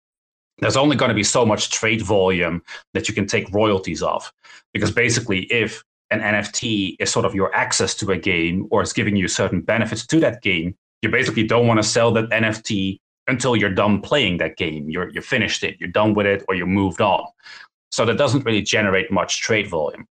there's 0.59 0.77
only 0.77 0.95
going 0.95 1.09
to 1.09 1.17
be 1.17 1.25
so 1.25 1.45
much 1.45 1.71
trade 1.71 2.01
volume 2.01 2.63
that 2.93 3.09
you 3.09 3.15
can 3.15 3.27
take 3.27 3.53
royalties 3.53 4.05
off. 4.05 4.33
Because 4.73 4.93
basically 4.93 5.41
if 5.45 5.83
an 6.11 6.21
nft 6.21 6.97
is 6.99 7.11
sort 7.11 7.25
of 7.25 7.35
your 7.35 7.55
access 7.55 7.95
to 7.95 8.11
a 8.11 8.19
game 8.19 8.69
or 8.71 8.83
is 8.83 8.93
giving 8.93 9.17
you 9.17 9.27
certain 9.29 9.61
benefits 9.61 10.07
to 10.07 10.21
that 10.21 10.43
game 10.43 10.75
you 11.03 11.09
basically 11.09 11.45
don't 11.45 11.67
want 11.67 11.79
to 11.79 11.83
sell 11.83 12.13
that 12.13 12.29
nft 12.31 12.99
until 13.27 13.57
you're 13.57 13.71
done 13.75 14.01
playing 14.01 14.39
that 14.39 14.57
game. 14.57 14.89
You're 14.91 15.11
you 15.11 15.21
finished 15.21 15.63
it, 15.65 15.77
you're 15.81 15.91
done 15.91 16.15
with 16.15 16.27
it, 16.27 16.45
or 16.49 16.55
you 16.55 16.67
moved 16.67 17.01
on. 17.01 17.25
So 17.91 18.05
that 18.07 18.19
doesn't 18.19 18.45
really 18.45 18.63
generate 18.63 19.11
much 19.11 19.41
trade 19.41 19.69
volume. 19.69 20.07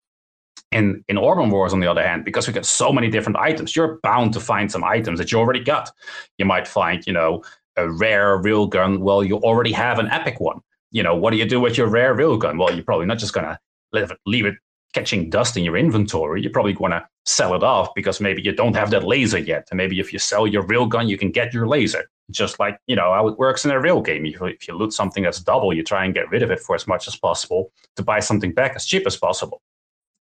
In 0.72 1.04
in 1.08 1.18
Orbem 1.18 1.52
Wars, 1.52 1.74
on 1.74 1.80
the 1.80 1.88
other 1.88 2.06
hand, 2.06 2.26
because 2.26 2.48
we 2.48 2.54
get 2.54 2.66
so 2.66 2.92
many 2.92 3.10
different 3.10 3.38
items, 3.38 3.76
you're 3.76 4.00
bound 4.04 4.34
to 4.34 4.40
find 4.40 4.72
some 4.72 4.84
items 4.84 5.20
that 5.20 5.32
you 5.32 5.40
already 5.40 5.64
got. 5.64 5.92
You 6.38 6.46
might 6.46 6.68
find, 6.68 7.06
you 7.08 7.14
know, 7.14 7.44
a 7.76 7.90
rare 7.90 8.38
real 8.38 8.68
gun. 8.68 9.00
Well, 9.00 9.24
you 9.24 9.38
already 9.38 9.72
have 9.72 10.00
an 10.00 10.08
epic 10.12 10.40
one. 10.40 10.60
You 10.92 11.04
know, 11.04 11.16
what 11.16 11.32
do 11.32 11.38
you 11.38 11.46
do 11.46 11.60
with 11.60 11.78
your 11.78 11.88
rare 11.88 12.14
real 12.14 12.38
gun? 12.38 12.58
Well, 12.58 12.74
you're 12.74 12.84
probably 12.84 13.06
not 13.08 13.18
just 13.18 13.34
gonna 13.34 13.60
leave 13.94 14.12
it, 14.12 14.18
leave 14.26 14.46
it 14.46 14.56
catching 14.94 15.30
dust 15.30 15.56
in 15.56 15.64
your 15.64 15.78
inventory. 15.78 16.42
you're 16.42 16.52
probably 16.52 16.74
going 16.74 16.92
to 16.92 17.08
sell 17.26 17.54
it 17.54 17.64
off 17.64 17.94
because 17.94 18.20
maybe 18.20 18.42
you 18.42 18.52
don't 18.52 18.76
have 18.76 18.90
that 18.90 19.04
laser 19.04 19.38
yet, 19.38 19.68
and 19.70 19.78
maybe 19.78 20.00
if 20.00 20.12
you 20.12 20.18
sell 20.18 20.48
your 20.48 20.64
real 20.64 20.88
gun, 20.88 21.08
you 21.08 21.18
can 21.18 21.32
get 21.32 21.54
your 21.54 21.68
laser 21.68 22.10
just 22.32 22.60
like 22.60 22.80
you 22.88 22.96
know 22.96 23.14
how 23.14 23.28
it 23.28 23.38
works 23.38 23.66
in 23.66 23.72
a 23.72 23.80
real 23.80 24.02
game. 24.02 24.26
If, 24.26 24.42
if 24.42 24.68
you 24.68 24.76
loot 24.76 24.94
something 24.94 25.24
that's 25.24 25.40
double, 25.40 25.74
you 25.74 25.84
try 25.84 26.06
and 26.06 26.14
get 26.14 26.30
rid 26.30 26.44
of 26.44 26.52
it 26.52 26.60
for 26.60 26.76
as 26.76 26.88
much 26.88 27.08
as 27.08 27.16
possible 27.16 27.72
to 27.96 28.04
buy 28.04 28.20
something 28.20 28.54
back 28.54 28.76
as 28.76 28.86
cheap 28.86 29.06
as 29.08 29.18
possible. 29.18 29.62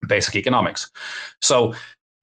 Basic 0.07 0.35
economics. 0.35 0.91
So 1.41 1.73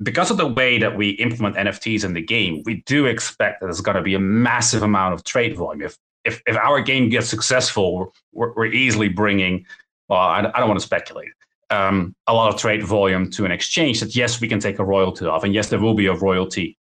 because 0.03 0.31
of 0.31 0.37
the 0.37 0.47
way 0.47 0.79
that 0.79 0.97
we 0.97 1.11
implement 1.11 1.57
NFTs 1.57 2.05
in 2.05 2.14
the 2.14 2.23
game, 2.23 2.62
we 2.64 2.83
do 2.87 3.07
expect 3.07 3.61
that 3.61 3.66
there's 3.66 3.81
going 3.81 3.97
to 3.97 4.03
be 4.03 4.14
a 4.14 4.21
massive 4.21 4.83
amount 4.83 5.14
of 5.14 5.25
trade 5.25 5.57
volume. 5.57 5.83
If 5.83 5.97
if, 6.25 6.40
if 6.47 6.57
our 6.57 6.81
game 6.81 7.09
gets 7.09 7.29
successful, 7.29 8.14
we're, 8.33 8.53
we're 8.55 8.66
easily 8.66 9.09
bringing. 9.09 9.66
Well, 10.09 10.21
I, 10.21 10.40
I 10.40 10.61
don't 10.61 10.68
want 10.68 10.81
to 10.81 10.87
speculate. 10.87 11.31
Um, 11.71 12.14
a 12.27 12.35
lot 12.35 12.53
of 12.53 12.61
trade 12.61 12.85
volume 12.85 13.31
to 13.31 13.45
an 13.45 13.51
exchange 13.51 14.01
that 14.01 14.14
yes, 14.14 14.40
we 14.40 14.47
can 14.47 14.61
take 14.61 14.79
a 14.79 14.85
royalty 14.85 15.25
off, 15.25 15.42
and 15.42 15.55
yes, 15.55 15.68
there 15.68 15.81
will 15.81 15.95
be 15.95 16.07
a 16.07 16.14
royalty 16.14 16.77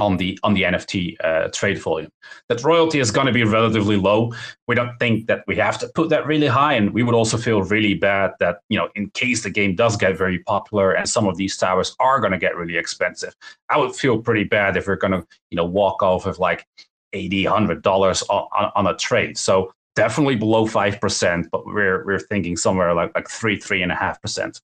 on 0.00 0.16
the 0.16 0.38
on 0.42 0.54
the 0.54 0.62
NFT 0.62 1.16
uh, 1.22 1.48
trade 1.48 1.78
volume. 1.78 2.10
That 2.48 2.62
royalty 2.64 3.00
is 3.00 3.10
going 3.10 3.26
to 3.26 3.32
be 3.32 3.44
relatively 3.44 3.96
low. 3.96 4.32
We 4.66 4.74
don't 4.74 4.96
think 4.98 5.26
that 5.26 5.44
we 5.46 5.56
have 5.56 5.78
to 5.78 5.88
put 5.94 6.08
that 6.10 6.26
really 6.26 6.46
high, 6.46 6.74
and 6.74 6.90
we 6.92 7.02
would 7.02 7.14
also 7.14 7.36
feel 7.36 7.62
really 7.62 7.94
bad 7.94 8.32
that 8.40 8.60
you 8.68 8.78
know 8.78 8.88
in 8.94 9.10
case 9.10 9.42
the 9.42 9.50
game 9.50 9.74
does 9.74 9.96
get 9.96 10.16
very 10.16 10.40
popular 10.40 10.92
and 10.92 11.08
some 11.08 11.26
of 11.26 11.36
these 11.36 11.56
towers 11.56 11.94
are 12.00 12.20
going 12.20 12.32
to 12.32 12.38
get 12.38 12.56
really 12.56 12.76
expensive. 12.76 13.34
I 13.68 13.78
would 13.78 13.94
feel 13.94 14.20
pretty 14.20 14.44
bad 14.44 14.76
if 14.76 14.86
we're 14.86 14.96
going 14.96 15.12
to 15.12 15.26
you 15.50 15.56
know 15.56 15.64
walk 15.64 16.02
off 16.02 16.26
with 16.26 16.38
like 16.38 16.66
80 17.12 17.44
100 17.46 17.82
dollars 17.82 18.22
on, 18.22 18.46
on, 18.52 18.72
on 18.76 18.86
a 18.86 18.96
trade. 18.96 19.36
So 19.36 19.72
definitely 19.96 20.36
below 20.36 20.66
five 20.66 21.00
percent, 21.00 21.48
but 21.50 21.66
we're 21.66 22.04
we're 22.04 22.20
thinking 22.20 22.56
somewhere 22.56 22.94
like 22.94 23.14
like 23.14 23.28
three 23.28 23.58
three 23.58 23.82
and 23.82 23.92
a 23.92 23.96
half 23.96 24.20
percent. 24.20 24.60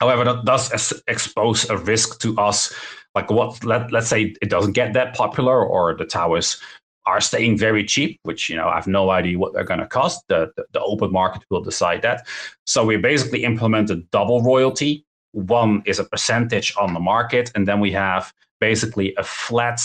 However, 0.00 0.24
that 0.24 0.44
does 0.44 0.92
expose 1.06 1.68
a 1.70 1.76
risk 1.78 2.20
to 2.20 2.36
us 2.36 2.74
like 3.16 3.30
what 3.30 3.64
let, 3.64 3.90
let's 3.90 4.08
say 4.08 4.36
it 4.42 4.50
doesn't 4.50 4.72
get 4.72 4.92
that 4.92 5.14
popular 5.14 5.64
or 5.64 5.96
the 5.96 6.04
towers 6.04 6.60
are 7.06 7.20
staying 7.20 7.56
very 7.56 7.82
cheap 7.82 8.20
which 8.24 8.50
you 8.50 8.56
know 8.56 8.68
i 8.68 8.74
have 8.74 8.86
no 8.86 9.10
idea 9.10 9.38
what 9.38 9.52
they're 9.52 9.64
going 9.72 9.80
to 9.80 9.86
cost. 9.86 10.22
The, 10.28 10.52
the, 10.56 10.64
the 10.72 10.80
open 10.80 11.10
market 11.10 11.42
will 11.50 11.62
decide 11.62 12.02
that. 12.02 12.26
So 12.66 12.84
we 12.84 12.96
basically 12.98 13.42
implemented 13.44 13.98
a 13.98 14.02
double 14.18 14.42
royalty. 14.42 15.04
One 15.32 15.82
is 15.86 15.98
a 15.98 16.04
percentage 16.04 16.74
on 16.76 16.92
the 16.92 17.00
market 17.00 17.50
and 17.54 17.66
then 17.66 17.80
we 17.80 17.90
have 17.92 18.32
basically 18.60 19.14
a 19.16 19.24
flat 19.24 19.80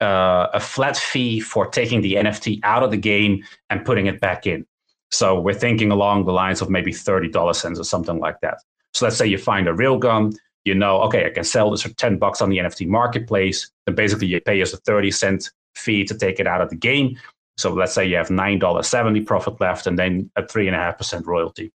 uh, 0.00 0.46
a 0.52 0.60
flat 0.60 0.96
fee 0.96 1.40
for 1.40 1.66
taking 1.66 2.02
the 2.02 2.14
nft 2.14 2.60
out 2.62 2.82
of 2.84 2.90
the 2.92 3.02
game 3.12 3.42
and 3.70 3.84
putting 3.84 4.06
it 4.06 4.20
back 4.20 4.46
in. 4.46 4.64
So 5.10 5.40
we're 5.40 5.60
thinking 5.66 5.90
along 5.90 6.26
the 6.26 6.32
lines 6.32 6.60
of 6.60 6.68
maybe 6.68 6.92
$30 6.92 7.54
cents 7.56 7.80
or 7.80 7.84
something 7.84 8.18
like 8.26 8.38
that. 8.42 8.58
So 8.94 9.06
let's 9.06 9.16
say 9.16 9.26
you 9.26 9.38
find 9.38 9.66
a 9.66 9.74
real 9.74 9.98
gun 9.98 10.32
you 10.68 10.74
know, 10.74 11.00
okay, 11.02 11.26
I 11.26 11.30
can 11.30 11.44
sell 11.44 11.70
this 11.70 11.82
for 11.82 11.88
10 11.88 12.18
bucks 12.18 12.40
on 12.40 12.50
the 12.50 12.58
NFT 12.58 12.86
marketplace. 12.86 13.70
Then 13.86 13.94
basically 13.94 14.28
you 14.28 14.40
pay 14.40 14.60
us 14.62 14.72
a 14.72 14.76
30 14.76 15.10
cent 15.10 15.50
fee 15.74 16.04
to 16.04 16.16
take 16.16 16.38
it 16.38 16.46
out 16.46 16.60
of 16.60 16.70
the 16.70 16.76
game. 16.76 17.18
So 17.56 17.72
let's 17.72 17.92
say 17.92 18.06
you 18.06 18.16
have 18.16 18.28
$9.70 18.28 19.26
profit 19.26 19.60
left 19.60 19.86
and 19.86 19.98
then 19.98 20.30
a 20.36 20.42
3.5% 20.42 21.26
royalty. 21.26 21.72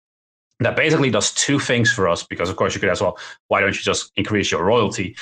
That 0.60 0.76
basically 0.76 1.10
does 1.10 1.32
two 1.34 1.58
things 1.58 1.92
for 1.92 2.08
us 2.08 2.24
because, 2.24 2.50
of 2.50 2.56
course, 2.56 2.76
you 2.76 2.80
could 2.80 2.90
ask, 2.90 3.02
well, 3.02 3.18
why 3.48 3.62
don't 3.62 3.76
you 3.76 3.82
just 3.82 4.12
increase 4.16 4.52
your 4.52 4.64
royalty? 4.64 5.16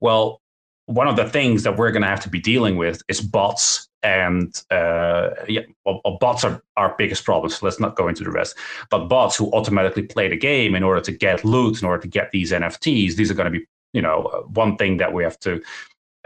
Well, 0.00 0.40
one 0.86 1.08
of 1.08 1.16
the 1.16 1.28
things 1.28 1.62
that 1.62 1.76
we're 1.76 1.90
going 1.90 2.02
to 2.02 2.08
have 2.08 2.20
to 2.20 2.28
be 2.28 2.40
dealing 2.40 2.76
with 2.76 3.02
is 3.08 3.20
bots 3.20 3.88
and 4.02 4.62
uh, 4.70 5.30
yeah, 5.48 5.62
well, 5.86 6.18
bots 6.20 6.44
are 6.44 6.62
our 6.76 6.94
biggest 6.98 7.24
problem. 7.24 7.50
So 7.50 7.64
let's 7.64 7.80
not 7.80 7.96
go 7.96 8.06
into 8.06 8.22
the 8.22 8.30
rest. 8.30 8.56
But 8.90 9.08
bots 9.08 9.34
who 9.34 9.50
automatically 9.52 10.02
play 10.02 10.28
the 10.28 10.36
game 10.36 10.74
in 10.74 10.82
order 10.82 11.00
to 11.00 11.12
get 11.12 11.42
loot, 11.42 11.80
in 11.80 11.88
order 11.88 12.02
to 12.02 12.08
get 12.08 12.30
these 12.30 12.52
NFTs, 12.52 13.16
these 13.16 13.30
are 13.30 13.34
going 13.34 13.50
to 13.50 13.58
be 13.58 13.66
you 13.94 14.02
know 14.02 14.46
one 14.52 14.76
thing 14.76 14.98
that 14.98 15.12
we 15.12 15.24
have 15.24 15.38
to 15.40 15.62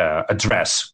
uh, 0.00 0.24
address. 0.28 0.92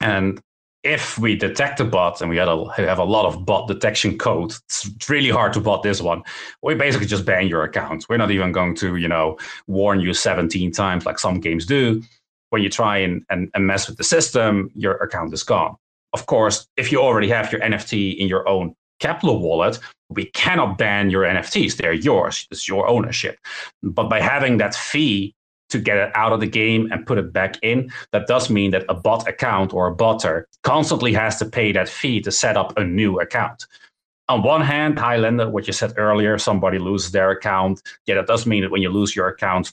And 0.00 0.42
if 0.82 1.18
we 1.18 1.36
detect 1.36 1.80
a 1.80 1.84
bot 1.84 2.20
and 2.20 2.30
we 2.30 2.36
have 2.36 2.48
a, 2.48 2.72
have 2.72 2.98
a 2.98 3.04
lot 3.04 3.26
of 3.26 3.44
bot 3.46 3.68
detection 3.68 4.18
code, 4.18 4.52
it's 4.64 4.90
really 5.08 5.30
hard 5.30 5.52
to 5.52 5.60
bot 5.60 5.84
this 5.84 6.00
one. 6.00 6.22
We 6.62 6.74
basically 6.74 7.06
just 7.06 7.24
ban 7.24 7.46
your 7.46 7.62
account. 7.62 8.06
We're 8.08 8.16
not 8.16 8.30
even 8.30 8.52
going 8.52 8.74
to, 8.76 8.96
you 8.96 9.08
know, 9.08 9.38
warn 9.66 10.00
you 10.00 10.14
17 10.14 10.72
times 10.72 11.04
like 11.04 11.18
some 11.18 11.40
games 11.40 11.66
do 11.66 12.02
when 12.50 12.62
you 12.62 12.70
try 12.70 12.98
and, 12.98 13.24
and, 13.30 13.50
and 13.54 13.66
mess 13.66 13.88
with 13.88 13.98
the 13.98 14.04
system, 14.04 14.70
your 14.74 14.94
account 14.96 15.32
is 15.32 15.42
gone. 15.42 15.76
Of 16.12 16.26
course, 16.26 16.66
if 16.76 16.90
you 16.90 17.00
already 17.00 17.28
have 17.28 17.52
your 17.52 17.60
NFT 17.60 18.16
in 18.16 18.28
your 18.28 18.48
own 18.48 18.74
Keplr 19.00 19.38
wallet, 19.38 19.78
we 20.08 20.26
cannot 20.26 20.78
ban 20.78 21.10
your 21.10 21.22
NFTs. 21.24 21.76
They're 21.76 21.92
yours. 21.92 22.46
It's 22.50 22.66
your 22.66 22.88
ownership. 22.88 23.38
But 23.82 24.08
by 24.08 24.20
having 24.20 24.58
that 24.58 24.74
fee 24.74 25.34
to 25.68 25.78
get 25.78 25.98
it 25.98 26.10
out 26.14 26.32
of 26.32 26.40
the 26.40 26.46
game 26.46 26.90
and 26.90 27.06
put 27.06 27.18
it 27.18 27.32
back 27.32 27.56
in, 27.62 27.92
that 28.12 28.26
does 28.26 28.48
mean 28.48 28.70
that 28.70 28.86
a 28.88 28.94
bot 28.94 29.28
account 29.28 29.74
or 29.74 29.86
a 29.86 29.94
botter 29.94 30.44
constantly 30.62 31.12
has 31.12 31.38
to 31.38 31.44
pay 31.44 31.72
that 31.72 31.88
fee 31.88 32.20
to 32.22 32.32
set 32.32 32.56
up 32.56 32.76
a 32.78 32.84
new 32.84 33.20
account. 33.20 33.66
On 34.28 34.42
one 34.42 34.62
hand, 34.62 34.98
Highlander, 34.98 35.48
what 35.48 35.66
you 35.66 35.72
said 35.72 35.94
earlier, 35.96 36.38
somebody 36.38 36.78
loses 36.78 37.12
their 37.12 37.30
account. 37.30 37.82
Yeah, 38.06 38.16
that 38.16 38.26
does 38.26 38.46
mean 38.46 38.62
that 38.62 38.70
when 38.70 38.82
you 38.82 38.90
lose 38.90 39.16
your 39.16 39.28
account, 39.28 39.72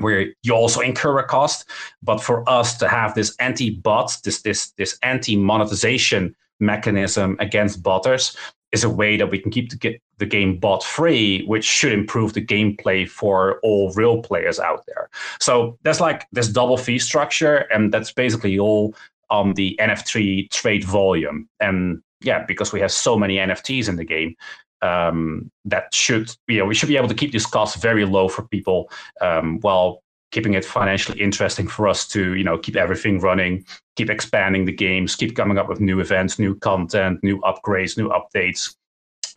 where 0.00 0.32
you 0.42 0.54
also 0.54 0.80
incur 0.80 1.18
a 1.18 1.24
cost. 1.24 1.68
But 2.02 2.22
for 2.22 2.48
us 2.48 2.76
to 2.78 2.88
have 2.88 3.14
this 3.14 3.36
anti-bot, 3.36 4.18
this 4.24 4.42
this 4.42 4.72
this 4.72 4.98
anti-monetization 5.02 6.34
mechanism 6.60 7.36
against 7.40 7.82
botters 7.82 8.36
is 8.72 8.84
a 8.84 8.90
way 8.90 9.16
that 9.16 9.30
we 9.30 9.38
can 9.38 9.50
keep 9.50 9.70
the, 9.70 9.98
the 10.18 10.26
game 10.26 10.58
bot 10.58 10.84
free, 10.84 11.44
which 11.46 11.64
should 11.64 11.92
improve 11.92 12.34
the 12.34 12.44
gameplay 12.44 13.08
for 13.08 13.58
all 13.62 13.92
real 13.94 14.22
players 14.22 14.60
out 14.60 14.84
there. 14.86 15.08
So 15.40 15.78
there's 15.82 16.00
like 16.00 16.26
this 16.32 16.48
double 16.48 16.76
fee 16.76 16.98
structure, 16.98 17.66
and 17.72 17.92
that's 17.92 18.12
basically 18.12 18.58
all 18.58 18.94
on 19.28 19.54
the 19.54 19.76
NFT 19.80 20.50
trade 20.50 20.84
volume. 20.84 21.48
And 21.58 22.02
yeah, 22.20 22.44
because 22.44 22.72
we 22.72 22.80
have 22.80 22.92
so 22.92 23.16
many 23.16 23.36
NFTs 23.36 23.88
in 23.88 23.96
the 23.96 24.04
game, 24.04 24.36
um, 24.82 25.50
that 25.64 25.92
should 25.94 26.34
you 26.48 26.58
know 26.58 26.64
we 26.64 26.74
should 26.74 26.88
be 26.88 26.96
able 26.96 27.08
to 27.08 27.14
keep 27.14 27.32
these 27.32 27.46
costs 27.46 27.80
very 27.80 28.04
low 28.04 28.28
for 28.28 28.42
people 28.48 28.90
um, 29.20 29.60
while 29.60 30.02
keeping 30.30 30.54
it 30.54 30.64
financially 30.64 31.20
interesting 31.20 31.66
for 31.66 31.88
us 31.88 32.06
to 32.08 32.34
you 32.34 32.44
know 32.44 32.56
keep 32.58 32.76
everything 32.76 33.20
running 33.20 33.64
keep 33.96 34.10
expanding 34.10 34.64
the 34.64 34.72
games 34.72 35.16
keep 35.16 35.36
coming 35.36 35.58
up 35.58 35.68
with 35.68 35.80
new 35.80 36.00
events 36.00 36.38
new 36.38 36.54
content 36.56 37.22
new 37.22 37.40
upgrades 37.40 37.96
new 37.96 38.08
updates 38.10 38.76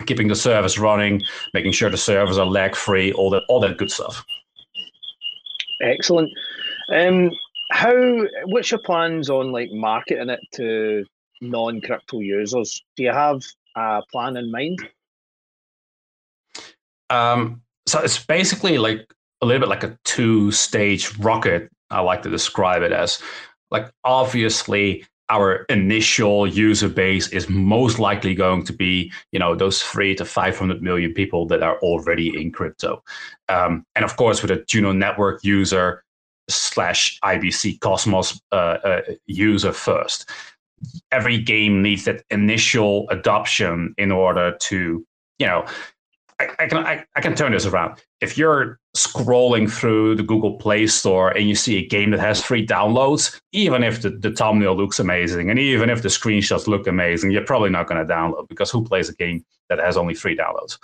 keeping 0.06 0.28
the 0.28 0.34
service 0.34 0.78
running 0.78 1.22
making 1.52 1.72
sure 1.72 1.90
the 1.90 1.96
servers 1.96 2.38
are 2.38 2.46
lag 2.46 2.74
free 2.74 3.12
all 3.12 3.30
that 3.30 3.42
all 3.48 3.60
that 3.60 3.78
good 3.78 3.90
stuff. 3.90 4.24
Excellent. 5.82 6.30
Um 6.92 7.30
how 7.70 8.24
what's 8.46 8.70
your 8.70 8.80
plans 8.80 9.30
on 9.30 9.52
like 9.52 9.70
marketing 9.72 10.30
it 10.30 10.40
to 10.54 11.04
non-crypto 11.40 12.20
users? 12.20 12.82
Do 12.96 13.02
you 13.02 13.12
have 13.12 13.42
a 13.76 14.02
plan 14.12 14.36
in 14.36 14.50
mind 14.50 14.78
um 17.10 17.60
so 17.86 18.00
it's 18.00 18.24
basically 18.24 18.78
like 18.78 19.12
a 19.42 19.46
little 19.46 19.60
bit 19.60 19.68
like 19.68 19.84
a 19.84 19.98
two 20.04 20.50
stage 20.50 21.16
rocket. 21.18 21.70
I 21.90 22.00
like 22.00 22.22
to 22.22 22.30
describe 22.30 22.82
it 22.82 22.92
as 22.92 23.20
like 23.70 23.90
obviously 24.04 25.04
our 25.30 25.64
initial 25.68 26.46
user 26.46 26.88
base 26.88 27.28
is 27.28 27.48
most 27.48 27.98
likely 27.98 28.34
going 28.34 28.64
to 28.64 28.72
be 28.72 29.10
you 29.32 29.38
know 29.38 29.54
those 29.54 29.82
three 29.82 30.14
to 30.14 30.24
500 30.24 30.82
million 30.82 31.12
people 31.12 31.46
that 31.46 31.62
are 31.62 31.78
already 31.78 32.28
in 32.40 32.52
crypto 32.52 33.02
um, 33.48 33.84
and 33.96 34.04
of 34.04 34.16
course 34.16 34.42
with 34.42 34.50
a 34.50 34.62
juno 34.66 34.92
network 34.92 35.42
user 35.42 36.04
slash 36.48 37.18
ibc 37.24 37.80
cosmos 37.80 38.38
uh, 38.52 38.76
uh, 38.84 39.00
user 39.26 39.72
first 39.72 40.28
every 41.10 41.38
game 41.38 41.80
needs 41.80 42.04
that 42.04 42.22
initial 42.30 43.08
adoption 43.08 43.94
in 43.96 44.12
order 44.12 44.54
to 44.58 45.06
you 45.38 45.46
know 45.46 45.64
I, 46.40 46.66
can 46.66 46.78
I, 46.78 47.04
I, 47.14 47.20
can 47.20 47.34
turn 47.34 47.52
this 47.52 47.64
around. 47.64 48.02
If 48.20 48.36
you're 48.36 48.78
scrolling 48.96 49.70
through 49.70 50.16
the 50.16 50.22
Google 50.22 50.54
Play 50.54 50.86
Store 50.86 51.30
and 51.30 51.48
you 51.48 51.54
see 51.54 51.78
a 51.78 51.86
game 51.86 52.10
that 52.10 52.20
has 52.20 52.42
free 52.42 52.66
downloads, 52.66 53.40
even 53.52 53.84
if 53.84 54.02
the, 54.02 54.10
the 54.10 54.32
thumbnail 54.32 54.76
looks 54.76 54.98
amazing 54.98 55.50
and 55.50 55.58
even 55.58 55.90
if 55.90 56.02
the 56.02 56.08
screenshots 56.08 56.66
look 56.66 56.86
amazing, 56.86 57.30
you're 57.30 57.44
probably 57.44 57.70
not 57.70 57.86
going 57.86 58.04
to 58.04 58.12
download 58.12 58.48
because 58.48 58.70
who 58.70 58.82
plays 58.84 59.08
a 59.08 59.14
game 59.14 59.44
that 59.68 59.78
has 59.78 59.96
only 59.96 60.14
free 60.14 60.36
downloads? 60.36 60.78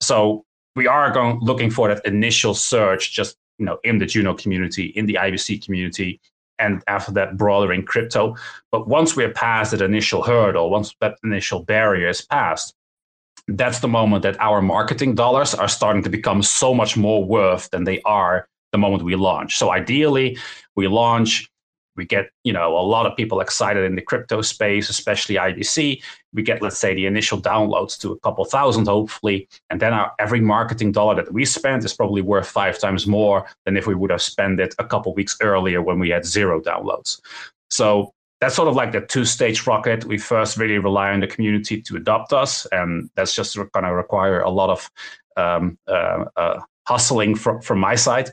So 0.00 0.44
we 0.76 0.86
are 0.86 1.10
going 1.10 1.38
looking 1.40 1.70
for 1.70 1.88
that 1.88 2.04
initial 2.04 2.54
search 2.54 3.12
just 3.12 3.36
you 3.58 3.64
know 3.66 3.78
in 3.84 3.98
the 3.98 4.06
Juno 4.06 4.34
community, 4.34 4.86
in 4.86 5.06
the 5.06 5.14
IBC 5.14 5.64
community, 5.64 6.20
and 6.58 6.82
after 6.86 7.12
that 7.12 7.36
broader 7.36 7.72
in 7.72 7.84
crypto. 7.84 8.36
But 8.70 8.88
once 8.88 9.16
we're 9.16 9.32
past 9.32 9.70
that 9.72 9.82
initial 9.82 10.22
hurdle, 10.22 10.70
once 10.70 10.94
that 11.00 11.18
initial 11.24 11.62
barrier 11.64 12.08
is 12.08 12.22
passed, 12.22 12.74
that's 13.48 13.80
the 13.80 13.88
moment 13.88 14.22
that 14.22 14.40
our 14.40 14.62
marketing 14.62 15.14
dollars 15.14 15.54
are 15.54 15.68
starting 15.68 16.02
to 16.02 16.10
become 16.10 16.42
so 16.42 16.74
much 16.74 16.96
more 16.96 17.24
worth 17.24 17.70
than 17.70 17.84
they 17.84 18.00
are 18.02 18.46
the 18.72 18.78
moment 18.78 19.02
we 19.02 19.16
launch. 19.16 19.58
So 19.58 19.70
ideally, 19.70 20.38
we 20.76 20.88
launch, 20.88 21.48
we 21.94 22.06
get 22.06 22.30
you 22.44 22.52
know 22.52 22.78
a 22.78 22.80
lot 22.80 23.04
of 23.04 23.16
people 23.16 23.40
excited 23.40 23.84
in 23.84 23.96
the 23.96 24.02
crypto 24.02 24.40
space, 24.40 24.88
especially 24.88 25.34
IBC. 25.34 26.02
We 26.32 26.42
get 26.42 26.62
let's 26.62 26.78
say 26.78 26.94
the 26.94 27.06
initial 27.06 27.40
downloads 27.40 27.98
to 28.00 28.12
a 28.12 28.18
couple 28.20 28.44
thousand, 28.44 28.86
hopefully, 28.86 29.48
and 29.68 29.80
then 29.80 29.92
our 29.92 30.12
every 30.18 30.40
marketing 30.40 30.92
dollar 30.92 31.14
that 31.16 31.32
we 31.32 31.44
spend 31.44 31.84
is 31.84 31.92
probably 31.92 32.22
worth 32.22 32.48
five 32.48 32.78
times 32.78 33.06
more 33.06 33.46
than 33.66 33.76
if 33.76 33.86
we 33.86 33.94
would 33.94 34.10
have 34.10 34.22
spent 34.22 34.60
it 34.60 34.74
a 34.78 34.84
couple 34.84 35.14
weeks 35.14 35.36
earlier 35.42 35.82
when 35.82 35.98
we 35.98 36.08
had 36.08 36.24
zero 36.24 36.60
downloads. 36.60 37.20
So 37.70 38.14
that's 38.42 38.56
sort 38.56 38.66
of 38.66 38.74
like 38.74 38.90
the 38.90 39.00
two 39.00 39.24
stage 39.24 39.68
rocket. 39.68 40.04
We 40.04 40.18
first 40.18 40.56
really 40.56 40.78
rely 40.78 41.12
on 41.12 41.20
the 41.20 41.28
community 41.28 41.80
to 41.80 41.94
adopt 41.94 42.32
us, 42.32 42.66
and 42.72 43.08
that's 43.14 43.36
just 43.36 43.56
going 43.56 43.84
to 43.84 43.94
require 43.94 44.40
a 44.40 44.50
lot 44.50 44.68
of 44.68 44.90
um, 45.36 45.78
uh, 45.86 46.24
uh, 46.36 46.60
hustling 46.88 47.36
from, 47.36 47.62
from 47.62 47.78
my 47.78 47.94
side. 47.94 48.30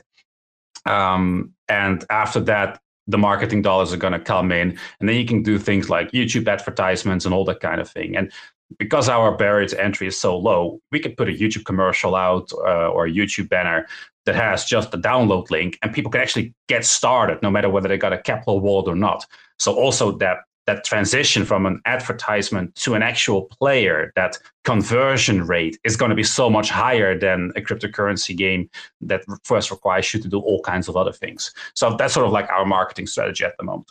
Um, 0.84 1.54
and 1.68 2.04
after 2.10 2.40
that, 2.40 2.80
the 3.06 3.18
marketing 3.18 3.62
dollars 3.62 3.92
are 3.92 3.98
going 3.98 4.12
to 4.12 4.18
come 4.18 4.50
in, 4.50 4.76
and 4.98 5.08
then 5.08 5.14
you 5.14 5.24
can 5.24 5.44
do 5.44 5.60
things 5.60 5.88
like 5.88 6.10
YouTube 6.10 6.48
advertisements 6.48 7.24
and 7.24 7.32
all 7.32 7.44
that 7.44 7.60
kind 7.60 7.80
of 7.80 7.88
thing. 7.88 8.16
And 8.16 8.32
because 8.80 9.08
our 9.08 9.36
barrier 9.36 9.68
to 9.68 9.80
entry 9.80 10.08
is 10.08 10.20
so 10.20 10.36
low, 10.36 10.80
we 10.90 10.98
could 10.98 11.16
put 11.16 11.28
a 11.28 11.32
YouTube 11.32 11.66
commercial 11.66 12.16
out 12.16 12.50
uh, 12.52 12.88
or 12.88 13.06
a 13.06 13.12
YouTube 13.12 13.48
banner 13.48 13.86
that 14.26 14.34
has 14.34 14.64
just 14.64 14.90
the 14.90 14.98
download 14.98 15.52
link, 15.52 15.78
and 15.82 15.92
people 15.92 16.10
can 16.10 16.20
actually 16.20 16.52
get 16.66 16.84
started 16.84 17.40
no 17.42 17.50
matter 17.50 17.70
whether 17.70 17.88
they 17.88 17.96
got 17.96 18.12
a 18.12 18.16
Keplr 18.16 18.60
wallet 18.60 18.88
or 18.88 18.96
not. 18.96 19.24
So 19.60 19.74
also 19.74 20.12
that 20.18 20.38
that 20.66 20.84
transition 20.84 21.44
from 21.44 21.66
an 21.66 21.80
advertisement 21.84 22.74
to 22.76 22.94
an 22.94 23.02
actual 23.02 23.42
player, 23.58 24.12
that 24.14 24.38
conversion 24.64 25.46
rate 25.46 25.78
is 25.84 25.96
going 25.96 26.10
to 26.10 26.14
be 26.14 26.22
so 26.22 26.48
much 26.48 26.70
higher 26.70 27.18
than 27.18 27.50
a 27.56 27.60
cryptocurrency 27.60 28.36
game 28.36 28.70
that 29.00 29.22
first 29.44 29.70
requires 29.70 30.12
you 30.14 30.20
to 30.20 30.28
do 30.28 30.38
all 30.38 30.60
kinds 30.62 30.88
of 30.88 30.96
other 30.96 31.12
things. 31.12 31.52
So 31.74 31.96
that's 31.96 32.14
sort 32.14 32.26
of 32.26 32.32
like 32.32 32.48
our 32.50 32.64
marketing 32.64 33.06
strategy 33.06 33.44
at 33.44 33.56
the 33.58 33.64
moment. 33.64 33.90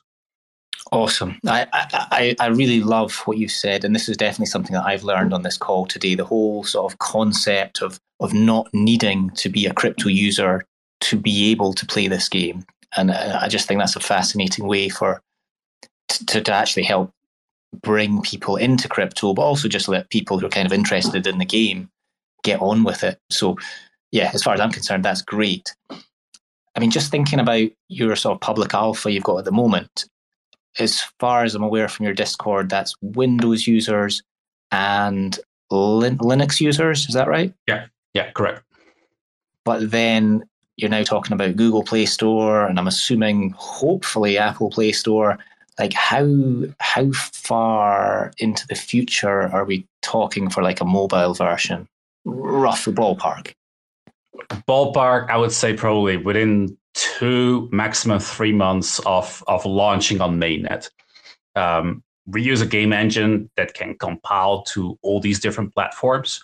Awesome. 0.92 1.38
I, 1.46 1.68
I, 1.74 2.36
I 2.40 2.48
really 2.48 2.82
love 2.82 3.14
what 3.26 3.38
you 3.38 3.48
said, 3.48 3.84
and 3.84 3.94
this 3.94 4.08
is 4.08 4.18
definitely 4.18 4.48
something 4.48 4.74
that 4.74 4.86
I've 4.86 5.04
learned 5.04 5.34
on 5.34 5.44
this 5.44 5.58
call 5.58 5.86
today. 5.86 6.16
The 6.16 6.26
whole 6.26 6.64
sort 6.64 6.92
of 6.92 7.00
concept 7.00 7.82
of 7.82 8.00
of 8.22 8.34
not 8.34 8.68
needing 8.74 9.30
to 9.32 9.50
be 9.50 9.66
a 9.66 9.74
crypto 9.74 10.10
user 10.10 10.66
to 11.02 11.18
be 11.18 11.52
able 11.52 11.74
to 11.74 11.86
play 11.86 12.08
this 12.08 12.28
game, 12.30 12.66
and 12.96 13.12
uh, 13.12 13.40
I 13.42 13.50
just 13.50 13.68
think 13.68 13.80
that's 13.80 13.96
a 13.96 14.00
fascinating 14.00 14.68
way 14.68 14.90
for 14.90 15.22
to, 16.10 16.42
to 16.42 16.54
actually 16.54 16.84
help 16.84 17.12
bring 17.82 18.22
people 18.22 18.56
into 18.56 18.88
crypto, 18.88 19.34
but 19.34 19.44
also 19.44 19.68
just 19.68 19.88
let 19.88 20.10
people 20.10 20.40
who 20.40 20.46
are 20.46 20.50
kind 20.50 20.66
of 20.66 20.74
interested 20.74 21.28
in 21.28 21.38
the 21.38 21.46
game 21.46 21.90
get 22.44 22.62
on 22.62 22.84
with 22.84 23.04
it. 23.04 23.20
So, 23.30 23.58
yeah, 24.12 24.32
as 24.34 24.44
far 24.44 24.54
as 24.54 24.60
I'm 24.60 24.72
concerned, 24.72 25.06
that's 25.06 25.22
great. 25.22 25.76
I 25.90 26.80
mean, 26.80 26.92
just 26.92 27.12
thinking 27.12 27.40
about 27.40 27.70
your 27.90 28.16
sort 28.16 28.36
of 28.36 28.42
public 28.42 28.74
alpha 28.74 29.12
you've 29.12 29.24
got 29.24 29.38
at 29.38 29.46
the 29.46 29.52
moment, 29.52 30.06
as 30.80 31.02
far 31.20 31.44
as 31.44 31.56
I'm 31.56 31.64
aware 31.64 31.88
from 31.88 32.06
your 32.06 32.14
Discord, 32.14 32.70
that's 32.70 32.96
Windows 33.02 33.68
users 33.68 34.22
and 34.72 35.38
Lin- 35.72 36.18
Linux 36.20 36.62
users. 36.62 37.08
Is 37.08 37.16
that 37.16 37.28
right? 37.28 37.54
Yeah, 37.68 37.88
yeah, 38.14 38.32
correct. 38.32 38.64
But 39.66 39.92
then 39.92 40.44
you're 40.78 40.90
now 40.90 41.04
talking 41.04 41.34
about 41.34 41.56
Google 41.56 41.84
Play 41.84 42.06
Store, 42.06 42.66
and 42.66 42.80
I'm 42.80 42.88
assuming 42.88 43.54
hopefully 43.58 44.38
Apple 44.38 44.70
Play 44.70 44.92
Store 44.92 45.38
like 45.80 45.94
how 45.94 46.64
how 46.80 47.12
far 47.14 48.32
into 48.38 48.68
the 48.68 48.76
future 48.76 49.48
are 49.54 49.66
we 49.66 49.88
talking 50.02 50.50
for 50.50 50.62
like 50.62 50.82
a 50.82 50.86
mobile 50.86 51.34
version? 51.34 51.88
Rough 52.26 52.86
ballpark. 52.86 53.54
Ballpark 54.68 55.30
i 55.30 55.38
would 55.38 55.52
say 55.52 55.74
probably 55.74 56.18
within 56.18 56.78
two 56.94 57.70
maximum 57.72 58.20
three 58.20 58.54
months 58.54 59.00
of 59.06 59.44
of 59.48 59.66
launching 59.66 60.22
on 60.22 60.40
mainnet. 60.40 60.90
Um, 61.56 62.04
we 62.26 62.44
use 62.44 62.62
a 62.62 62.66
game 62.66 62.94
engine 62.94 63.50
that 63.58 63.74
can 63.74 63.98
compile 63.98 64.62
to 64.64 65.00
all 65.02 65.20
these 65.20 65.40
different 65.40 65.74
platforms 65.74 66.44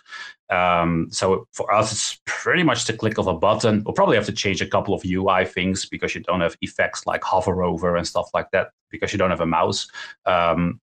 um, 0.50 1.08
so 1.10 1.48
for 1.52 1.72
us, 1.72 1.92
it's 1.92 2.20
pretty 2.24 2.62
much 2.62 2.84
the 2.84 2.92
click 2.92 3.18
of 3.18 3.26
a 3.26 3.34
button. 3.34 3.82
We'll 3.84 3.94
probably 3.94 4.16
have 4.16 4.26
to 4.26 4.32
change 4.32 4.60
a 4.60 4.66
couple 4.66 4.94
of 4.94 5.04
UI 5.04 5.44
things 5.44 5.86
because 5.86 6.14
you 6.14 6.20
don't 6.22 6.40
have 6.40 6.56
effects 6.60 7.06
like 7.06 7.24
hover 7.24 7.62
over 7.64 7.96
and 7.96 8.06
stuff 8.06 8.30
like 8.32 8.50
that 8.52 8.70
because 8.90 9.12
you 9.12 9.18
don't 9.18 9.30
have 9.30 9.40
a 9.40 9.46
mouse. 9.46 9.88
Um, 10.24 10.80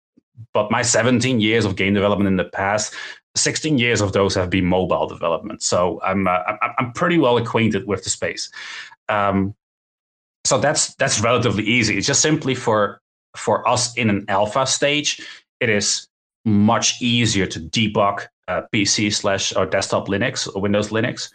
but 0.53 0.71
my 0.71 0.81
17 0.81 1.41
years 1.41 1.65
of 1.65 1.75
game 1.75 1.93
development 1.93 2.29
in 2.29 2.37
the 2.37 2.45
past, 2.45 2.93
16 3.35 3.77
years 3.77 3.99
of 3.99 4.13
those 4.13 4.33
have 4.35 4.49
been 4.49 4.65
mobile 4.65 5.07
development. 5.07 5.61
So 5.61 5.99
I'm 6.03 6.27
uh, 6.27 6.39
I'm 6.77 6.93
pretty 6.93 7.17
well 7.17 7.37
acquainted 7.37 7.85
with 7.85 8.03
the 8.03 8.09
space. 8.09 8.49
Um, 9.09 9.55
so 10.45 10.57
that's 10.57 10.95
that's 10.95 11.19
relatively 11.19 11.63
easy. 11.63 11.97
It's 11.97 12.07
just 12.07 12.21
simply 12.21 12.55
for 12.55 13.01
for 13.35 13.67
us 13.67 13.95
in 13.97 14.09
an 14.09 14.25
alpha 14.29 14.65
stage, 14.65 15.21
it 15.59 15.69
is 15.69 16.07
much 16.45 17.01
easier 17.01 17.45
to 17.45 17.59
debug 17.59 18.25
uh, 18.49 18.63
PC 18.73 19.13
slash 19.13 19.55
or 19.55 19.65
desktop 19.65 20.07
Linux 20.07 20.53
or 20.53 20.61
Windows 20.61 20.89
Linux. 20.89 21.31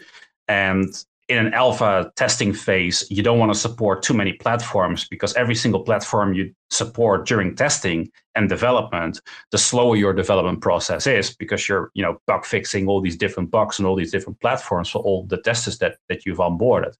And 0.48 0.92
in 1.28 1.38
an 1.38 1.54
alpha 1.54 2.12
testing 2.16 2.52
phase, 2.52 3.06
you 3.08 3.22
don't 3.22 3.38
want 3.38 3.50
to 3.50 3.58
support 3.58 4.02
too 4.02 4.12
many 4.12 4.34
platforms 4.34 5.08
because 5.08 5.32
every 5.34 5.54
single 5.54 5.80
platform 5.80 6.34
you 6.34 6.52
support 6.70 7.26
during 7.26 7.54
testing 7.54 8.10
and 8.34 8.48
development, 8.48 9.20
the 9.50 9.56
slower 9.56 9.96
your 9.96 10.12
development 10.12 10.60
process 10.60 11.06
is 11.06 11.34
because 11.34 11.66
you're, 11.66 11.90
you 11.94 12.02
know, 12.02 12.18
bug 12.26 12.44
fixing 12.44 12.88
all 12.88 13.00
these 13.00 13.16
different 13.16 13.50
bugs 13.50 13.78
and 13.78 13.86
all 13.86 13.96
these 13.96 14.10
different 14.10 14.38
platforms 14.40 14.90
for 14.90 14.98
all 14.98 15.24
the 15.24 15.38
testers 15.38 15.78
that, 15.78 15.96
that 16.10 16.26
you've 16.26 16.38
onboarded. 16.38 16.92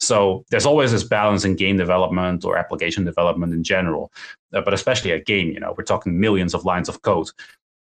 So 0.00 0.44
there's 0.50 0.66
always 0.66 0.90
this 0.90 1.04
balance 1.04 1.44
in 1.44 1.54
game 1.54 1.76
development 1.76 2.44
or 2.44 2.56
application 2.56 3.04
development 3.04 3.52
in 3.52 3.62
general, 3.62 4.10
uh, 4.54 4.62
but 4.62 4.74
especially 4.74 5.12
a 5.12 5.22
game, 5.22 5.52
you 5.52 5.60
know, 5.60 5.74
we're 5.78 5.84
talking 5.84 6.18
millions 6.18 6.52
of 6.52 6.64
lines 6.64 6.88
of 6.88 7.02
code 7.02 7.28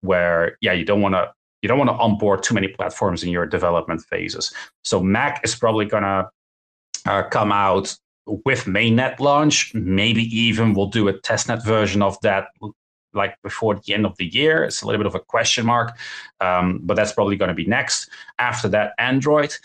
where, 0.01 0.57
yeah, 0.61 0.73
you 0.73 0.85
don't 0.85 1.01
want 1.01 1.15
to 1.15 1.31
you 1.61 1.67
don't 1.67 1.77
want 1.77 1.89
to 1.89 1.95
onboard 1.95 2.43
too 2.43 2.53
many 2.53 2.67
platforms 2.67 3.23
in 3.23 3.29
your 3.29 3.45
development 3.45 4.01
phases. 4.01 4.53
So 4.83 5.01
Mac 5.01 5.41
is 5.43 5.55
probably 5.55 5.87
to 5.87 6.29
uh, 7.05 7.23
come 7.29 7.51
out 7.51 7.95
with 8.25 8.65
mainnet 8.65 9.19
launch. 9.19 9.73
Maybe 9.73 10.23
even 10.23 10.73
we'll 10.73 10.87
do 10.87 11.07
a 11.07 11.13
testnet 11.13 11.63
version 11.65 12.01
of 12.01 12.19
that 12.21 12.47
like 13.13 13.35
before 13.41 13.75
the 13.75 13.93
end 13.93 14.05
of 14.05 14.15
the 14.17 14.25
year. 14.25 14.63
It's 14.63 14.81
a 14.81 14.85
little 14.85 14.99
bit 14.99 15.07
of 15.07 15.15
a 15.15 15.19
question 15.19 15.65
mark, 15.65 15.97
um, 16.39 16.81
but 16.83 16.95
that's 16.95 17.13
probably 17.13 17.37
going 17.37 17.49
to 17.49 17.55
be 17.55 17.65
next. 17.65 18.09
After 18.37 18.67
that, 18.69 18.93
Android, 18.99 19.55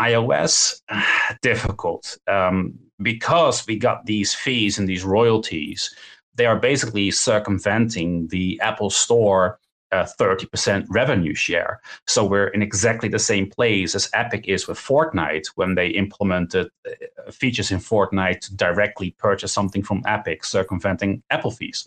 iOS, 0.00 0.80
difficult 1.42 2.16
um, 2.26 2.78
because 3.00 3.66
we 3.66 3.76
got 3.76 4.06
these 4.06 4.34
fees 4.34 4.78
and 4.78 4.88
these 4.88 5.04
royalties. 5.04 5.94
They 6.34 6.46
are 6.46 6.58
basically 6.58 7.10
circumventing 7.10 8.28
the 8.28 8.58
Apple 8.62 8.88
Store 8.88 9.58
a 9.92 10.08
30% 10.18 10.86
revenue 10.88 11.34
share. 11.34 11.80
So 12.06 12.24
we're 12.24 12.48
in 12.48 12.62
exactly 12.62 13.08
the 13.08 13.18
same 13.18 13.48
place 13.48 13.94
as 13.94 14.10
Epic 14.14 14.48
is 14.48 14.66
with 14.66 14.78
Fortnite 14.78 15.46
when 15.54 15.74
they 15.74 15.88
implemented 15.88 16.68
uh, 16.86 17.30
features 17.30 17.70
in 17.70 17.78
Fortnite 17.78 18.40
to 18.40 18.56
directly 18.56 19.12
purchase 19.18 19.52
something 19.52 19.82
from 19.82 20.02
Epic, 20.06 20.44
circumventing 20.44 21.22
Apple 21.30 21.50
fees. 21.50 21.86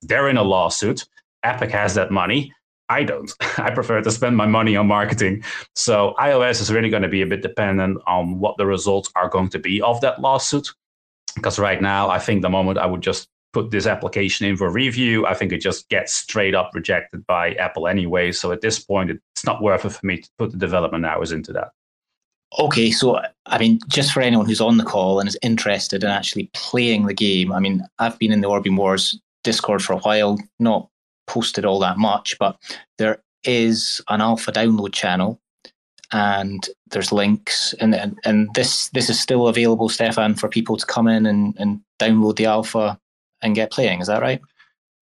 They're 0.00 0.28
in 0.28 0.38
a 0.38 0.42
lawsuit. 0.42 1.06
Epic 1.44 1.70
has 1.70 1.94
that 1.94 2.10
money. 2.10 2.52
I 2.88 3.04
don't. 3.04 3.32
I 3.58 3.70
prefer 3.70 4.00
to 4.00 4.10
spend 4.10 4.36
my 4.36 4.46
money 4.46 4.76
on 4.76 4.86
marketing. 4.86 5.44
So 5.74 6.14
iOS 6.18 6.60
is 6.60 6.72
really 6.72 6.90
going 6.90 7.02
to 7.02 7.08
be 7.08 7.22
a 7.22 7.26
bit 7.26 7.42
dependent 7.42 7.98
on 8.06 8.38
what 8.38 8.56
the 8.56 8.66
results 8.66 9.10
are 9.14 9.28
going 9.28 9.50
to 9.50 9.58
be 9.58 9.80
of 9.82 10.00
that 10.00 10.20
lawsuit. 10.20 10.72
Because 11.34 11.58
right 11.58 11.80
now, 11.80 12.10
I 12.10 12.18
think 12.18 12.42
the 12.42 12.50
moment 12.50 12.78
I 12.78 12.86
would 12.86 13.00
just 13.00 13.28
put 13.52 13.70
this 13.70 13.86
application 13.86 14.46
in 14.46 14.56
for 14.56 14.70
review, 14.70 15.26
I 15.26 15.34
think 15.34 15.52
it 15.52 15.60
just 15.60 15.88
gets 15.88 16.14
straight 16.14 16.54
up 16.54 16.70
rejected 16.74 17.26
by 17.26 17.54
Apple 17.54 17.86
anyway. 17.86 18.32
So 18.32 18.52
at 18.52 18.60
this 18.60 18.78
point, 18.78 19.10
it's 19.10 19.44
not 19.44 19.62
worth 19.62 19.84
it 19.84 19.90
for 19.90 20.06
me 20.06 20.18
to 20.18 20.28
put 20.38 20.52
the 20.52 20.58
development 20.58 21.04
hours 21.04 21.32
into 21.32 21.52
that. 21.52 21.72
Okay, 22.58 22.90
so 22.90 23.20
I 23.46 23.58
mean, 23.58 23.78
just 23.88 24.12
for 24.12 24.20
anyone 24.20 24.46
who's 24.46 24.60
on 24.60 24.76
the 24.76 24.84
call 24.84 25.20
and 25.20 25.28
is 25.28 25.38
interested 25.42 26.04
in 26.04 26.10
actually 26.10 26.50
playing 26.52 27.06
the 27.06 27.14
game, 27.14 27.52
I 27.52 27.60
mean, 27.60 27.82
I've 27.98 28.18
been 28.18 28.32
in 28.32 28.42
the 28.42 28.48
Orbem 28.48 28.76
Wars 28.76 29.18
Discord 29.42 29.82
for 29.82 29.94
a 29.94 29.98
while, 29.98 30.38
not 30.58 30.88
posted 31.26 31.64
all 31.64 31.78
that 31.80 31.96
much, 31.96 32.38
but 32.38 32.56
there 32.98 33.22
is 33.44 34.02
an 34.08 34.20
alpha 34.20 34.52
download 34.52 34.92
channel 34.92 35.40
and 36.12 36.68
there's 36.90 37.10
links 37.10 37.74
and, 37.80 37.94
and 37.94 38.18
and 38.24 38.54
this 38.54 38.88
this 38.90 39.08
is 39.08 39.18
still 39.18 39.48
available 39.48 39.88
stefan 39.88 40.34
for 40.34 40.48
people 40.48 40.76
to 40.76 40.86
come 40.86 41.08
in 41.08 41.26
and, 41.26 41.56
and 41.58 41.80
download 41.98 42.36
the 42.36 42.44
alpha 42.44 42.98
and 43.42 43.54
get 43.54 43.70
playing. 43.70 44.00
Is 44.00 44.06
that 44.06 44.22
right? 44.22 44.40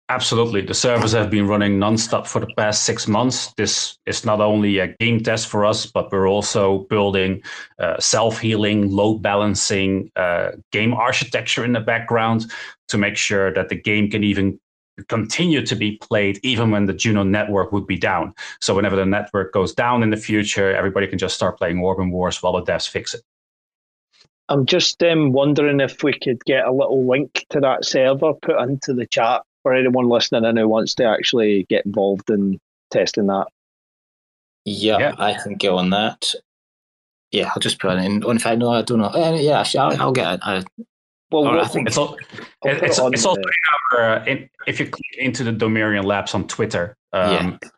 Absolutely. 0.10 0.62
The 0.62 0.76
servers 0.76 1.14
have 1.14 1.32
been 1.32 1.48
running 1.48 1.80
nonstop 1.80 2.28
for 2.28 2.40
the 2.40 2.54
past 2.56 2.84
six 2.84 3.08
months. 3.08 3.52
This 3.58 3.98
is 4.06 4.24
not 4.24 4.40
only 4.40 4.78
a 4.78 4.96
game 5.00 5.20
test 5.20 5.48
for 5.48 5.66
us, 5.66 5.88
but 5.88 6.12
we're 6.12 6.30
also 6.30 6.80
building 6.92 7.42
uh, 7.80 8.00
self 8.00 8.40
healing, 8.40 8.92
load 8.92 9.24
balancing 9.24 10.12
uh, 10.16 10.52
game 10.72 10.94
architecture 10.94 11.66
in 11.66 11.74
the 11.74 11.80
background 11.80 12.52
to 12.90 13.00
make 13.00 13.18
sure 13.18 13.52
that 13.56 13.70
the 13.70 13.76
game 13.76 14.12
can 14.12 14.24
even 14.24 14.60
continue 15.10 15.66
to 15.66 15.76
be 15.76 15.98
played 15.98 16.40
even 16.44 16.70
when 16.70 16.86
the 16.86 16.94
Juno 16.94 17.24
network 17.24 17.72
would 17.72 17.88
be 17.88 17.98
down. 17.98 18.32
So 18.62 18.76
whenever 18.76 18.96
the 18.96 19.08
network 19.08 19.54
goes 19.54 19.74
down 19.74 20.04
in 20.04 20.12
the 20.12 20.18
future, 20.18 20.74
everybody 20.76 21.08
can 21.08 21.18
just 21.18 21.36
start 21.36 21.58
playing 21.58 21.78
Orbem 21.78 22.12
Wars 22.12 22.44
while 22.44 22.54
the 22.54 22.62
devs 22.62 22.88
fix 22.88 23.16
it. 23.16 23.22
I'm 24.50 24.66
just 24.66 25.02
um, 25.04 25.32
wondering 25.32 25.80
if 25.80 26.04
we 26.04 26.14
could 26.14 26.44
get 26.46 26.66
a 26.66 26.72
little 26.72 27.08
link 27.08 27.46
to 27.50 27.60
that 27.62 27.86
server 27.86 28.34
put 28.34 28.60
into 28.62 28.94
the 28.94 29.08
chat 29.08 29.42
for 29.64 29.74
anyone 29.74 30.08
listening 30.08 30.46
in 30.46 30.58
who 30.58 30.68
wants 30.68 30.94
to 30.96 31.06
actually 31.06 31.66
get 31.70 31.86
involved 31.86 32.30
in 32.30 32.60
testing 32.92 33.28
that. 33.28 33.48
Yeah, 34.66 35.00
yeah. 35.00 35.16
I 35.18 35.34
can 35.34 35.56
get 35.56 35.72
on 35.72 35.90
that. 35.92 36.34
Yeah, 37.32 37.50
I'll 37.50 37.60
just 37.60 37.80
put 37.80 37.98
it 37.98 38.04
in. 38.06 38.24
In 38.24 38.40
fact, 38.40 38.60
no, 38.60 38.72
I 38.72 38.82
don't 38.84 39.00
know. 39.00 39.06
Uh, 39.06 39.38
yeah, 39.40 39.64
I'll, 39.78 40.02
I'll 40.02 40.12
get 40.12 40.36
it. 40.36 40.40
I, 40.44 40.64
well, 41.32 41.60
I 41.60 41.68
think 41.68 41.88
it's 41.88 41.98
all. 41.98 42.16
It, 42.16 42.84
it's, 42.84 43.00
it 43.00 43.14
it's 43.14 43.26
also 43.26 43.42
in 43.42 43.98
our, 43.98 44.04
uh, 44.04 44.26
in, 44.26 44.50
if 44.68 44.80
you 44.80 44.86
click 44.86 45.18
into 45.18 45.44
the 45.44 45.52
Domerium 45.52 46.06
Labs 46.06 46.36
on 46.36 46.48
Twitter, 46.48 46.96
um, 47.14 47.60
yeah. 47.62 47.70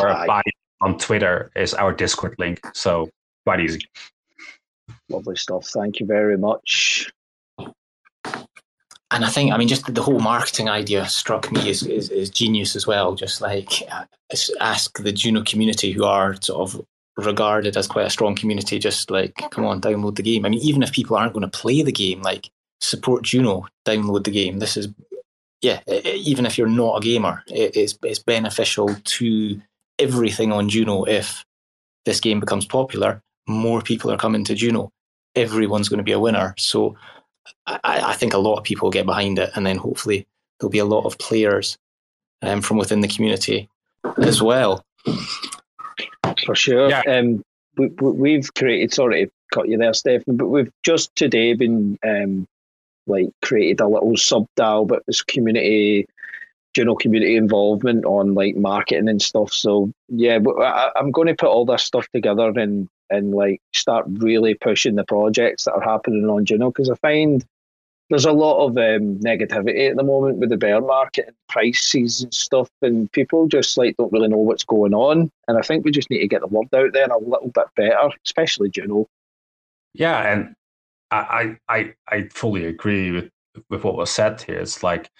or 0.00 0.26
buy 0.26 0.42
on 0.80 0.98
Twitter 0.98 1.50
is 1.54 1.74
our 1.74 1.92
Discord 1.92 2.34
link. 2.38 2.60
So 2.74 3.10
quite 3.44 3.60
easy. 3.60 3.80
Lovely 5.08 5.36
stuff. 5.36 5.66
Thank 5.66 6.00
you 6.00 6.06
very 6.06 6.36
much. 6.36 7.12
And 9.12 9.24
I 9.24 9.28
think, 9.28 9.52
I 9.52 9.56
mean, 9.56 9.68
just 9.68 9.94
the 9.94 10.02
whole 10.02 10.18
marketing 10.18 10.68
idea 10.68 11.08
struck 11.08 11.52
me 11.52 11.70
as, 11.70 11.86
as, 11.86 12.10
as 12.10 12.28
genius 12.28 12.74
as 12.74 12.88
well. 12.88 13.14
Just 13.14 13.40
like 13.40 13.82
uh, 13.90 14.04
ask 14.60 14.98
the 14.98 15.12
Juno 15.12 15.44
community, 15.44 15.92
who 15.92 16.04
are 16.04 16.34
sort 16.42 16.60
of 16.60 16.84
regarded 17.16 17.76
as 17.76 17.86
quite 17.86 18.06
a 18.06 18.10
strong 18.10 18.34
community, 18.34 18.80
just 18.80 19.10
like, 19.10 19.32
come 19.52 19.64
on, 19.64 19.80
download 19.80 20.16
the 20.16 20.22
game. 20.22 20.44
I 20.44 20.48
mean, 20.48 20.60
even 20.60 20.82
if 20.82 20.92
people 20.92 21.16
aren't 21.16 21.32
going 21.32 21.48
to 21.48 21.58
play 21.58 21.82
the 21.82 21.92
game, 21.92 22.20
like, 22.22 22.50
support 22.80 23.22
Juno, 23.22 23.66
download 23.86 24.24
the 24.24 24.32
game. 24.32 24.58
This 24.58 24.76
is, 24.76 24.88
yeah, 25.62 25.80
even 25.86 26.44
if 26.44 26.58
you're 26.58 26.66
not 26.66 26.96
a 26.96 27.00
gamer, 27.00 27.42
it's, 27.46 27.96
it's 28.02 28.18
beneficial 28.18 28.90
to 29.04 29.62
everything 29.98 30.52
on 30.52 30.68
Juno 30.68 31.04
if 31.04 31.44
this 32.04 32.20
game 32.20 32.40
becomes 32.40 32.66
popular. 32.66 33.22
More 33.46 33.80
people 33.80 34.10
are 34.10 34.16
coming 34.16 34.44
to 34.44 34.54
Juno 34.54 34.92
everyone's 35.36 35.88
going 35.88 35.98
to 35.98 36.04
be 36.04 36.12
a 36.12 36.18
winner. 36.18 36.54
So 36.56 36.96
I, 37.66 37.78
I, 37.84 38.12
think 38.14 38.32
a 38.32 38.38
lot 38.38 38.56
of 38.56 38.64
people 38.64 38.90
get 38.90 39.06
behind 39.06 39.38
it, 39.38 39.50
and 39.54 39.64
then 39.64 39.76
hopefully 39.76 40.26
there'll 40.58 40.70
be 40.70 40.78
a 40.78 40.84
lot 40.84 41.04
of 41.04 41.18
players 41.18 41.78
um, 42.42 42.62
from 42.62 42.78
within 42.78 43.02
the 43.02 43.08
community 43.08 43.68
as 44.18 44.42
well. 44.42 44.84
For 46.44 46.54
sure. 46.54 46.88
Yeah. 46.88 47.02
Um, 47.06 47.44
we, 47.76 48.34
have 48.34 48.54
created, 48.54 48.92
sorry 48.92 49.26
to 49.26 49.32
cut 49.52 49.68
you 49.68 49.76
there, 49.76 49.92
Stephen, 49.92 50.36
but 50.36 50.48
we've 50.48 50.72
just 50.82 51.14
today 51.14 51.52
been 51.54 51.98
um, 52.04 52.48
like 53.06 53.28
created 53.42 53.80
a 53.80 53.86
little 53.86 54.16
sub 54.16 54.46
dial, 54.56 54.86
but 54.86 55.02
it's 55.06 55.22
community 55.22 56.06
general 56.74 56.96
community 56.96 57.36
involvement 57.36 58.04
on 58.04 58.34
like 58.34 58.54
marketing 58.54 59.08
and 59.08 59.22
stuff. 59.22 59.50
So 59.52 59.92
yeah, 60.08 60.38
I, 60.60 60.90
am 60.96 61.10
going 61.10 61.26
to 61.28 61.34
put 61.34 61.48
all 61.48 61.64
this 61.64 61.82
stuff 61.82 62.06
together 62.12 62.48
and 62.58 62.88
and 63.10 63.32
like 63.32 63.60
start 63.72 64.04
really 64.08 64.54
pushing 64.54 64.94
the 64.94 65.04
projects 65.04 65.64
that 65.64 65.74
are 65.74 65.82
happening 65.82 66.28
on 66.28 66.44
Juno 66.44 66.70
because 66.70 66.90
I 66.90 66.94
find 66.96 67.44
there's 68.08 68.24
a 68.24 68.32
lot 68.32 68.64
of 68.64 68.76
um, 68.76 69.18
negativity 69.18 69.90
at 69.90 69.96
the 69.96 70.04
moment 70.04 70.38
with 70.38 70.50
the 70.50 70.56
bear 70.56 70.80
market 70.80 71.26
and 71.26 71.36
prices 71.48 72.22
and 72.22 72.32
stuff, 72.32 72.70
and 72.82 73.10
people 73.12 73.48
just 73.48 73.76
like 73.76 73.96
don't 73.96 74.12
really 74.12 74.28
know 74.28 74.36
what's 74.36 74.64
going 74.64 74.94
on. 74.94 75.30
And 75.48 75.58
I 75.58 75.62
think 75.62 75.84
we 75.84 75.90
just 75.90 76.10
need 76.10 76.20
to 76.20 76.28
get 76.28 76.40
the 76.40 76.46
word 76.46 76.68
out 76.74 76.92
there 76.92 77.06
a 77.06 77.18
little 77.18 77.50
bit 77.52 77.66
better, 77.74 78.10
especially 78.24 78.70
Juno. 78.70 79.06
Yeah, 79.92 80.32
and 80.32 80.54
I 81.10 81.56
I 81.68 81.94
I 82.08 82.28
fully 82.32 82.66
agree 82.66 83.10
with 83.10 83.30
with 83.70 83.84
what 83.84 83.96
was 83.96 84.10
said 84.10 84.40
here. 84.40 84.58
It's 84.58 84.82
like 84.82 85.10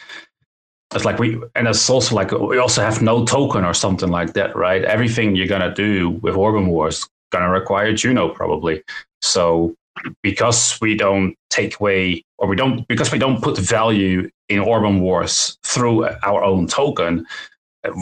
it's 0.94 1.04
like 1.04 1.18
we 1.18 1.42
and 1.56 1.66
it's 1.66 1.90
also 1.90 2.14
like 2.14 2.30
we 2.30 2.58
also 2.58 2.82
have 2.82 3.02
no 3.02 3.24
token 3.24 3.64
or 3.64 3.74
something 3.74 4.10
like 4.10 4.34
that, 4.34 4.54
right? 4.54 4.84
Everything 4.84 5.34
you're 5.34 5.48
gonna 5.48 5.74
do 5.74 6.10
with 6.10 6.34
Orbem 6.34 6.68
Wars 6.68 7.08
going 7.30 7.44
to 7.44 7.50
require 7.50 7.92
Juno 7.92 8.28
probably. 8.28 8.82
So 9.22 9.74
because 10.22 10.78
we 10.80 10.96
don't 10.96 11.34
take 11.50 11.80
away 11.80 12.24
or 12.38 12.48
we 12.48 12.56
don't 12.56 12.86
because 12.88 13.10
we 13.10 13.18
don't 13.18 13.42
put 13.42 13.58
value 13.58 14.28
in 14.48 14.60
Orbem 14.60 15.00
Wars 15.00 15.58
through 15.64 16.04
our 16.22 16.44
own 16.44 16.66
token, 16.66 17.26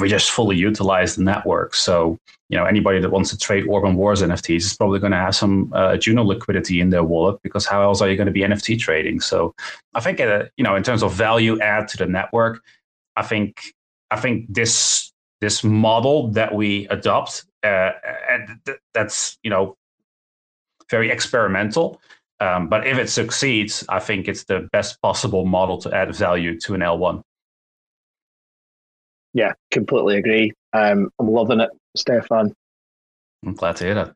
we 0.00 0.08
just 0.08 0.30
fully 0.30 0.56
utilize 0.56 1.16
the 1.16 1.22
network. 1.22 1.74
So 1.74 2.18
you 2.48 2.58
know 2.58 2.64
anybody 2.64 3.00
that 3.00 3.10
wants 3.10 3.30
to 3.30 3.38
trade 3.38 3.64
Orbem 3.64 3.94
Wars 3.94 4.22
NFTs 4.22 4.56
is 4.56 4.76
probably 4.76 4.98
going 4.98 5.12
to 5.12 5.18
have 5.18 5.34
some 5.34 5.72
uh, 5.74 5.96
Juno 5.96 6.22
liquidity 6.24 6.80
in 6.80 6.90
their 6.90 7.04
wallet 7.04 7.40
because 7.42 7.66
how 7.66 7.82
else 7.82 8.00
are 8.00 8.08
you 8.08 8.16
going 8.16 8.26
to 8.26 8.32
be 8.32 8.40
NFT 8.40 8.78
trading? 8.78 9.20
So 9.20 9.54
I 9.94 10.00
think 10.00 10.20
uh, 10.20 10.44
you 10.56 10.64
know 10.64 10.76
in 10.76 10.82
terms 10.82 11.02
of 11.02 11.12
value 11.12 11.58
add 11.60 11.88
to 11.88 11.96
the 11.96 12.06
network, 12.06 12.62
I 13.16 13.22
think 13.22 13.60
I 14.10 14.20
think 14.20 14.52
this 14.52 15.12
this 15.40 15.64
model 15.64 16.28
that 16.32 16.54
we 16.54 16.86
adopt 16.88 17.44
uh, 17.64 17.92
and 18.30 18.60
th- 18.66 18.78
that's 18.92 19.38
you 19.42 19.50
know 19.50 19.76
very 20.90 21.10
experimental. 21.10 22.00
Um, 22.40 22.68
but 22.68 22.86
if 22.86 22.98
it 22.98 23.08
succeeds, 23.08 23.84
I 23.88 24.00
think 24.00 24.28
it's 24.28 24.44
the 24.44 24.68
best 24.72 25.00
possible 25.00 25.46
model 25.46 25.78
to 25.78 25.94
add 25.94 26.14
value 26.14 26.58
to 26.60 26.74
an 26.74 26.80
L1. 26.80 27.22
Yeah, 29.32 29.52
completely 29.70 30.18
agree. 30.18 30.52
Um, 30.72 31.10
I'm 31.18 31.28
loving 31.28 31.60
it, 31.60 31.70
Stefan. 31.96 32.52
I'm 33.44 33.54
glad 33.54 33.76
to 33.76 33.84
hear 33.84 33.94
that. 33.94 34.14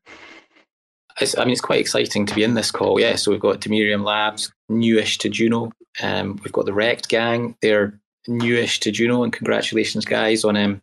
I 1.36 1.44
mean, 1.44 1.52
it's 1.52 1.60
quite 1.60 1.80
exciting 1.80 2.26
to 2.26 2.34
be 2.34 2.44
in 2.44 2.54
this 2.54 2.70
call. 2.70 3.00
Yeah, 3.00 3.16
so 3.16 3.32
we've 3.32 3.40
got 3.40 3.60
Domerium 3.60 4.04
Labs, 4.04 4.52
newish 4.68 5.18
to 5.18 5.28
Juno. 5.28 5.72
Um, 6.00 6.38
we've 6.44 6.52
got 6.52 6.66
the 6.66 6.72
Wrecked 6.72 7.08
Gang. 7.08 7.56
They're 7.60 7.98
newish 8.28 8.78
to 8.80 8.92
Juno, 8.92 9.24
and 9.24 9.32
congratulations, 9.32 10.04
guys, 10.04 10.44
on 10.44 10.56
um, 10.56 10.80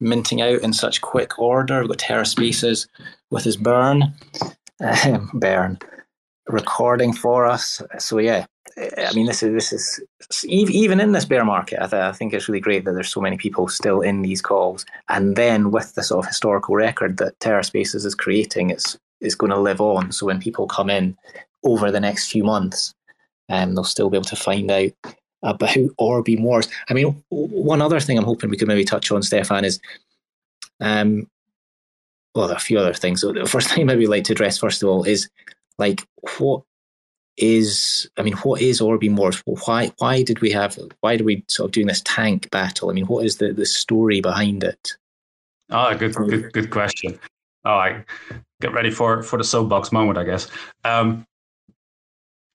minting 0.00 0.42
out 0.42 0.60
in 0.60 0.72
such 0.72 1.00
quick 1.00 1.38
order. 1.38 1.80
We've 1.80 1.88
got 1.88 1.98
Terra 1.98 2.22
TerraSpaces 2.22 2.88
with 3.30 3.44
his 3.44 3.56
burn, 3.56 4.14
um, 4.80 5.30
burn 5.34 5.78
recording 6.48 7.12
for 7.12 7.46
us. 7.46 7.80
So 7.98 8.18
yeah, 8.18 8.46
I 8.76 9.12
mean, 9.14 9.26
this 9.26 9.42
is 9.42 9.52
this 9.70 9.72
is 9.72 10.44
even 10.46 11.00
in 11.00 11.12
this 11.12 11.24
bear 11.24 11.44
market. 11.44 11.80
I, 11.80 11.86
th- 11.86 12.02
I, 12.02 12.12
think 12.12 12.34
it's 12.34 12.48
really 12.48 12.60
great 12.60 12.84
that 12.84 12.92
there's 12.92 13.12
so 13.12 13.20
many 13.20 13.36
people 13.36 13.68
still 13.68 14.00
in 14.00 14.22
these 14.22 14.42
calls, 14.42 14.84
and 15.08 15.36
then 15.36 15.70
with 15.70 15.94
the 15.94 16.02
sort 16.02 16.24
of 16.24 16.28
historical 16.28 16.74
record 16.74 17.18
that 17.18 17.38
TerraSpaces 17.38 18.04
is 18.04 18.14
creating, 18.14 18.70
it's 18.70 18.98
is 19.20 19.34
going 19.34 19.50
to 19.50 19.58
live 19.58 19.80
on. 19.80 20.12
So 20.12 20.26
when 20.26 20.40
people 20.40 20.66
come 20.66 20.90
in 20.90 21.16
over 21.64 21.90
the 21.90 22.00
next 22.00 22.30
few 22.30 22.44
months, 22.44 22.94
um, 23.48 23.74
they'll 23.74 23.84
still 23.84 24.10
be 24.10 24.16
able 24.16 24.24
to 24.26 24.36
find 24.36 24.70
out 24.70 24.92
about 25.44 25.68
Orbem 26.00 26.40
Wars. 26.40 26.68
I 26.88 26.94
mean, 26.94 27.22
one 27.28 27.82
other 27.82 28.00
thing 28.00 28.18
I'm 28.18 28.24
hoping 28.24 28.50
we 28.50 28.56
could 28.56 28.68
maybe 28.68 28.84
touch 28.84 29.12
on, 29.12 29.22
Stefan, 29.22 29.64
is 29.64 29.80
um, 30.80 31.28
well, 32.34 32.48
there 32.48 32.56
are 32.56 32.58
a 32.58 32.60
few 32.60 32.78
other 32.78 32.94
things. 32.94 33.20
So 33.20 33.32
the 33.32 33.46
first 33.46 33.68
thing 33.72 33.82
I 33.82 33.84
maybe 33.84 34.06
like 34.06 34.24
to 34.24 34.32
address 34.32 34.58
first 34.58 34.82
of 34.82 34.88
all 34.88 35.04
is 35.04 35.28
like 35.78 36.06
what 36.38 36.62
is 37.36 38.08
I 38.16 38.22
mean, 38.22 38.34
what 38.38 38.60
is 38.60 38.80
Orbem 38.80 39.16
Wars? 39.16 39.42
Why 39.44 39.92
why 39.98 40.22
did 40.22 40.40
we 40.40 40.50
have 40.52 40.78
why 41.00 41.16
do 41.16 41.24
we 41.24 41.44
sort 41.48 41.68
of 41.68 41.72
doing 41.72 41.86
this 41.86 42.02
tank 42.04 42.50
battle? 42.50 42.90
I 42.90 42.92
mean, 42.92 43.06
what 43.06 43.24
is 43.24 43.38
the, 43.38 43.52
the 43.52 43.66
story 43.66 44.20
behind 44.20 44.64
it? 44.64 44.96
Oh, 45.70 45.94
good 45.96 46.14
good 46.14 46.52
good 46.52 46.70
question. 46.70 47.18
All 47.64 47.76
right. 47.76 48.04
Get 48.60 48.72
ready 48.72 48.90
for 48.90 49.22
for 49.22 49.36
the 49.38 49.44
soapbox 49.44 49.90
moment, 49.90 50.18
I 50.18 50.24
guess. 50.24 50.48
Um, 50.84 51.26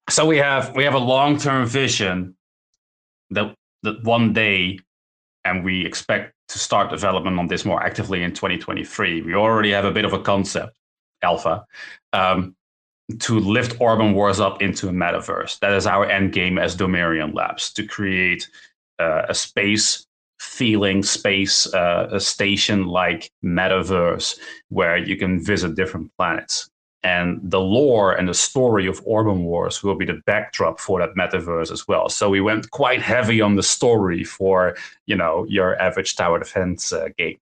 so 0.10 0.26
we 0.26 0.38
have 0.38 0.76
we 0.76 0.84
have 0.84 0.94
a 0.94 1.00
long 1.00 1.38
term 1.38 1.66
vision 1.66 2.36
that 3.32 3.56
that 3.84 4.04
one 4.04 4.34
day, 4.34 4.80
and 5.46 5.64
we 5.64 5.86
expect 5.86 6.34
to 6.50 6.60
start 6.60 6.90
development 6.90 7.40
on 7.40 7.48
this 7.48 7.64
more 7.66 7.82
actively 7.82 8.24
in 8.24 8.34
2023. 8.34 9.22
We 9.22 9.36
already 9.36 9.72
have 9.72 9.86
a 9.86 9.92
bit 9.92 10.06
of 10.06 10.14
a 10.14 10.22
concept, 10.22 10.78
alpha. 11.22 11.66
Um, 12.14 12.56
to 13.20 13.40
lift 13.40 13.80
Orbem 13.80 14.14
Wars 14.14 14.40
up 14.40 14.62
into 14.62 14.88
a 14.88 14.92
metaverse. 14.92 15.60
That 15.60 15.74
is 15.74 15.88
our 15.88 16.06
end 16.06 16.32
game 16.32 16.60
as 16.60 16.76
Domerium 16.76 17.34
Labs 17.34 17.74
to 17.74 17.86
create 17.86 18.48
uh, 19.00 19.24
a 19.28 19.34
space 19.34 20.06
feeling 20.40 21.04
space, 21.04 21.72
uh, 21.74 22.08
a 22.12 22.20
station 22.20 22.86
like 22.86 23.32
metaverse 23.44 24.38
where 24.70 24.98
you 24.98 25.18
can 25.18 25.44
visit 25.44 25.76
different 25.76 26.12
planets. 26.18 26.70
And 27.04 27.40
the 27.42 27.62
lore 27.62 28.14
and 28.14 28.28
the 28.28 28.34
story 28.34 28.86
of 28.86 29.04
Orbem 29.06 29.44
Wars 29.44 29.84
will 29.84 29.96
be 29.96 30.06
the 30.06 30.22
backdrop 30.26 30.80
for 30.80 31.00
that 31.00 31.16
metaverse 31.16 31.72
as 31.72 31.88
well. 31.88 32.10
So 32.10 32.30
we 32.30 32.42
went 32.42 32.72
quite 32.72 33.02
heavy 33.02 33.40
on 33.40 33.56
the 33.56 33.64
story 33.64 34.24
for, 34.24 34.76
you 35.06 35.16
know, 35.16 35.46
your 35.48 35.82
average 35.82 36.16
tower 36.16 36.40
defense 36.40 36.92
uh, 36.92 37.08
game 37.18 37.38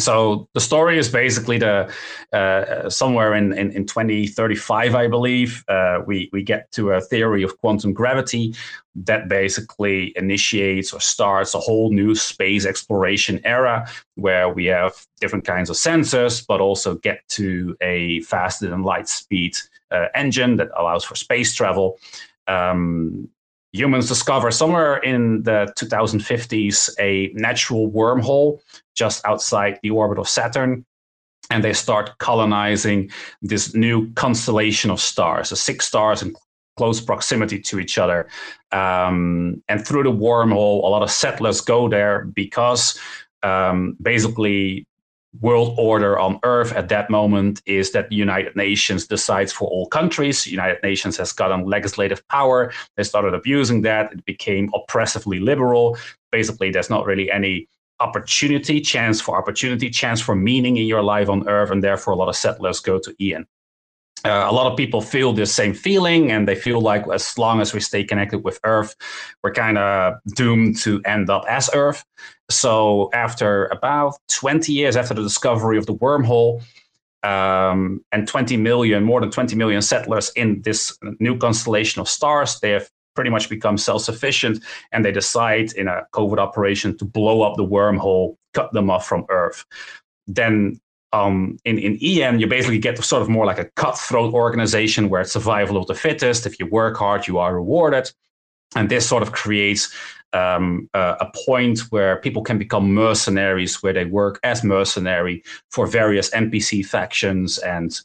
so 0.00 0.48
the 0.54 0.60
story 0.60 0.98
is 0.98 1.08
basically 1.08 1.58
the 1.58 1.92
uh, 2.32 2.90
somewhere 2.90 3.34
in, 3.34 3.52
in, 3.52 3.70
in 3.72 3.86
2035 3.86 4.94
i 4.94 5.06
believe 5.06 5.64
uh, 5.68 6.00
we, 6.06 6.28
we 6.32 6.42
get 6.42 6.70
to 6.72 6.90
a 6.90 7.00
theory 7.00 7.42
of 7.42 7.56
quantum 7.58 7.92
gravity 7.92 8.54
that 8.96 9.28
basically 9.28 10.12
initiates 10.16 10.92
or 10.92 11.00
starts 11.00 11.54
a 11.54 11.58
whole 11.58 11.90
new 11.90 12.14
space 12.14 12.64
exploration 12.64 13.40
era 13.44 13.88
where 14.14 14.48
we 14.48 14.66
have 14.66 14.92
different 15.20 15.44
kinds 15.44 15.70
of 15.70 15.76
sensors 15.76 16.44
but 16.46 16.60
also 16.60 16.94
get 16.96 17.26
to 17.28 17.76
a 17.80 18.20
faster 18.22 18.68
than 18.68 18.82
light 18.82 19.08
speed 19.08 19.56
uh, 19.94 20.08
engine 20.14 20.56
that 20.56 20.68
allows 20.76 21.04
for 21.04 21.14
space 21.14 21.54
travel. 21.54 21.98
Um, 22.46 23.28
humans 23.74 24.08
discover 24.08 24.50
somewhere 24.52 24.98
in 24.98 25.42
the 25.42 25.70
2050s 25.76 26.90
a 27.00 27.30
natural 27.34 27.90
wormhole 27.90 28.60
just 28.94 29.26
outside 29.26 29.80
the 29.82 29.90
orbit 29.90 30.18
of 30.18 30.28
Saturn. 30.28 30.86
And 31.50 31.62
they 31.62 31.72
start 31.74 32.16
colonizing 32.18 33.10
this 33.42 33.74
new 33.74 34.10
constellation 34.14 34.90
of 34.90 35.00
stars, 35.00 35.50
the 35.50 35.56
six 35.56 35.86
stars 35.86 36.22
in 36.22 36.34
close 36.76 37.00
proximity 37.00 37.60
to 37.60 37.78
each 37.80 37.98
other. 37.98 38.28
Um, 38.72 39.62
and 39.68 39.86
through 39.86 40.04
the 40.04 40.12
wormhole, 40.12 40.82
a 40.84 40.86
lot 40.86 41.02
of 41.02 41.10
settlers 41.10 41.60
go 41.60 41.88
there 41.88 42.24
because 42.26 42.98
um, 43.42 43.96
basically 44.00 44.86
world 45.40 45.74
order 45.78 46.18
on 46.18 46.38
earth 46.42 46.72
at 46.72 46.88
that 46.88 47.10
moment 47.10 47.60
is 47.66 47.92
that 47.92 48.08
the 48.08 48.16
united 48.16 48.54
nations 48.54 49.06
decides 49.06 49.52
for 49.52 49.68
all 49.68 49.86
countries. 49.86 50.44
The 50.44 50.50
united 50.50 50.82
nations 50.82 51.16
has 51.16 51.32
gotten 51.32 51.64
legislative 51.64 52.26
power. 52.28 52.72
They 52.96 53.02
started 53.02 53.34
abusing 53.34 53.82
that. 53.82 54.12
It 54.12 54.24
became 54.24 54.70
oppressively 54.74 55.40
liberal. 55.40 55.96
Basically 56.30 56.70
there's 56.70 56.90
not 56.90 57.06
really 57.06 57.30
any 57.30 57.68
opportunity 58.00 58.80
chance 58.80 59.20
for 59.20 59.36
opportunity 59.36 59.88
chance 59.90 60.20
for 60.20 60.34
meaning 60.34 60.76
in 60.76 60.86
your 60.86 61.02
life 61.02 61.28
on 61.28 61.48
earth 61.48 61.70
and 61.70 61.82
therefore 61.82 62.12
a 62.12 62.16
lot 62.16 62.28
of 62.28 62.36
settlers 62.36 62.80
go 62.80 62.98
to 62.98 63.14
ian. 63.20 63.46
Uh, 64.24 64.46
a 64.48 64.52
lot 64.52 64.70
of 64.70 64.76
people 64.76 65.02
feel 65.02 65.32
the 65.32 65.44
same 65.44 65.74
feeling 65.74 66.32
and 66.32 66.48
they 66.48 66.54
feel 66.54 66.80
like 66.80 67.04
as 67.12 67.36
long 67.36 67.60
as 67.60 67.74
we 67.74 67.80
stay 67.80 68.02
connected 68.02 68.38
with 68.38 68.58
earth 68.64 68.96
we're 69.42 69.52
kind 69.52 69.76
of 69.76 70.14
doomed 70.34 70.78
to 70.78 71.00
end 71.04 71.28
up 71.28 71.44
as 71.48 71.68
earth 71.74 72.04
so 72.50 73.10
after 73.12 73.66
about 73.66 74.16
20 74.28 74.72
years 74.72 74.96
after 74.96 75.14
the 75.14 75.22
discovery 75.22 75.78
of 75.78 75.86
the 75.86 75.94
wormhole 75.94 76.62
um, 77.22 78.04
and 78.12 78.28
20 78.28 78.56
million 78.56 79.02
more 79.02 79.20
than 79.20 79.30
20 79.30 79.56
million 79.56 79.80
settlers 79.80 80.30
in 80.36 80.60
this 80.62 80.96
new 81.20 81.36
constellation 81.38 82.00
of 82.00 82.08
stars 82.08 82.60
they 82.60 82.70
have 82.70 82.88
pretty 83.14 83.30
much 83.30 83.48
become 83.48 83.78
self-sufficient 83.78 84.62
and 84.92 85.04
they 85.04 85.12
decide 85.12 85.72
in 85.72 85.88
a 85.88 86.06
covert 86.12 86.38
operation 86.38 86.96
to 86.98 87.04
blow 87.04 87.42
up 87.42 87.56
the 87.56 87.64
wormhole 87.64 88.36
cut 88.52 88.72
them 88.72 88.90
off 88.90 89.06
from 89.06 89.24
earth 89.30 89.64
then 90.26 90.80
um, 91.14 91.58
in, 91.64 91.78
in 91.78 91.96
Ien, 92.02 92.40
you 92.40 92.46
basically 92.48 92.78
get 92.78 93.02
sort 93.02 93.22
of 93.22 93.28
more 93.28 93.46
like 93.46 93.58
a 93.58 93.66
cutthroat 93.76 94.34
organization 94.34 95.08
where 95.08 95.20
it's 95.20 95.32
survival 95.32 95.76
of 95.76 95.86
the 95.86 95.94
fittest. 95.94 96.44
If 96.44 96.58
you 96.58 96.66
work 96.66 96.96
hard, 96.96 97.28
you 97.28 97.38
are 97.38 97.54
rewarded. 97.54 98.10
And 98.74 98.88
this 98.88 99.08
sort 99.08 99.22
of 99.22 99.30
creates 99.30 99.94
um, 100.34 100.90
uh, 100.94 101.14
a 101.20 101.30
point 101.46 101.80
where 101.90 102.16
people 102.16 102.42
can 102.42 102.58
become 102.58 102.92
mercenaries, 102.92 103.82
where 103.82 103.92
they 103.92 104.04
work 104.04 104.40
as 104.42 104.64
mercenary 104.64 105.42
for 105.70 105.86
various 105.86 106.30
NPC 106.30 106.84
factions 106.84 107.58
and 107.58 108.00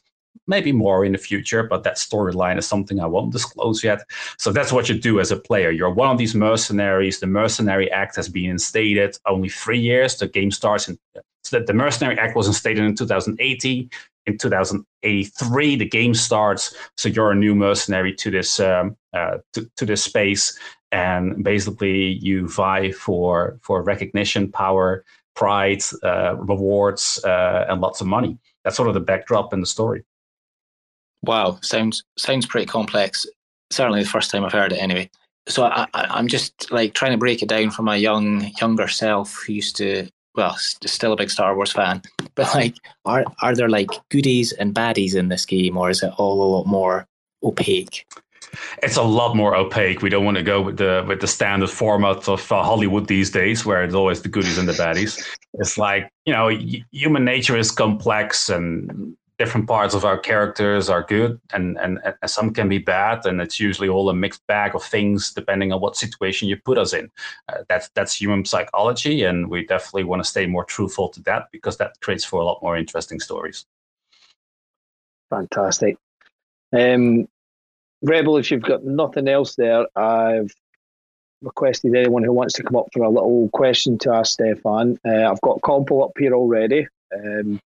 maybe 0.46 0.72
more 0.72 1.04
in 1.04 1.12
the 1.12 1.18
future, 1.18 1.62
but 1.62 1.82
that 1.84 1.96
storyline 1.96 2.58
is 2.58 2.66
something 2.66 3.00
I 3.00 3.06
won't 3.06 3.32
disclose 3.32 3.84
yet. 3.84 4.02
So 4.38 4.52
that's 4.52 4.72
what 4.72 4.88
you 4.88 4.98
do 4.98 5.20
as 5.20 5.30
a 5.30 5.36
player. 5.36 5.70
You're 5.70 5.90
one 5.92 6.10
of 6.10 6.18
these 6.18 6.34
mercenaries. 6.34 7.20
The 7.20 7.26
Mercenary 7.26 7.90
Act 7.90 8.16
has 8.16 8.28
been 8.28 8.50
instated 8.50 9.16
only 9.26 9.48
three 9.48 9.80
years. 9.80 10.16
The 10.16 10.28
game 10.28 10.50
starts 10.50 10.88
in 10.88 10.98
so 11.42 11.58
the 11.58 11.72
Mercenary 11.72 12.18
Act 12.18 12.36
was 12.36 12.46
instated 12.46 12.84
in 12.84 12.94
2080. 12.94 13.88
In 14.26 14.36
2083, 14.36 15.76
the 15.76 15.88
game 15.88 16.14
starts. 16.14 16.74
So 16.96 17.08
you're 17.08 17.32
a 17.32 17.34
new 17.34 17.54
mercenary 17.54 18.14
to 18.16 18.30
this 18.30 18.60
um, 18.60 18.96
uh, 19.14 19.38
to, 19.54 19.68
to 19.76 19.86
this 19.86 20.04
space, 20.04 20.56
and 20.92 21.42
basically 21.44 22.18
you 22.20 22.48
vie 22.48 22.92
for 22.92 23.58
for 23.62 23.82
recognition, 23.82 24.50
power, 24.50 25.04
pride, 25.34 25.82
uh, 26.02 26.36
rewards, 26.36 27.22
uh, 27.24 27.66
and 27.68 27.80
lots 27.80 28.00
of 28.00 28.06
money. 28.06 28.38
That's 28.64 28.76
sort 28.76 28.88
of 28.88 28.94
the 28.94 29.00
backdrop 29.00 29.52
in 29.52 29.60
the 29.60 29.66
story. 29.66 30.04
Wow, 31.22 31.58
sounds 31.62 32.04
sounds 32.16 32.46
pretty 32.46 32.66
complex. 32.66 33.26
Certainly 33.70 34.02
the 34.02 34.08
first 34.08 34.30
time 34.30 34.44
I've 34.44 34.52
heard 34.52 34.72
it. 34.72 34.76
Anyway, 34.76 35.10
so 35.48 35.64
I, 35.64 35.86
am 35.94 36.28
just 36.28 36.70
like 36.70 36.94
trying 36.94 37.12
to 37.12 37.18
break 37.18 37.42
it 37.42 37.48
down 37.48 37.70
for 37.70 37.82
my 37.82 37.96
young 37.96 38.50
younger 38.60 38.88
self 38.88 39.42
who 39.46 39.54
used 39.54 39.76
to 39.76 40.08
well, 40.36 40.56
still 40.56 41.12
a 41.12 41.16
big 41.16 41.30
Star 41.30 41.54
Wars 41.56 41.72
fan, 41.72 42.02
but 42.34 42.54
like, 42.54 42.76
are 43.04 43.24
are 43.42 43.54
there 43.54 43.68
like 43.68 43.90
goodies 44.10 44.52
and 44.52 44.74
baddies 44.74 45.14
in 45.14 45.28
this 45.28 45.44
game, 45.44 45.76
or 45.76 45.90
is 45.90 46.02
it 46.02 46.12
all 46.18 46.42
a 46.42 46.50
lot 46.56 46.66
more 46.66 47.06
opaque? 47.42 48.06
It's 48.82 48.96
a 48.96 49.02
lot 49.02 49.36
more 49.36 49.54
opaque. 49.54 50.02
We 50.02 50.10
don't 50.10 50.24
want 50.24 50.36
to 50.36 50.42
go 50.42 50.60
with 50.60 50.76
the 50.76 51.04
with 51.06 51.20
the 51.20 51.26
standard 51.26 51.70
format 51.70 52.28
of 52.28 52.50
uh, 52.50 52.62
Hollywood 52.62 53.06
these 53.06 53.30
days, 53.30 53.64
where 53.64 53.84
it's 53.84 53.94
always 53.94 54.22
the 54.22 54.28
goodies 54.28 54.58
and 54.58 54.68
the 54.68 54.72
baddies. 54.72 55.22
It's 55.54 55.78
like 55.78 56.10
you 56.26 56.32
know, 56.32 56.46
y- 56.46 56.84
human 56.92 57.24
nature 57.24 57.56
is 57.56 57.70
complex, 57.70 58.48
and 58.48 59.16
different 59.40 59.66
parts 59.66 59.94
of 59.94 60.04
our 60.04 60.18
characters 60.18 60.90
are 60.90 61.02
good 61.02 61.40
and, 61.54 61.78
and, 61.78 61.98
and 62.04 62.30
some 62.30 62.52
can 62.52 62.68
be 62.68 62.76
bad 62.76 63.24
and 63.24 63.40
it's 63.40 63.58
usually 63.58 63.88
all 63.88 64.10
a 64.10 64.14
mixed 64.14 64.46
bag 64.46 64.74
of 64.74 64.84
things 64.84 65.32
depending 65.32 65.72
on 65.72 65.80
what 65.80 65.96
situation 65.96 66.46
you 66.46 66.58
put 66.58 66.76
us 66.76 66.92
in 66.92 67.10
uh, 67.48 67.56
that's 67.66 67.88
that's 67.94 68.20
human 68.20 68.44
psychology 68.44 69.24
and 69.24 69.48
we 69.48 69.64
definitely 69.64 70.04
want 70.04 70.22
to 70.22 70.28
stay 70.28 70.44
more 70.44 70.62
truthful 70.66 71.08
to 71.08 71.22
that 71.22 71.48
because 71.52 71.78
that 71.78 71.98
creates 72.02 72.22
for 72.22 72.38
a 72.42 72.44
lot 72.44 72.62
more 72.62 72.76
interesting 72.76 73.18
stories 73.18 73.64
fantastic 75.30 75.96
um, 76.74 77.26
rebel 78.02 78.36
if 78.36 78.50
you've 78.50 78.62
got 78.62 78.84
nothing 78.84 79.28
else 79.28 79.56
there 79.56 79.86
i've 79.96 80.50
requested 81.42 81.94
anyone 81.94 82.22
who 82.22 82.32
wants 82.32 82.54
to 82.54 82.62
come 82.62 82.76
up 82.76 82.86
for 82.92 83.02
a 83.02 83.10
little 83.10 83.48
question 83.52 83.98
to 83.98 84.12
ask 84.12 84.32
stefan 84.32 84.98
uh, 85.06 85.30
i've 85.30 85.40
got 85.40 85.60
Komple 85.62 86.04
up 86.04 86.12
here 86.18 86.34
already 86.34 86.86
um, 87.14 87.60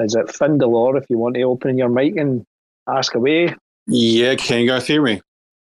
is 0.00 0.14
it 0.14 0.34
Finn 0.34 0.58
Delore? 0.58 0.96
If 0.96 1.10
you 1.10 1.18
want 1.18 1.34
to 1.34 1.42
open 1.42 1.78
your 1.78 1.88
mic 1.88 2.16
and 2.16 2.44
ask 2.86 3.14
away. 3.14 3.54
Yeah, 3.86 4.34
can 4.36 4.60
you 4.60 4.68
guys 4.68 4.86
hear 4.86 5.02
me? 5.02 5.20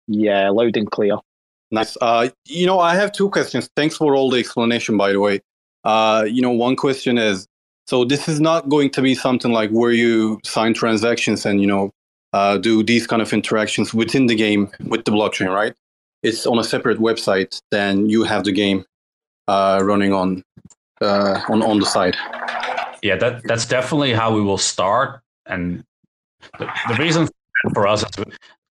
Yeah, 0.08 0.50
loud 0.50 0.76
and 0.78 0.90
clear. 0.90 1.18
Nice. 1.72 1.98
Uh, 2.00 2.30
you 2.46 2.66
know, 2.66 2.80
I 2.80 2.96
have 2.96 3.12
two 3.12 3.30
questions. 3.30 3.70
Thanks 3.76 3.98
for 3.98 4.16
all 4.16 4.30
the 4.30 4.40
explanation, 4.40 4.98
by 4.98 5.12
the 5.12 5.20
way. 5.20 5.42
Uh, 5.84 6.26
you 6.28 6.42
know, 6.42 6.52
one 6.52 6.76
question 6.76 7.18
is, 7.18 7.48
so 7.86 8.04
this 8.04 8.28
is 8.28 8.40
not 8.40 8.70
going 8.70 8.90
to 8.92 9.02
be 9.02 9.16
something 9.16 9.52
like 9.52 9.70
where 9.70 9.92
you 9.92 10.40
sign 10.44 10.74
transactions 10.74 11.46
and 11.46 11.62
you 11.62 11.68
know 11.68 11.92
uh, 12.38 12.58
do 12.58 12.84
these 12.84 13.08
kind 13.08 13.22
of 13.22 13.34
interactions 13.34 13.94
within 13.94 14.28
the 14.28 14.36
game 14.36 14.70
with 14.86 15.06
the 15.06 15.12
blockchain, 15.12 15.54
right? 15.54 15.74
It's 16.22 16.46
on 16.46 16.60
a 16.60 16.64
separate 16.64 17.00
website. 17.00 17.62
Then 17.72 18.10
you 18.10 18.24
have 18.24 18.44
the 18.44 18.52
game 18.52 18.86
uh, 19.48 19.80
running 19.84 20.14
on 20.14 20.44
uh, 21.02 21.42
on 21.50 21.64
on 21.64 21.80
the 21.80 21.86
side. 21.86 22.16
Yeah, 23.02 23.18
that 23.24 23.42
that's 23.50 23.66
definitely 23.66 24.14
how 24.14 24.30
we 24.36 24.42
will 24.42 24.62
start. 24.74 25.22
And 25.48 25.84
the, 26.60 26.66
the 26.90 26.96
reason 26.96 27.28
for 27.74 27.88
us 27.88 28.04
is 28.04 28.26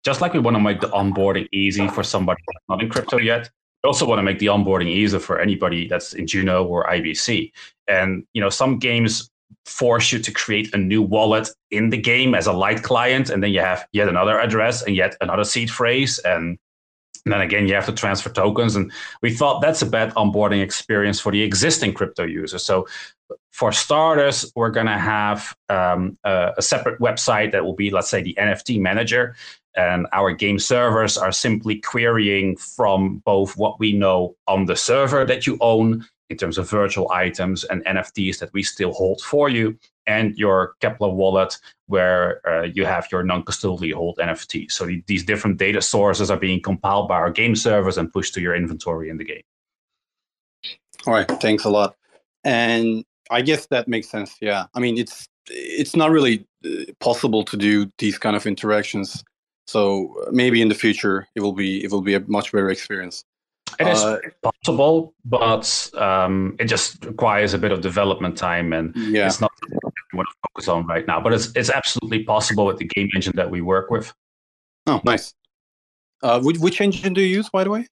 just 0.05 0.21
like 0.21 0.33
we 0.33 0.41
want 0.47 0.57
to 0.57 0.63
make 0.63 0.81
the 0.81 0.93
onboarding 1.01 1.47
easy 1.53 1.89
for 1.89 2.05
somebody 2.05 2.41
not 2.69 2.83
in 2.83 2.89
crypto 2.89 3.19
yet, 3.19 3.51
we 3.83 3.89
also 3.89 4.07
want 4.07 4.19
to 4.21 4.23
make 4.23 4.39
the 4.39 4.47
onboarding 4.47 4.89
easier 4.89 5.21
for 5.21 5.41
anybody 5.41 5.89
that's 5.89 6.13
in 6.15 6.27
Juno 6.27 6.65
or 6.65 6.85
IBC. 6.85 7.53
And 7.89 8.25
you 8.35 8.41
know, 8.41 8.51
some 8.51 8.79
games 8.79 9.31
force 9.67 10.13
you 10.13 10.19
to 10.21 10.33
create 10.33 10.73
a 10.75 10.79
new 10.79 11.03
wallet 11.03 11.49
in 11.71 11.91
the 11.91 11.99
game 11.99 12.35
as 12.35 12.47
a 12.47 12.53
light 12.53 12.83
client, 12.83 13.31
and 13.31 13.43
then 13.43 13.53
you 13.53 13.61
have 13.61 13.87
yet 13.93 14.09
another 14.09 14.39
address 14.39 14.83
and 14.83 14.97
yet 14.97 15.17
another 15.21 15.45
seed 15.45 15.71
phrase, 15.71 16.19
and 16.21 16.59
and 17.27 17.33
then 17.33 17.41
again, 17.41 17.67
you 17.67 17.75
have 17.75 17.87
to 17.87 17.93
transfer 17.93 18.31
tokens. 18.31 18.77
And 18.77 18.93
we 19.21 19.33
thought 19.33 19.61
that's 19.61 19.83
a 19.83 19.87
bad 19.87 20.15
onboarding 20.15 20.63
experience 20.63 21.19
for 21.19 21.33
the 21.33 21.43
existing 21.43 21.93
crypto 21.93 22.25
users. 22.25 22.65
So 22.65 22.87
for 23.51 23.73
starters, 23.73 24.51
we're 24.55 24.71
going 24.71 24.87
to 24.87 24.97
have 24.97 25.57
um, 25.69 26.17
a, 26.23 26.53
a, 26.57 26.63
separate 26.63 27.01
website 27.01 27.51
that 27.51 27.65
will 27.65 27.75
be, 27.75 27.91
let's 27.91 28.09
say, 28.09 28.23
the 28.23 28.37
NFT 28.39 28.81
manager. 28.81 29.35
And 29.77 30.07
our 30.13 30.31
game 30.31 30.61
servers 30.61 31.19
are 31.19 31.33
simply 31.33 31.81
querying 31.81 32.57
from 32.57 33.19
both 33.25 33.57
what 33.57 33.81
we 33.81 33.93
know 33.93 34.37
on 34.47 34.67
the 34.67 34.77
server 34.77 35.25
that 35.25 35.49
you 35.49 35.59
own 35.61 36.07
in 36.31 36.37
terms 36.37 36.59
of 36.59 36.69
virtual 36.69 37.11
items 37.13 37.65
and 37.65 37.85
NFTs 37.85 38.39
that 38.39 38.53
we 38.53 38.63
still 38.63 38.93
hold 38.93 39.21
for 39.21 39.49
you, 39.49 39.79
and 40.07 40.37
your 40.37 40.75
Keplr 40.81 41.13
wallet 41.13 41.59
where 41.87 42.41
uh, 42.49 42.63
you 42.63 42.85
have 42.85 43.07
your 43.13 43.23
non-custodially 43.23 43.93
hold 43.93 44.17
NFT. 44.19 44.71
So 44.71 44.87
the, 44.87 45.03
these 45.07 45.25
different 45.25 45.59
data 45.59 45.81
sources 45.81 46.31
are 46.31 46.37
being 46.37 46.61
compiled 46.61 47.09
by 47.09 47.17
our 47.17 47.31
game 47.31 47.55
servers 47.55 47.99
and 47.99 48.13
pushed 48.13 48.35
to 48.35 48.41
your 48.41 48.55
inventory 48.55 49.09
in 49.09 49.19
the 49.19 49.25
game. 49.25 49.43
All 51.07 51.15
right, 51.15 51.29
thanks 51.41 51.65
a 51.65 51.71
lot. 51.71 51.95
And 52.45 53.05
I 53.31 53.43
guess 53.43 53.67
that 53.67 53.89
makes 53.89 54.09
sense. 54.09 54.37
Yeah, 54.41 54.67
I 54.75 54.81
mean 54.81 54.99
it's 54.99 55.29
it's 55.49 55.95
not 55.95 56.11
really 56.11 56.45
uh, 56.65 56.93
possible 57.01 57.45
to 57.45 57.57
do 57.57 57.91
these 57.99 58.19
kind 58.19 58.35
of 58.35 58.47
interactions. 58.47 59.23
So 59.67 60.15
maybe 60.33 60.63
in 60.63 60.69
the 60.69 60.75
future 60.75 61.27
it 61.35 61.41
will 61.41 61.53
be 61.53 61.85
it 61.85 61.91
will 61.91 62.03
be 62.03 62.15
a 62.15 62.21
much 62.21 62.53
better 62.53 62.71
experience. 62.71 63.25
It 63.79 63.89
is 63.89 64.03
uh, 64.03 64.19
possible, 64.43 65.15
but 65.25 65.91
um, 65.95 66.57
it 66.59 66.65
just 66.67 67.05
requires 67.05 67.55
a 67.55 67.59
bit 67.59 67.73
of 67.73 67.81
development 67.81 68.37
time, 68.37 68.73
and 68.73 68.95
yeah. 68.97 69.27
it's 69.27 69.41
not 69.41 69.51
what 69.71 69.93
we 70.13 70.17
want 70.17 70.29
to 70.29 70.49
focus 70.49 70.69
on 70.69 70.87
right 70.87 71.07
now. 71.07 71.21
But 71.21 71.33
it's 71.33 71.53
it's 71.55 71.71
absolutely 71.71 72.25
possible 72.25 72.67
with 72.67 72.79
the 72.79 72.87
game 72.87 73.09
engine 73.15 73.35
that 73.37 73.51
we 73.51 73.61
work 73.61 73.91
with. 73.91 74.13
Oh, 74.87 75.01
nice. 75.05 75.35
Uh, 76.23 76.41
which, 76.41 76.59
which 76.59 76.81
engine 76.81 77.13
do 77.13 77.21
you 77.21 77.37
use, 77.37 77.51
by 77.51 77.65
the 77.65 77.71
way? 77.71 77.87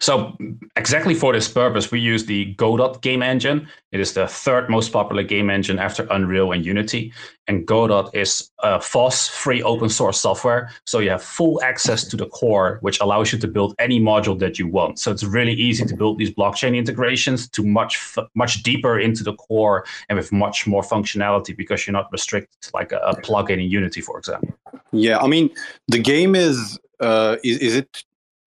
So 0.00 0.36
exactly 0.76 1.14
for 1.14 1.32
this 1.32 1.48
purpose, 1.48 1.90
we 1.90 2.00
use 2.00 2.26
the 2.26 2.54
Godot 2.54 2.98
game 3.00 3.22
engine. 3.22 3.68
It 3.92 4.00
is 4.00 4.12
the 4.12 4.26
third 4.26 4.68
most 4.68 4.92
popular 4.92 5.22
game 5.22 5.50
engine 5.50 5.78
after 5.78 6.06
Unreal 6.10 6.52
and 6.52 6.64
Unity. 6.64 7.12
And 7.46 7.66
Godot 7.66 8.10
is 8.14 8.50
a 8.62 8.80
FOSS 8.80 9.28
free 9.28 9.62
open 9.62 9.88
source 9.88 10.20
software. 10.20 10.70
So 10.86 10.98
you 10.98 11.10
have 11.10 11.22
full 11.22 11.62
access 11.62 12.04
to 12.08 12.16
the 12.16 12.26
core, 12.26 12.78
which 12.80 13.00
allows 13.00 13.32
you 13.32 13.38
to 13.38 13.48
build 13.48 13.74
any 13.78 14.00
module 14.00 14.38
that 14.38 14.58
you 14.58 14.66
want. 14.66 14.98
So 14.98 15.10
it's 15.10 15.24
really 15.24 15.52
easy 15.52 15.84
to 15.84 15.96
build 15.96 16.18
these 16.18 16.30
blockchain 16.30 16.76
integrations 16.76 17.48
to 17.50 17.64
much 17.64 18.16
much 18.34 18.62
deeper 18.62 18.98
into 18.98 19.22
the 19.22 19.34
core 19.34 19.84
and 20.08 20.16
with 20.16 20.32
much 20.32 20.66
more 20.66 20.82
functionality 20.82 21.56
because 21.56 21.86
you're 21.86 21.92
not 21.92 22.10
restricted 22.12 22.72
like 22.72 22.92
a, 22.92 22.98
a 22.98 23.20
plugin 23.20 23.54
in 23.54 23.70
Unity, 23.70 24.00
for 24.00 24.18
example. 24.18 24.54
Yeah, 24.92 25.18
I 25.18 25.26
mean 25.26 25.50
the 25.88 25.98
game 25.98 26.34
is 26.34 26.78
uh, 27.00 27.36
is, 27.44 27.58
is 27.58 27.76
it 27.76 28.04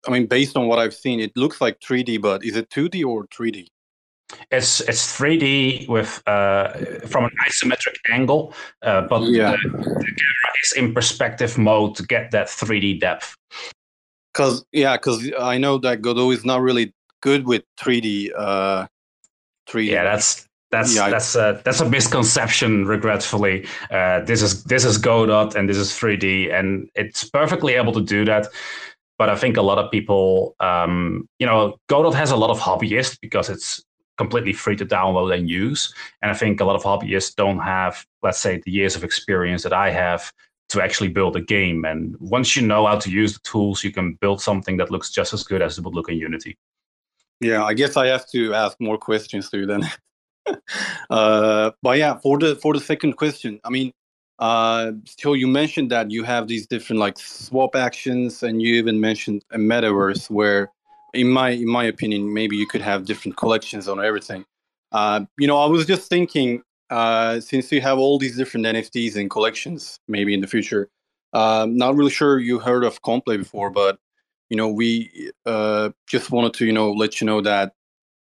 I 0.07 0.11
mean, 0.11 0.27
based 0.27 0.57
on 0.57 0.67
what 0.67 0.79
I've 0.79 0.93
seen, 0.93 1.19
it 1.19 1.35
looks 1.35 1.61
like 1.61 1.79
3D, 1.79 2.21
but 2.21 2.43
is 2.43 2.55
it 2.55 2.69
2D 2.69 3.05
or 3.05 3.27
3D? 3.27 3.67
It's 4.51 4.81
it's 4.81 5.17
3D 5.17 5.87
with 5.87 6.21
uh, 6.27 6.73
from 7.07 7.25
an 7.25 7.31
isometric 7.47 7.95
angle, 8.09 8.53
uh, 8.81 9.01
but 9.01 9.23
yeah. 9.23 9.51
the, 9.51 9.69
the, 9.69 9.77
camera 9.77 10.53
is 10.63 10.73
in 10.75 10.93
perspective 10.93 11.57
mode 11.57 11.95
to 11.95 12.03
get 12.03 12.31
that 12.31 12.47
3D 12.47 12.99
depth. 12.99 13.35
Cause 14.33 14.65
yeah, 14.71 14.97
cause 14.97 15.29
I 15.39 15.57
know 15.57 15.77
that 15.77 16.01
Godot 16.01 16.31
is 16.31 16.43
not 16.43 16.61
really 16.61 16.93
good 17.21 17.45
with 17.45 17.63
3D. 17.79 18.31
Uh, 18.35 18.87
3D. 19.69 19.91
Yeah, 19.91 20.03
that's 20.03 20.47
that's 20.71 20.95
yeah, 20.95 21.09
that's 21.09 21.35
a 21.35 21.61
that's 21.63 21.79
a 21.79 21.89
misconception. 21.89 22.85
Regretfully, 22.85 23.67
uh, 23.91 24.21
this 24.21 24.41
is 24.41 24.63
this 24.63 24.83
is 24.83 24.97
Godot 24.97 25.51
and 25.55 25.69
this 25.69 25.77
is 25.77 25.91
3D, 25.91 26.51
and 26.51 26.89
it's 26.95 27.29
perfectly 27.29 27.73
able 27.75 27.93
to 27.93 28.01
do 28.01 28.25
that 28.25 28.47
but 29.17 29.29
I 29.29 29.35
think 29.35 29.57
a 29.57 29.61
lot 29.61 29.77
of 29.77 29.91
people, 29.91 30.55
um, 30.59 31.27
you 31.39 31.45
know, 31.45 31.77
Godot 31.87 32.11
has 32.11 32.31
a 32.31 32.35
lot 32.35 32.49
of 32.49 32.59
hobbyists 32.59 33.17
because 33.21 33.49
it's 33.49 33.83
completely 34.17 34.53
free 34.53 34.75
to 34.77 34.85
download 34.85 35.33
and 35.33 35.49
use. 35.49 35.93
And 36.21 36.31
I 36.31 36.33
think 36.33 36.59
a 36.59 36.65
lot 36.65 36.75
of 36.75 36.83
hobbyists 36.83 37.35
don't 37.35 37.59
have, 37.59 38.05
let's 38.23 38.39
say, 38.39 38.61
the 38.65 38.71
years 38.71 38.95
of 38.95 39.03
experience 39.03 39.63
that 39.63 39.73
I 39.73 39.91
have 39.91 40.31
to 40.69 40.81
actually 40.81 41.09
build 41.09 41.35
a 41.35 41.41
game. 41.41 41.85
And 41.85 42.15
once 42.19 42.55
you 42.55 42.65
know 42.65 42.85
how 42.85 42.97
to 42.99 43.09
use 43.09 43.33
the 43.33 43.39
tools, 43.43 43.83
you 43.83 43.91
can 43.91 44.13
build 44.15 44.41
something 44.41 44.77
that 44.77 44.91
looks 44.91 45.11
just 45.11 45.33
as 45.33 45.43
good 45.43 45.61
as 45.61 45.77
it 45.77 45.83
would 45.83 45.95
look 45.95 46.09
in 46.09 46.17
Unity. 46.17 46.57
Yeah, 47.39 47.63
I 47.63 47.73
guess 47.73 47.97
I 47.97 48.07
have 48.07 48.27
to 48.29 48.53
ask 48.53 48.77
more 48.79 48.97
questions 48.97 49.49
to 49.49 49.57
you 49.59 49.65
then. 49.65 49.89
uh, 51.09 51.71
but 51.81 51.97
yeah, 51.97 52.17
for 52.17 52.39
the 52.39 52.55
for 52.55 52.73
the 52.73 52.79
second 52.79 53.13
question, 53.13 53.59
I 53.63 53.69
mean, 53.69 53.91
uh, 54.39 54.91
so 55.05 55.33
you 55.33 55.47
mentioned 55.47 55.91
that 55.91 56.11
you 56.11 56.23
have 56.23 56.47
these 56.47 56.67
different 56.67 56.99
like 56.99 57.17
swap 57.17 57.75
actions, 57.75 58.43
and 58.43 58.61
you 58.61 58.75
even 58.75 58.99
mentioned 58.99 59.45
a 59.51 59.57
metaverse 59.57 60.29
where, 60.29 60.71
in 61.13 61.29
my 61.29 61.51
in 61.51 61.67
my 61.67 61.85
opinion, 61.85 62.33
maybe 62.33 62.57
you 62.57 62.67
could 62.67 62.81
have 62.81 63.05
different 63.05 63.37
collections 63.37 63.87
on 63.87 64.03
everything. 64.03 64.45
Uh, 64.91 65.25
you 65.37 65.47
know, 65.47 65.57
I 65.57 65.65
was 65.67 65.85
just 65.85 66.09
thinking, 66.09 66.63
uh, 66.89 67.39
since 67.39 67.71
you 67.71 67.81
have 67.81 67.97
all 67.97 68.19
these 68.19 68.35
different 68.37 68.65
NFTs 68.65 69.15
and 69.15 69.29
collections, 69.29 69.99
maybe 70.07 70.33
in 70.33 70.41
the 70.41 70.47
future, 70.47 70.89
uh, 71.33 71.65
not 71.69 71.95
really 71.95 72.11
sure 72.11 72.39
you 72.39 72.59
heard 72.59 72.83
of 72.83 73.01
Komple 73.01 73.37
before, 73.37 73.69
but 73.69 73.99
you 74.49 74.57
know, 74.57 74.69
we 74.69 75.31
uh, 75.45 75.89
just 76.07 76.31
wanted 76.31 76.53
to 76.55 76.65
you 76.65 76.73
know 76.73 76.91
let 76.91 77.21
you 77.21 77.25
know 77.25 77.39
that 77.41 77.73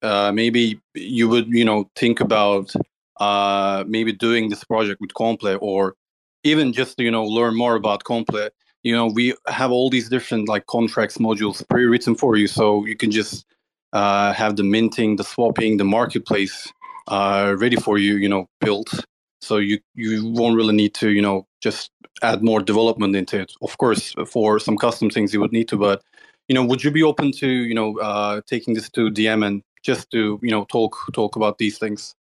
uh, 0.02 0.32
maybe 0.34 0.82
you 0.96 1.30
would 1.30 1.48
you 1.50 1.66
know 1.66 1.90
think 1.96 2.20
about 2.20 2.74
uh, 3.20 3.84
maybe 3.88 4.12
doing 4.12 4.50
this 4.50 4.64
project 4.64 5.02
with 5.02 5.14
Komple 5.14 5.58
or 5.62 5.96
even 6.44 6.74
just 6.74 7.00
you 7.00 7.12
know 7.12 7.26
learn 7.26 7.56
more 7.56 7.76
about 7.76 8.04
Komple. 8.04 8.50
You 8.84 8.96
know, 8.96 9.08
we 9.08 9.36
have 9.48 9.72
all 9.72 9.90
these 9.90 10.10
different 10.10 10.48
like 10.48 10.66
contracts 10.68 11.18
modules 11.18 11.68
pre-written 11.68 12.16
for 12.16 12.38
you, 12.38 12.48
so 12.48 12.86
you 12.86 12.96
can 12.96 13.12
just 13.12 13.46
uh, 13.92 14.32
have 14.34 14.56
the 14.56 14.64
minting, 14.64 15.18
the 15.18 15.24
swapping, 15.24 15.78
the 15.78 15.84
marketplace 15.84 16.72
uh, 17.08 17.56
ready 17.58 17.76
for 17.76 17.98
you. 17.98 18.16
You 18.16 18.30
know, 18.30 18.48
built. 18.62 19.06
So 19.42 19.58
you 19.58 19.80
you 19.96 20.32
won't 20.32 20.56
really 20.56 20.76
need 20.76 20.94
to 20.96 21.10
you 21.10 21.22
know 21.22 21.46
just 21.62 21.92
add 22.22 22.42
more 22.42 22.62
development 22.62 23.16
into 23.16 23.42
it. 23.42 23.52
Of 23.62 23.78
course, 23.78 24.14
for 24.28 24.60
some 24.60 24.78
custom 24.78 25.10
things 25.10 25.34
you 25.34 25.42
would 25.42 25.52
need 25.52 25.68
to, 25.70 25.78
but 25.78 26.02
you 26.48 26.56
know, 26.56 26.66
would 26.66 26.84
you 26.84 26.92
be 26.92 27.04
open 27.04 27.32
to 27.34 27.48
you 27.48 27.74
know 27.74 27.98
uh, 28.00 28.42
taking 28.48 28.74
this 28.74 28.90
to 28.92 29.10
DM 29.12 29.46
and 29.46 29.62
just 29.84 30.10
to 30.12 30.40
you 30.42 30.52
know 30.52 30.66
talk 30.66 30.96
talk 31.14 31.36
about 31.36 31.58
these 31.58 31.78
things? 31.78 32.16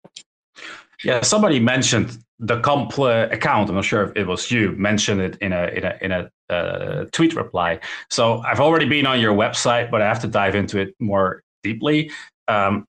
Yeah, 1.04 1.22
somebody 1.22 1.60
mentioned 1.60 2.18
the 2.39 2.60
Komple 2.60 3.32
account. 3.32 3.70
I'm 3.70 3.76
not 3.76 3.86
sure 3.86 4.04
if 4.04 4.16
it 4.16 4.28
was 4.28 4.50
you 4.52 4.72
mentioned 4.74 5.22
it 5.22 5.38
in 5.41 5.54
a 5.54 5.68
in 5.68 5.84
a 5.84 5.97
in 6.02 6.12
a 6.12 6.54
uh, 6.54 7.06
tweet 7.12 7.36
reply. 7.36 7.80
So 8.10 8.39
I've 8.39 8.60
already 8.60 8.86
been 8.86 9.06
on 9.06 9.20
your 9.20 9.34
website, 9.34 9.91
but 9.91 10.02
I 10.02 10.08
have 10.08 10.22
to 10.22 10.28
dive 10.28 10.56
into 10.56 10.80
it 10.80 10.95
more 11.00 11.43
deeply. 11.64 12.12
Um, 12.47 12.86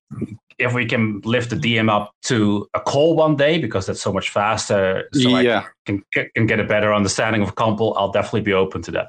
if 0.59 0.75
we 0.75 0.85
can 0.87 1.21
lift 1.25 1.51
the 1.51 1.57
DM 1.57 1.91
up 1.91 2.13
to 2.25 2.69
a 2.75 2.81
call 2.81 3.17
one 3.17 3.35
day 3.35 3.59
because 3.59 3.87
that's 3.87 4.01
so 4.01 4.13
much 4.13 4.31
faster, 4.31 5.09
so 5.13 5.39
yeah. 5.39 5.61
I 5.61 5.69
can, 5.87 6.05
can 6.13 6.47
get 6.47 6.61
a 6.61 6.65
better 6.65 6.93
understanding 6.93 7.43
of 7.43 7.55
Komple, 7.55 7.95
I'll 7.97 8.13
definitely 8.13 8.43
be 8.43 8.53
open 8.53 8.83
to 8.83 8.91
that. 8.93 9.09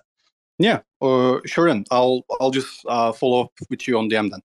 Yeah, 0.58 0.80
uh, 1.02 1.40
sure. 1.46 1.68
Then 1.68 1.86
I'll 1.92 2.24
I'll 2.40 2.52
just 2.52 2.86
uh, 2.88 3.12
follow 3.12 3.42
up 3.42 3.52
with 3.70 3.88
you 3.88 3.98
on 3.98 4.10
DM 4.10 4.30
then. 4.30 4.42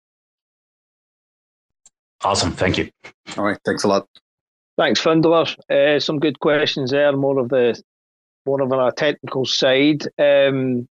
Awesome, 2.22 2.52
thank 2.52 2.78
you. 2.78 2.90
All 3.36 3.44
right, 3.44 3.58
thanks 3.64 3.84
a 3.84 3.88
lot. 3.88 4.08
Thanks, 4.76 5.00
Findler. 5.00 5.56
Uh, 5.70 5.98
some 6.00 6.18
good 6.18 6.38
questions 6.38 6.90
there. 6.90 7.16
More 7.16 7.38
of 7.38 7.48
the 7.48 7.80
more 8.44 8.62
of 8.62 8.72
our 8.72 8.92
technical 8.92 9.44
side. 9.44 10.02
Um, 10.18 10.86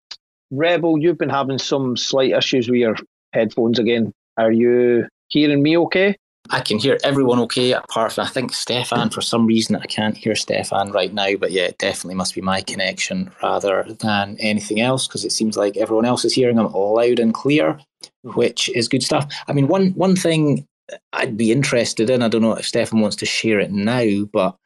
Rebel, 0.51 0.99
you've 0.99 1.19
been 1.19 1.29
having 1.29 1.59
some 1.59 1.97
slight 1.97 2.33
issues 2.33 2.69
with 2.69 2.79
your 2.79 2.97
headphones 3.33 3.79
again. 3.79 4.13
Are 4.37 4.53
you 4.53 5.07
hearing 5.29 5.63
me 5.63 5.77
okay? 5.79 6.17
I 6.51 6.61
can 6.61 6.79
hear 6.79 6.99
everyone 7.05 7.39
okay, 7.41 7.73
apart 7.73 8.13
from 8.13 8.25
I 8.25 8.29
think 8.29 8.53
Stefan. 8.53 9.11
For 9.11 9.21
some 9.21 9.47
reason, 9.47 9.77
I 9.77 9.87
can't 9.87 10.17
hear 10.17 10.35
Stefan 10.35 10.91
right 10.91 11.13
now. 11.13 11.37
But 11.37 11.53
yeah, 11.53 11.65
it 11.65 11.79
definitely 11.79 12.17
must 12.17 12.35
be 12.35 12.41
my 12.41 12.61
connection 12.61 13.31
rather 13.43 13.87
than 14.01 14.37
anything 14.41 14.81
else 14.81 15.07
because 15.07 15.25
it 15.25 15.33
seems 15.33 15.57
like 15.57 15.77
everyone 15.77 16.05
else 16.05 16.25
is 16.25 16.35
hearing 16.35 16.57
them 16.57 16.73
loud 16.73 17.19
and 17.19 17.33
clear, 17.33 17.79
which 18.23 18.69
is 18.71 18.89
good 18.89 19.03
stuff. 19.03 19.33
I 19.49 19.53
mean, 19.53 19.69
one 19.69 19.91
one 19.93 20.17
thing 20.17 20.67
I'd 21.13 21.37
be 21.37 21.53
interested 21.53 22.11
in. 22.11 22.23
I 22.23 22.29
don't 22.29 22.43
know 22.43 22.55
if 22.55 22.67
Stefan 22.67 23.01
wants 23.01 23.17
to 23.17 23.27
share 23.27 23.61
it 23.61 23.71
now, 23.71 24.25
but 24.33 24.57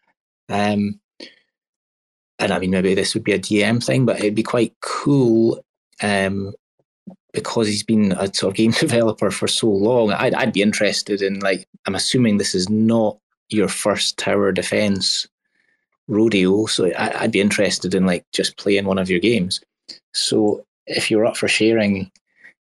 um, 0.48 1.00
and 2.38 2.52
I 2.52 2.58
mean 2.58 2.70
maybe 2.70 2.94
this 2.94 3.14
would 3.14 3.24
be 3.24 3.32
a 3.32 3.38
DM 3.38 3.84
thing, 3.84 4.06
but 4.06 4.18
it'd 4.18 4.34
be 4.34 4.42
quite 4.42 4.74
cool 4.80 5.64
um, 6.02 6.52
because 7.32 7.68
he's 7.68 7.82
been 7.82 8.12
a 8.12 8.32
sort 8.34 8.52
of 8.52 8.54
game 8.54 8.70
developer 8.78 9.30
for 9.30 9.46
so 9.46 9.68
long, 9.68 10.10
I'd, 10.12 10.34
I'd 10.34 10.52
be 10.52 10.62
interested 10.62 11.22
in 11.22 11.40
like 11.40 11.68
I'm 11.86 11.94
assuming 11.94 12.38
this 12.38 12.54
is 12.54 12.68
not 12.68 13.18
your 13.48 13.68
first 13.68 14.18
tower 14.18 14.50
defense 14.52 15.26
rodeo, 16.08 16.66
so 16.66 16.90
I, 16.92 17.22
would 17.22 17.32
be 17.32 17.40
interested 17.40 17.94
in 17.94 18.06
like 18.06 18.24
just 18.32 18.56
playing 18.56 18.86
one 18.86 18.98
of 18.98 19.10
your 19.10 19.20
games. 19.20 19.60
So 20.14 20.64
if 20.86 21.10
you're 21.10 21.26
up 21.26 21.36
for 21.36 21.48
sharing 21.48 22.10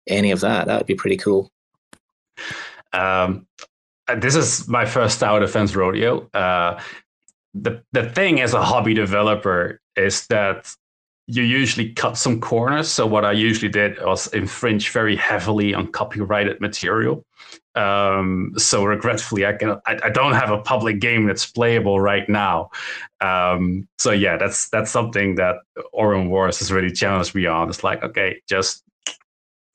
any 0.07 0.31
of 0.31 0.41
that, 0.41 0.67
that 0.67 0.77
would 0.77 0.87
be 0.87 0.95
pretty 0.95 1.17
cool. 1.17 1.49
Um, 2.95 3.47
this 4.17 4.35
is 4.35 4.67
my 4.67 4.85
first 4.85 5.19
tower 5.19 5.39
defense 5.39 5.75
rodeo. 5.75 6.29
Uh, 6.33 6.79
the 7.53 7.81
the 7.91 8.09
thing 8.09 8.41
as 8.41 8.53
a 8.53 8.63
hobby 8.63 8.93
developer 8.93 9.79
is 9.95 10.27
that 10.27 10.75
you 11.27 11.41
usually 11.41 11.91
cut 11.93 12.17
some 12.17 12.39
corners. 12.39 12.87
So 12.87 13.07
what 13.07 13.25
I 13.25 13.31
usually 13.31 13.71
did 13.71 13.99
was 14.03 14.27
infringe 14.27 14.91
very 14.91 15.15
heavily 15.15 15.73
on 15.73 15.91
copyrighted 15.91 16.61
material. 16.61 17.25
Um, 17.73 18.53
so 18.57 18.85
regretfully, 18.85 19.45
I 19.45 19.53
can 19.53 19.71
I, 19.85 19.99
I, 20.03 20.09
don't 20.09 20.33
have 20.33 20.49
a 20.49 20.59
public 20.59 20.99
game 20.99 21.25
that's 21.25 21.45
playable 21.45 21.99
right 21.99 22.27
now. 22.29 22.69
Um, 23.19 23.87
so 23.97 24.11
yeah, 24.11 24.37
that's 24.37 24.69
that's 24.69 24.91
something 24.91 25.35
that 25.35 25.57
Orbem 25.93 26.29
Wars 26.29 26.59
has 26.59 26.71
really 26.71 26.91
challenged 26.91 27.35
me 27.35 27.47
on. 27.47 27.67
It's 27.67 27.83
like 27.83 28.01
okay, 28.01 28.41
just 28.47 28.84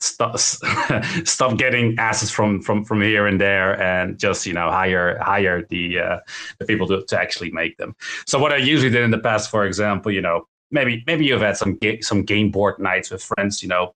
stop 0.01 0.39
stop 1.25 1.59
getting 1.59 1.99
assets 1.99 2.31
from 2.31 2.61
from 2.63 2.85
from 2.85 3.03
here 3.03 3.27
and 3.27 3.41
there 3.41 3.81
and 3.83 4.19
just 4.19 4.47
you 4.47 4.53
know 4.53 4.71
hire 4.71 5.19
hire 5.21 5.67
the 5.69 5.99
uh, 5.99 6.19
the 6.59 6.65
people 6.65 6.87
to, 6.87 7.05
to 7.07 7.19
actually 7.19 7.51
make 7.51 7.77
them 7.77 7.95
so 8.27 8.39
what 8.39 8.53
i 8.53 8.57
usually 8.57 8.91
did 8.91 9.03
in 9.03 9.11
the 9.11 9.19
past 9.19 9.51
for 9.51 9.67
example 9.67 10.11
you 10.11 10.21
know 10.21 10.47
maybe 10.71 11.03
maybe 11.07 11.25
you've 11.25 11.41
had 11.41 11.57
some 11.57 11.77
ga- 11.77 12.01
some 12.01 12.23
game 12.23 12.51
board 12.51 12.79
nights 12.79 13.11
with 13.11 13.23
friends, 13.23 13.63
you 13.63 13.69
know. 13.69 13.95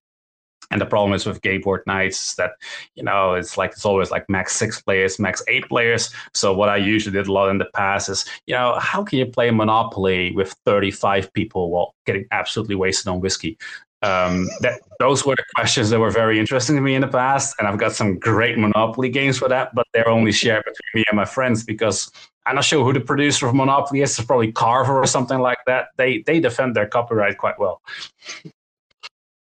And 0.71 0.81
the 0.81 0.85
problem 0.87 1.13
is 1.13 1.27
with 1.27 1.43
game 1.43 1.61
board 1.61 1.83
nights 1.85 2.33
that 2.35 2.53
you 2.95 3.03
know 3.03 3.35
it's 3.35 3.55
like 3.57 3.71
it's 3.71 3.85
always 3.85 4.09
like 4.09 4.27
max 4.29 4.55
six 4.55 4.81
players, 4.81 5.19
max 5.19 5.43
eight 5.47 5.67
players. 5.69 6.13
So 6.33 6.53
what 6.53 6.69
I 6.69 6.77
usually 6.77 7.13
did 7.13 7.27
a 7.27 7.31
lot 7.31 7.49
in 7.49 7.59
the 7.59 7.69
past 7.75 8.09
is 8.09 8.25
you 8.47 8.55
know 8.55 8.77
how 8.79 9.03
can 9.03 9.19
you 9.19 9.27
play 9.27 9.51
Monopoly 9.51 10.31
with 10.31 10.55
thirty 10.65 10.91
five 10.91 11.31
people 11.33 11.69
while 11.69 11.93
getting 12.05 12.25
absolutely 12.31 12.75
wasted 12.75 13.07
on 13.07 13.19
whiskey? 13.19 13.57
Um, 14.05 14.49
that 14.61 14.81
those 14.99 15.25
were 15.25 15.35
the 15.35 15.43
questions 15.55 15.89
that 15.89 15.99
were 15.99 16.11
very 16.11 16.39
interesting 16.39 16.75
to 16.75 16.81
me 16.81 16.93
in 16.93 17.01
the 17.01 17.07
past, 17.07 17.55
and 17.57 17.67
I've 17.67 17.79
got 17.79 17.91
some 17.93 18.19
great 18.19 18.55
Monopoly 18.55 19.09
games 19.09 19.39
for 19.39 19.49
that, 19.49 19.73
but 19.73 19.87
they're 19.93 20.07
only 20.07 20.31
shared 20.31 20.63
between 20.63 21.01
me 21.01 21.03
and 21.09 21.17
my 21.17 21.25
friends 21.25 21.63
because 21.63 22.11
I'm 22.45 22.53
not 22.53 22.65
sure 22.65 22.85
who 22.85 22.93
the 22.93 22.99
producer 22.99 23.47
of 23.47 23.55
Monopoly 23.55 24.01
is. 24.01 24.19
It's 24.19 24.27
probably 24.27 24.51
Carver 24.51 24.95
or 25.01 25.07
something 25.07 25.39
like 25.39 25.57
that. 25.65 25.87
They 25.97 26.19
they 26.27 26.39
defend 26.39 26.75
their 26.75 26.87
copyright 26.87 27.39
quite 27.39 27.57
well. 27.57 27.81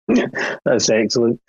That's 0.66 0.90
excellent. 0.90 1.40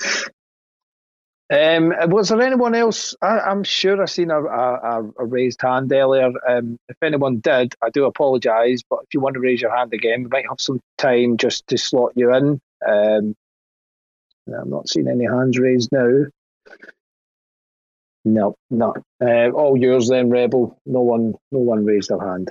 Um, 1.51 1.95
was 2.11 2.29
there 2.29 2.43
anyone 2.43 2.75
else? 2.75 3.15
I, 3.23 3.51
am 3.51 3.65
sure 3.65 4.03
I 4.03 4.05
seen 4.05 4.31
a, 4.31 4.45
a, 4.45 5.03
a, 5.19 5.25
raised 5.25 5.63
hand 5.63 5.91
earlier. 5.91 6.31
Um, 6.47 6.79
if 6.91 7.03
anyone 7.03 7.39
did, 7.39 7.75
I 7.83 7.89
do 7.89 8.05
apologise. 8.05 8.83
But 8.83 8.99
if 9.05 9.15
you 9.15 9.21
want 9.21 9.33
to 9.35 9.41
raise 9.41 9.63
your 9.63 9.75
hand 9.75 9.95
again, 9.95 10.25
we 10.25 10.29
might 10.29 10.45
have 10.47 10.61
some 10.61 10.79
time 10.99 11.39
just 11.39 11.67
to 11.69 11.79
slot 11.79 12.13
you 12.17 12.35
in. 12.35 12.61
Um, 12.87 13.35
I'm 14.49 14.71
not 14.71 14.89
seeing 14.89 15.09
any 15.09 15.27
hands 15.27 15.59
raised 15.59 15.91
now. 15.93 16.25
No, 18.25 18.57
no. 18.71 18.95
Uh, 19.23 19.51
all 19.51 19.77
yours 19.77 20.09
then, 20.09 20.29
Rebel. 20.29 20.79
No 20.87 21.01
one, 21.01 21.35
no 21.53 21.59
one 21.61 21.85
raised 21.85 22.11
their 22.11 22.21
hand. 22.21 22.51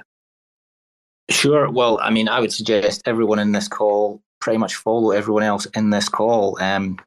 Sure. 1.30 1.70
Well, 1.70 2.00
I 2.02 2.10
mean, 2.10 2.30
I 2.30 2.40
would 2.40 2.54
suggest 2.54 3.04
everyone 3.06 3.40
in 3.40 3.52
this 3.52 3.68
call 3.68 4.22
pretty 4.40 4.58
much 4.58 4.76
follow 4.76 5.12
everyone 5.12 5.44
else 5.44 5.66
in 5.68 5.90
this 5.90 6.10
call. 6.10 6.58
Um, 6.62 6.98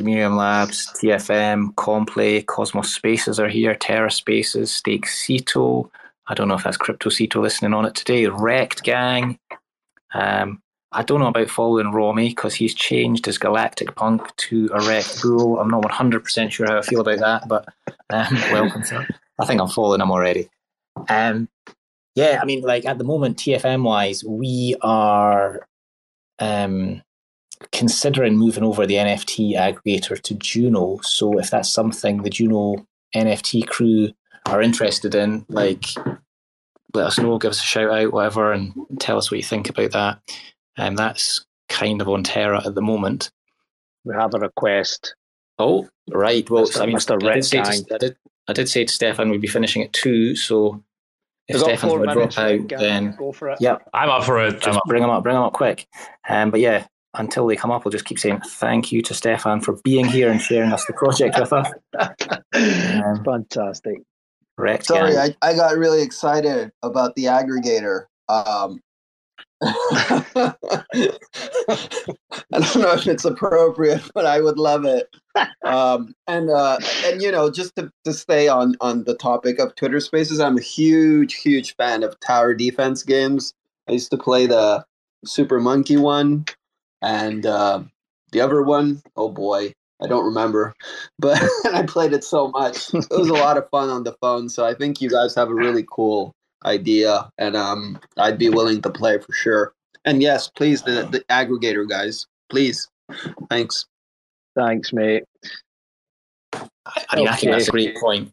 Labs, 0.00 0.86
TFM, 0.94 1.74
Komple, 1.74 2.46
Cosmos 2.46 2.94
Spaces 2.94 3.38
are 3.38 3.48
here, 3.48 3.74
TerraSpaces, 3.74 4.68
Stake 4.68 5.06
Ceto. 5.06 5.90
I 6.28 6.34
don't 6.34 6.48
know 6.48 6.54
if 6.54 6.64
that's 6.64 6.78
Crypto 6.78 7.10
Ceto 7.10 7.42
listening 7.42 7.74
on 7.74 7.84
it 7.84 7.94
today. 7.94 8.26
Wrecked 8.26 8.82
Gang, 8.84 9.38
um, 10.14 10.62
I 10.94 11.02
don't 11.02 11.20
know 11.20 11.28
about 11.28 11.48
following 11.48 11.90
Romy 11.92 12.28
because 12.28 12.54
he's 12.54 12.74
changed 12.74 13.26
his 13.26 13.38
Galactic 13.38 13.94
Punk 13.94 14.34
to 14.36 14.68
a 14.74 14.80
Wrecked 14.86 15.22
Bull. 15.22 15.58
I'm 15.58 15.70
not 15.70 15.82
100% 15.82 16.50
sure 16.50 16.66
how 16.66 16.78
I 16.78 16.82
feel 16.82 17.00
about 17.00 17.18
that, 17.18 17.48
but 17.48 17.66
um, 18.10 18.34
welcome, 18.52 18.84
sir. 18.84 19.06
I 19.38 19.46
think 19.46 19.60
I'm 19.60 19.68
following 19.68 20.02
him 20.02 20.10
already. 20.10 20.48
Um, 21.08 21.48
yeah, 22.14 22.38
I 22.42 22.44
mean, 22.44 22.60
like 22.60 22.84
at 22.84 22.98
the 22.98 23.04
moment, 23.04 23.38
TFM 23.38 23.84
wise, 23.84 24.22
we 24.22 24.76
are 24.82 25.66
um, 26.38 27.02
considering 27.72 28.36
moving 28.36 28.64
over 28.64 28.86
the 28.86 28.96
NFT 28.96 29.54
aggregator 29.54 30.20
to 30.20 30.34
Juno. 30.34 31.00
So 31.02 31.38
if 31.38 31.50
that's 31.50 31.72
something 31.72 32.22
the 32.22 32.30
Juno 32.30 32.86
NFT 33.16 33.66
crew 33.66 34.12
are 34.46 34.60
interested 34.60 35.14
in, 35.14 35.46
like, 35.48 35.86
let 36.92 37.06
us 37.06 37.18
know, 37.18 37.38
give 37.38 37.52
us 37.52 37.60
a 37.60 37.64
shout 37.64 37.90
out, 37.90 38.12
whatever, 38.12 38.52
and 38.52 38.74
tell 38.98 39.16
us 39.16 39.30
what 39.30 39.38
you 39.38 39.42
think 39.42 39.70
about 39.70 39.92
that 39.92 40.20
and 40.76 40.88
um, 40.88 40.96
that's 40.96 41.44
kind 41.68 42.00
of 42.00 42.08
on 42.08 42.22
Terra 42.22 42.64
at 42.66 42.74
the 42.74 42.82
moment. 42.82 43.30
We 44.04 44.14
have 44.14 44.34
a 44.34 44.38
request. 44.38 45.14
Oh, 45.58 45.88
right. 46.10 46.48
Well, 46.48 46.64
Mr. 46.64 46.80
I 46.80 46.86
mean, 46.86 46.96
Mr. 46.96 47.30
I, 47.30 47.34
did 47.34 47.44
say 47.44 47.62
to, 47.62 47.94
I, 47.94 47.98
did, 47.98 48.16
I 48.48 48.52
did 48.52 48.68
say 48.68 48.84
to 48.84 48.92
Stefan 48.92 49.30
we'd 49.30 49.40
be 49.40 49.46
finishing 49.46 49.82
at 49.82 49.92
two, 49.92 50.34
so 50.34 50.82
if 51.48 51.60
Stefan 51.60 52.00
would 52.00 52.10
drop 52.10 52.38
out, 52.38 52.68
then 52.68 53.14
go 53.16 53.32
for 53.32 53.50
it. 53.50 53.58
Yeah, 53.60 53.78
I'm 53.92 54.10
up 54.10 54.24
for 54.24 54.44
it. 54.44 54.60
Just 54.60 54.80
bring 54.86 55.02
them 55.02 55.10
up, 55.10 55.22
bring 55.22 55.34
them 55.34 55.44
up 55.44 55.52
quick. 55.52 55.86
Um, 56.28 56.50
but 56.50 56.60
yeah, 56.60 56.86
until 57.14 57.46
they 57.46 57.56
come 57.56 57.70
up, 57.70 57.84
we'll 57.84 57.92
just 57.92 58.04
keep 58.04 58.18
saying 58.18 58.40
thank 58.40 58.90
you 58.90 59.02
to 59.02 59.14
Stefan 59.14 59.60
for 59.60 59.78
being 59.84 60.06
here 60.06 60.30
and 60.30 60.40
sharing 60.40 60.72
us 60.72 60.84
the 60.86 60.92
project 60.92 61.38
with 61.38 61.52
us. 61.52 61.70
Um, 62.54 63.24
Fantastic. 63.24 64.02
Correct. 64.58 64.86
Sorry, 64.86 65.16
I, 65.16 65.34
I 65.40 65.54
got 65.54 65.76
really 65.78 66.02
excited 66.02 66.70
about 66.82 67.14
the 67.16 67.24
aggregator. 67.24 68.04
Um, 68.28 68.80
I 69.62 70.54
don't 72.52 72.76
know 72.76 72.92
if 72.92 73.06
it's 73.06 73.24
appropriate, 73.24 74.02
but 74.14 74.26
I 74.26 74.40
would 74.40 74.58
love 74.58 74.84
it. 74.84 75.08
Um, 75.64 76.14
and 76.26 76.50
uh, 76.50 76.78
and 77.04 77.22
you 77.22 77.30
know, 77.30 77.50
just 77.50 77.76
to, 77.76 77.90
to 78.04 78.12
stay 78.12 78.48
on 78.48 78.76
on 78.80 79.04
the 79.04 79.14
topic 79.14 79.58
of 79.58 79.74
Twitter 79.76 80.00
Spaces, 80.00 80.40
I'm 80.40 80.58
a 80.58 80.62
huge 80.62 81.34
huge 81.34 81.76
fan 81.76 82.02
of 82.02 82.18
tower 82.20 82.54
defense 82.54 83.02
games. 83.02 83.54
I 83.88 83.92
used 83.92 84.10
to 84.10 84.18
play 84.18 84.46
the 84.46 84.84
Super 85.24 85.60
Monkey 85.60 85.96
one, 85.96 86.44
and 87.00 87.46
uh, 87.46 87.82
the 88.32 88.40
other 88.40 88.62
one, 88.62 89.00
oh 89.16 89.28
boy, 89.28 89.72
I 90.02 90.08
don't 90.08 90.24
remember, 90.24 90.74
but 91.18 91.40
I 91.72 91.84
played 91.84 92.12
it 92.12 92.24
so 92.24 92.48
much. 92.48 92.92
It 92.92 93.06
was 93.10 93.28
a 93.28 93.34
lot 93.34 93.58
of 93.58 93.68
fun 93.70 93.90
on 93.90 94.04
the 94.04 94.16
phone. 94.20 94.48
So 94.48 94.64
I 94.64 94.74
think 94.74 95.00
you 95.00 95.08
guys 95.08 95.34
have 95.34 95.50
a 95.50 95.54
really 95.54 95.84
cool 95.90 96.34
idea, 96.64 97.30
and 97.38 97.56
um, 97.56 97.98
I'd 98.16 98.38
be 98.38 98.48
willing 98.48 98.82
to 98.82 98.90
play 98.90 99.18
for 99.18 99.32
sure. 99.32 99.74
And 100.04 100.22
yes, 100.22 100.48
please, 100.48 100.82
the 100.82 101.08
the 101.10 101.20
aggregator 101.30 101.88
guys, 101.88 102.26
please. 102.50 102.88
Thanks. 103.50 103.86
Thanks, 104.54 104.92
mate. 104.92 105.24
I 106.52 107.16
mean, 107.16 107.26
okay. 107.26 107.28
I 107.28 107.36
think 107.36 107.52
that's 107.52 107.68
a 107.68 107.70
great 107.70 107.96
point. 107.96 108.32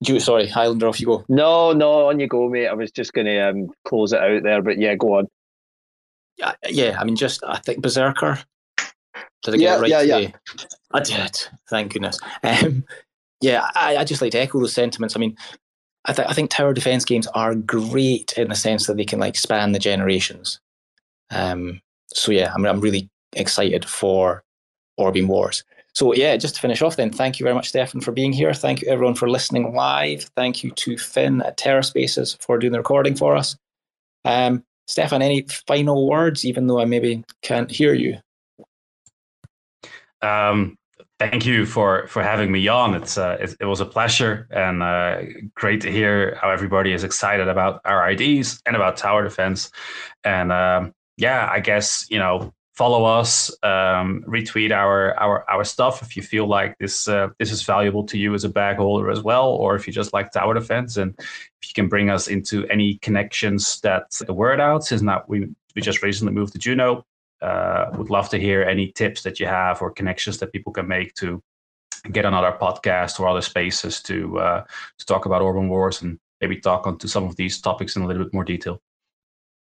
You, 0.00 0.20
sorry, 0.20 0.46
Highlander, 0.46 0.86
off 0.86 1.00
you 1.00 1.06
go. 1.06 1.24
No, 1.28 1.72
no, 1.72 2.08
on 2.08 2.20
you 2.20 2.28
go, 2.28 2.48
mate. 2.48 2.68
I 2.68 2.74
was 2.74 2.92
just 2.92 3.12
going 3.12 3.26
to 3.26 3.38
um, 3.40 3.70
close 3.84 4.12
it 4.12 4.20
out 4.20 4.44
there, 4.44 4.62
but 4.62 4.78
yeah, 4.78 4.94
go 4.94 5.18
on. 5.18 5.26
Yeah, 6.36 6.52
yeah. 6.68 6.96
I 7.00 7.04
mean, 7.04 7.16
just 7.16 7.42
I 7.44 7.58
think 7.58 7.82
Berserker. 7.82 8.38
Did 9.42 9.54
I 9.54 9.56
get 9.56 9.60
yeah, 9.60 9.76
it 9.76 9.80
right? 9.80 9.90
Yeah, 9.90 10.00
today? 10.00 10.22
yeah. 10.22 10.66
I 10.92 11.00
did. 11.00 11.48
Thank 11.68 11.92
goodness. 11.92 12.20
Um, 12.44 12.84
yeah, 13.40 13.68
I, 13.74 13.96
I 13.96 14.04
just 14.04 14.22
like 14.22 14.32
to 14.32 14.38
echo 14.38 14.60
those 14.60 14.72
sentiments. 14.72 15.16
I 15.16 15.18
mean, 15.18 15.36
I, 16.08 16.12
th- 16.14 16.28
I 16.28 16.32
think 16.32 16.50
tower 16.50 16.72
defense 16.72 17.04
games 17.04 17.26
are 17.28 17.54
great 17.54 18.36
in 18.36 18.48
the 18.48 18.54
sense 18.54 18.86
that 18.86 18.96
they 18.96 19.04
can 19.04 19.20
like 19.20 19.36
span 19.36 19.72
the 19.72 19.78
generations. 19.78 20.58
Um, 21.30 21.80
so 22.08 22.32
yeah, 22.32 22.52
I'm 22.54 22.64
I'm 22.64 22.80
really 22.80 23.08
excited 23.34 23.84
for 23.84 24.42
Orbem 24.98 25.26
Wars. 25.28 25.64
So 25.92 26.14
yeah, 26.14 26.36
just 26.36 26.54
to 26.54 26.60
finish 26.60 26.80
off, 26.80 26.96
then 26.96 27.10
thank 27.10 27.38
you 27.38 27.44
very 27.44 27.54
much, 27.54 27.68
Stefan, 27.68 28.00
for 28.00 28.12
being 28.12 28.32
here. 28.32 28.54
Thank 28.54 28.82
you 28.82 28.88
everyone 28.88 29.16
for 29.16 29.28
listening 29.28 29.74
live. 29.74 30.30
Thank 30.36 30.64
you 30.64 30.70
to 30.70 30.96
Finn 30.96 31.42
at 31.42 31.58
TerraSpaces 31.58 32.40
for 32.40 32.58
doing 32.58 32.72
the 32.72 32.78
recording 32.78 33.14
for 33.14 33.36
us. 33.36 33.56
Um, 34.24 34.64
Stefan, 34.86 35.22
any 35.22 35.42
final 35.66 36.08
words, 36.08 36.44
even 36.44 36.66
though 36.66 36.80
I 36.80 36.86
maybe 36.86 37.24
can't 37.42 37.70
hear 37.70 37.92
you? 37.92 38.16
Um, 40.22 40.78
thank 41.18 41.44
you 41.44 41.66
for 41.66 42.06
for 42.06 42.22
having 42.22 42.50
me 42.52 42.66
on. 42.68 42.94
It's 42.94 43.18
uh, 43.18 43.36
it, 43.40 43.56
it 43.60 43.64
was 43.64 43.80
a 43.80 43.86
pleasure 43.86 44.46
and 44.50 44.82
uh, 44.82 45.22
great 45.54 45.80
to 45.82 45.90
hear 45.90 46.38
how 46.40 46.50
everybody 46.50 46.92
is 46.92 47.04
excited 47.04 47.48
about 47.48 47.80
our 47.84 48.10
IDs 48.10 48.60
and 48.66 48.76
about 48.76 48.96
tower 48.96 49.24
defense. 49.24 49.70
And 50.24 50.52
um, 50.52 50.94
yeah, 51.16 51.48
I 51.50 51.60
guess 51.60 52.06
you 52.10 52.18
know 52.18 52.52
follow 52.74 53.04
us, 53.04 53.50
um, 53.64 54.24
retweet 54.28 54.70
our 54.70 55.18
our 55.18 55.48
our 55.50 55.64
stuff 55.64 56.00
if 56.02 56.16
you 56.16 56.22
feel 56.22 56.46
like 56.46 56.78
this 56.78 57.08
uh, 57.08 57.28
this 57.38 57.50
is 57.50 57.62
valuable 57.62 58.04
to 58.04 58.16
you 58.16 58.34
as 58.34 58.44
a 58.44 58.48
bag 58.48 58.76
holder 58.76 59.10
as 59.10 59.22
well, 59.22 59.48
or 59.48 59.74
if 59.74 59.86
you 59.86 59.92
just 59.92 60.12
like 60.12 60.30
tower 60.30 60.54
defense 60.54 60.96
and 60.96 61.14
if 61.18 61.68
you 61.68 61.74
can 61.74 61.88
bring 61.88 62.08
us 62.10 62.28
into 62.28 62.66
any 62.68 62.94
connections 62.98 63.80
that 63.80 64.10
the 64.26 64.32
word 64.32 64.60
out. 64.60 64.84
Since 64.84 65.02
now 65.02 65.24
we 65.26 65.48
we 65.74 65.82
just 65.82 66.02
recently 66.02 66.32
moved 66.32 66.52
to 66.52 66.58
Juno, 66.58 67.04
uh, 67.40 67.86
would 67.96 68.10
love 68.10 68.28
to 68.30 68.38
hear 68.38 68.62
any 68.62 68.92
tips 68.92 69.22
that 69.22 69.38
you 69.38 69.46
have 69.46 69.80
or 69.82 69.90
connections 69.90 70.38
that 70.38 70.52
people 70.52 70.72
can 70.72 70.88
make 70.88 71.14
to 71.14 71.42
get 72.12 72.24
on 72.24 72.34
other 72.34 72.56
podcasts 72.60 73.18
or 73.18 73.28
other 73.28 73.40
spaces 73.40 74.00
to 74.02 74.38
uh, 74.38 74.64
to 74.98 75.06
talk 75.06 75.26
about 75.26 75.42
Orbem 75.42 75.68
Wars 75.68 76.02
and 76.02 76.18
maybe 76.40 76.60
talk 76.60 76.86
onto 76.86 77.08
some 77.08 77.24
of 77.24 77.36
these 77.36 77.60
topics 77.60 77.96
in 77.96 78.02
a 78.02 78.06
little 78.06 78.24
bit 78.24 78.34
more 78.34 78.44
detail. 78.44 78.80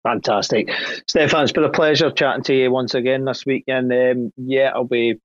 Fantastic. 0.03 0.71
Stefan, 1.07 1.43
it's 1.43 1.53
been 1.53 1.65
a 1.65 1.71
pleasure 1.71 2.11
chatting 2.11 2.43
to 2.45 2.55
you 2.55 2.71
once 2.71 2.95
again 2.95 3.25
this 3.25 3.45
weekend. 3.45 3.93
Um, 3.93 4.33
yeah, 4.37 4.71
I'll 4.75 4.85
be 4.85 5.21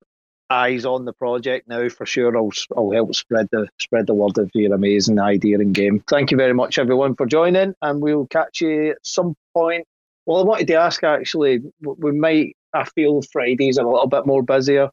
eyes 0.50 0.86
on 0.86 1.06
the 1.06 1.14
project 1.14 1.68
now 1.68 1.89
for 1.89 2.06
sure. 2.06 2.38
I'll, 2.38 2.52
I'll 2.76 2.91
help 2.91 3.16
spread 3.16 3.48
the 3.52 3.68
spread 3.80 4.08
the 4.08 4.14
word 4.14 4.38
of 4.38 4.52
your 4.54 4.74
amazing 4.74 5.20
idea 5.20 5.60
and 5.60 5.74
game. 5.74 6.04
Thank 6.08 6.32
you 6.32 6.38
very 6.38 6.54
much, 6.54 6.78
everyone, 6.78 7.16
for 7.16 7.26
joining, 7.26 7.74
and 7.82 8.02
we'll 8.02 8.28
catch 8.28 8.62
you 8.62 8.91
at 8.91 8.98
some 9.04 9.36
point. 9.54 9.88
Well, 10.26 10.40
I 10.40 10.44
wanted 10.44 10.68
to 10.68 10.76
ask 10.76 11.04
actually, 11.04 11.62
we 11.82 12.12
might. 12.12 12.56
I 12.74 12.84
feel 12.84 13.22
Fridays 13.32 13.78
are 13.78 13.86
a 13.86 13.92
little 13.92 14.08
bit 14.08 14.26
more 14.26 14.44
busier, 14.44 14.90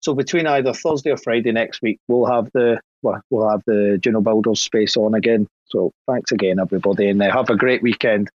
so 0.00 0.14
between 0.14 0.46
either 0.46 0.74
Thursday 0.74 1.10
or 1.10 1.16
Friday 1.16 1.52
next 1.52 1.80
week, 1.80 1.98
we'll 2.08 2.26
have 2.26 2.50
the 2.52 2.80
well, 3.02 3.20
we'll 3.30 3.48
have 3.48 3.62
the 3.66 3.98
Juno 4.00 4.20
Builders 4.20 4.60
space 4.60 4.96
on 4.96 5.14
again. 5.14 5.46
So 5.66 5.92
thanks 6.06 6.32
again, 6.32 6.58
everybody, 6.60 7.08
and 7.08 7.22
uh, 7.22 7.32
have 7.32 7.50
a 7.50 7.56
great 7.56 7.82
weekend. 7.82 8.28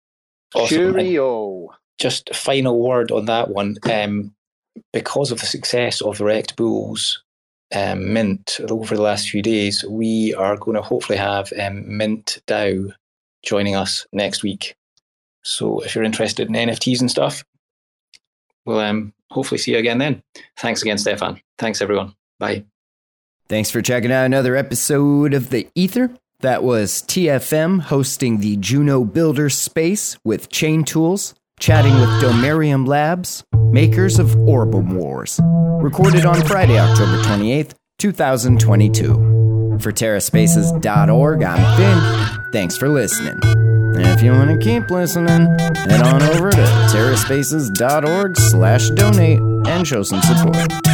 Awesome. 0.54 0.94
Cheerio. 0.94 1.68
Just 1.98 2.30
a 2.30 2.34
final 2.34 2.80
word 2.80 3.10
on 3.10 3.26
that 3.26 3.50
one. 3.50 3.76
Um, 3.90 4.32
because 4.92 5.30
of 5.30 5.40
the 5.40 5.46
success 5.46 6.00
of 6.00 6.18
the 6.18 6.24
Wrecked 6.24 6.56
Bulls 6.56 7.22
um, 7.74 8.12
Mint 8.12 8.60
over 8.68 8.94
the 8.94 9.02
last 9.02 9.30
few 9.30 9.42
days, 9.42 9.84
we 9.88 10.34
are 10.34 10.56
going 10.56 10.76
to 10.76 10.82
hopefully 10.82 11.18
have 11.18 11.52
um, 11.60 11.96
Mint 11.96 12.42
DAO 12.46 12.92
joining 13.44 13.76
us 13.76 14.06
next 14.12 14.42
week. 14.42 14.74
So 15.44 15.80
if 15.80 15.94
you're 15.94 16.04
interested 16.04 16.48
in 16.48 16.54
NFTs 16.54 17.00
and 17.00 17.10
stuff, 17.10 17.44
we'll 18.64 18.80
um, 18.80 19.12
hopefully 19.30 19.58
see 19.58 19.72
you 19.72 19.78
again 19.78 19.98
then. 19.98 20.22
Thanks 20.56 20.82
again, 20.82 20.98
Stefan. 20.98 21.40
Thanks, 21.58 21.80
everyone. 21.80 22.14
Bye. 22.38 22.64
Thanks 23.48 23.70
for 23.70 23.82
checking 23.82 24.10
out 24.10 24.24
another 24.24 24.56
episode 24.56 25.34
of 25.34 25.50
The 25.50 25.68
Ether. 25.74 26.10
That 26.40 26.62
was 26.62 27.02
TFM 27.02 27.82
hosting 27.82 28.38
the 28.40 28.56
Juno 28.56 29.04
Builder 29.04 29.50
Space 29.50 30.18
with 30.24 30.48
Chaintools, 30.50 31.34
chatting 31.58 31.94
with 31.94 32.08
Domerium 32.22 32.86
Labs, 32.86 33.44
makers 33.70 34.18
of 34.18 34.28
Orbem 34.28 34.94
Wars. 34.94 35.40
Recorded 35.42 36.24
on 36.24 36.42
Friday, 36.44 36.78
October 36.78 37.22
28th, 37.22 37.74
2022. 37.98 39.78
For 39.80 39.92
TerraSpaces.org, 39.92 41.42
I'm 41.42 41.76
Finn. 41.76 42.52
Thanks 42.52 42.76
for 42.76 42.88
listening. 42.88 43.63
If 43.96 44.22
you 44.22 44.32
want 44.32 44.50
to 44.50 44.58
keep 44.58 44.90
listening, 44.90 45.58
head 45.58 46.02
on 46.02 46.22
over 46.22 46.50
to 46.50 46.56
terraspaces.org 46.56 48.36
slash 48.36 48.90
donate 48.90 49.40
and 49.40 49.86
show 49.86 50.02
some 50.02 50.20
support. 50.22 50.93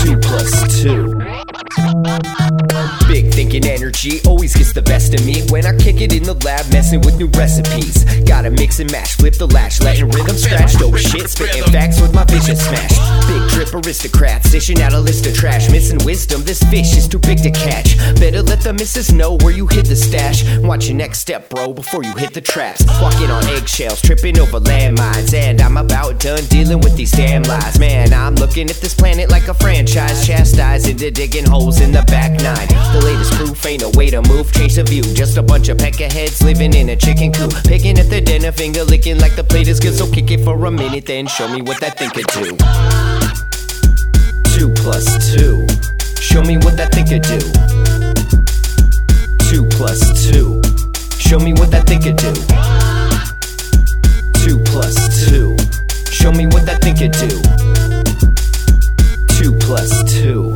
Two 0.00 0.16
plus 0.18 0.82
two. 0.82 1.14
Big 3.08 3.32
thinking 3.32 3.66
energy 3.66 4.20
always 4.26 4.54
gets 4.54 4.72
the 4.72 4.82
best 4.82 5.14
of 5.14 5.24
me 5.26 5.42
when 5.50 5.66
I 5.66 5.76
kick 5.76 6.00
it 6.00 6.12
in 6.12 6.22
the 6.22 6.34
lab, 6.44 6.70
messing 6.72 7.00
with 7.00 7.16
new 7.18 7.28
recipes. 7.28 8.04
Gotta 8.24 8.50
mix 8.50 8.80
and 8.80 8.90
mash, 8.90 9.16
flip 9.16 9.34
the 9.34 9.46
latch, 9.46 9.80
letting 9.80 10.08
rhythm 10.08 10.36
scratch. 10.36 10.74
Dope 10.74 10.96
shit, 10.96 11.28
spitting 11.28 11.64
facts 11.64 12.00
with 12.00 12.14
my 12.14 12.24
vision 12.24 12.56
smash. 12.56 12.96
Big 13.26 13.49
trip 13.66 13.84
aristocrats, 13.84 14.50
dishing 14.50 14.80
out 14.80 14.94
a 14.94 14.98
list 14.98 15.26
of 15.26 15.34
trash. 15.34 15.70
Missing 15.70 15.98
wisdom, 16.04 16.42
this 16.44 16.62
fish 16.64 16.96
is 16.96 17.06
too 17.06 17.18
big 17.18 17.38
to 17.42 17.50
catch. 17.50 17.98
Better 18.18 18.42
let 18.42 18.60
the 18.60 18.72
missus 18.72 19.12
know 19.12 19.36
where 19.42 19.52
you 19.52 19.66
hid 19.66 19.86
the 19.86 19.96
stash. 19.96 20.44
Watch 20.60 20.88
your 20.88 20.96
next 20.96 21.18
step, 21.18 21.50
bro, 21.50 21.74
before 21.74 22.02
you 22.02 22.14
hit 22.14 22.32
the 22.32 22.40
traps. 22.40 22.84
Walking 23.02 23.30
on 23.30 23.44
eggshells, 23.48 24.00
tripping 24.00 24.38
over 24.38 24.60
landmines. 24.60 25.34
And 25.34 25.60
I'm 25.60 25.76
about 25.76 26.20
done 26.20 26.42
dealing 26.44 26.80
with 26.80 26.96
these 26.96 27.12
damn 27.12 27.42
lies. 27.42 27.78
Man, 27.78 28.14
I'm 28.14 28.34
looking 28.36 28.70
at 28.70 28.76
this 28.76 28.94
planet 28.94 29.30
like 29.30 29.48
a 29.48 29.54
franchise. 29.54 30.26
Chastised 30.26 30.88
into 30.88 31.10
digging 31.10 31.46
holes 31.46 31.80
in 31.80 31.92
the 31.92 32.02
back 32.02 32.32
nine. 32.40 32.68
The 32.94 33.02
latest 33.04 33.32
proof 33.34 33.66
ain't 33.66 33.82
a 33.82 33.90
way 33.90 34.08
to 34.10 34.22
move, 34.22 34.52
change 34.52 34.76
the 34.76 34.84
view. 34.84 35.02
Just 35.02 35.36
a 35.36 35.42
bunch 35.42 35.68
of 35.68 35.76
peckerheads 35.76 36.42
living 36.42 36.72
in 36.72 36.88
a 36.88 36.96
chicken 36.96 37.30
coop. 37.32 37.52
Picking 37.64 37.98
at 37.98 38.08
the 38.08 38.22
dinner, 38.22 38.52
finger 38.52 38.84
licking 38.84 39.18
like 39.18 39.36
the 39.36 39.44
plate 39.44 39.68
is 39.68 39.80
good. 39.80 39.94
So 39.94 40.10
kick 40.10 40.30
it 40.30 40.44
for 40.44 40.64
a 40.64 40.70
minute, 40.70 41.04
then 41.04 41.26
show 41.26 41.48
me 41.52 41.60
what 41.60 41.78
that 41.80 41.98
thing 41.98 42.10
could 42.10 42.26
do. 42.28 43.49
Two 44.60 44.68
plus 44.74 45.34
two. 45.34 45.66
Show 46.20 46.42
me 46.42 46.58
what 46.58 46.76
that 46.76 46.92
could 47.08 47.22
do. 47.22 47.38
Two 49.48 49.64
plus 49.74 50.00
two. 50.22 50.60
Show 51.18 51.38
me 51.38 51.54
what 51.54 51.70
that 51.70 51.86
thing 51.86 52.02
could 52.02 52.18
do. 52.18 52.34
Two 54.44 54.58
plus 54.70 55.30
two. 55.30 55.56
Show 56.12 56.30
me 56.32 56.44
what 56.48 56.66
that 56.66 56.82
could 56.94 57.12
do. 57.12 57.40
Two 59.38 59.56
plus 59.64 60.04
two. 60.12 60.54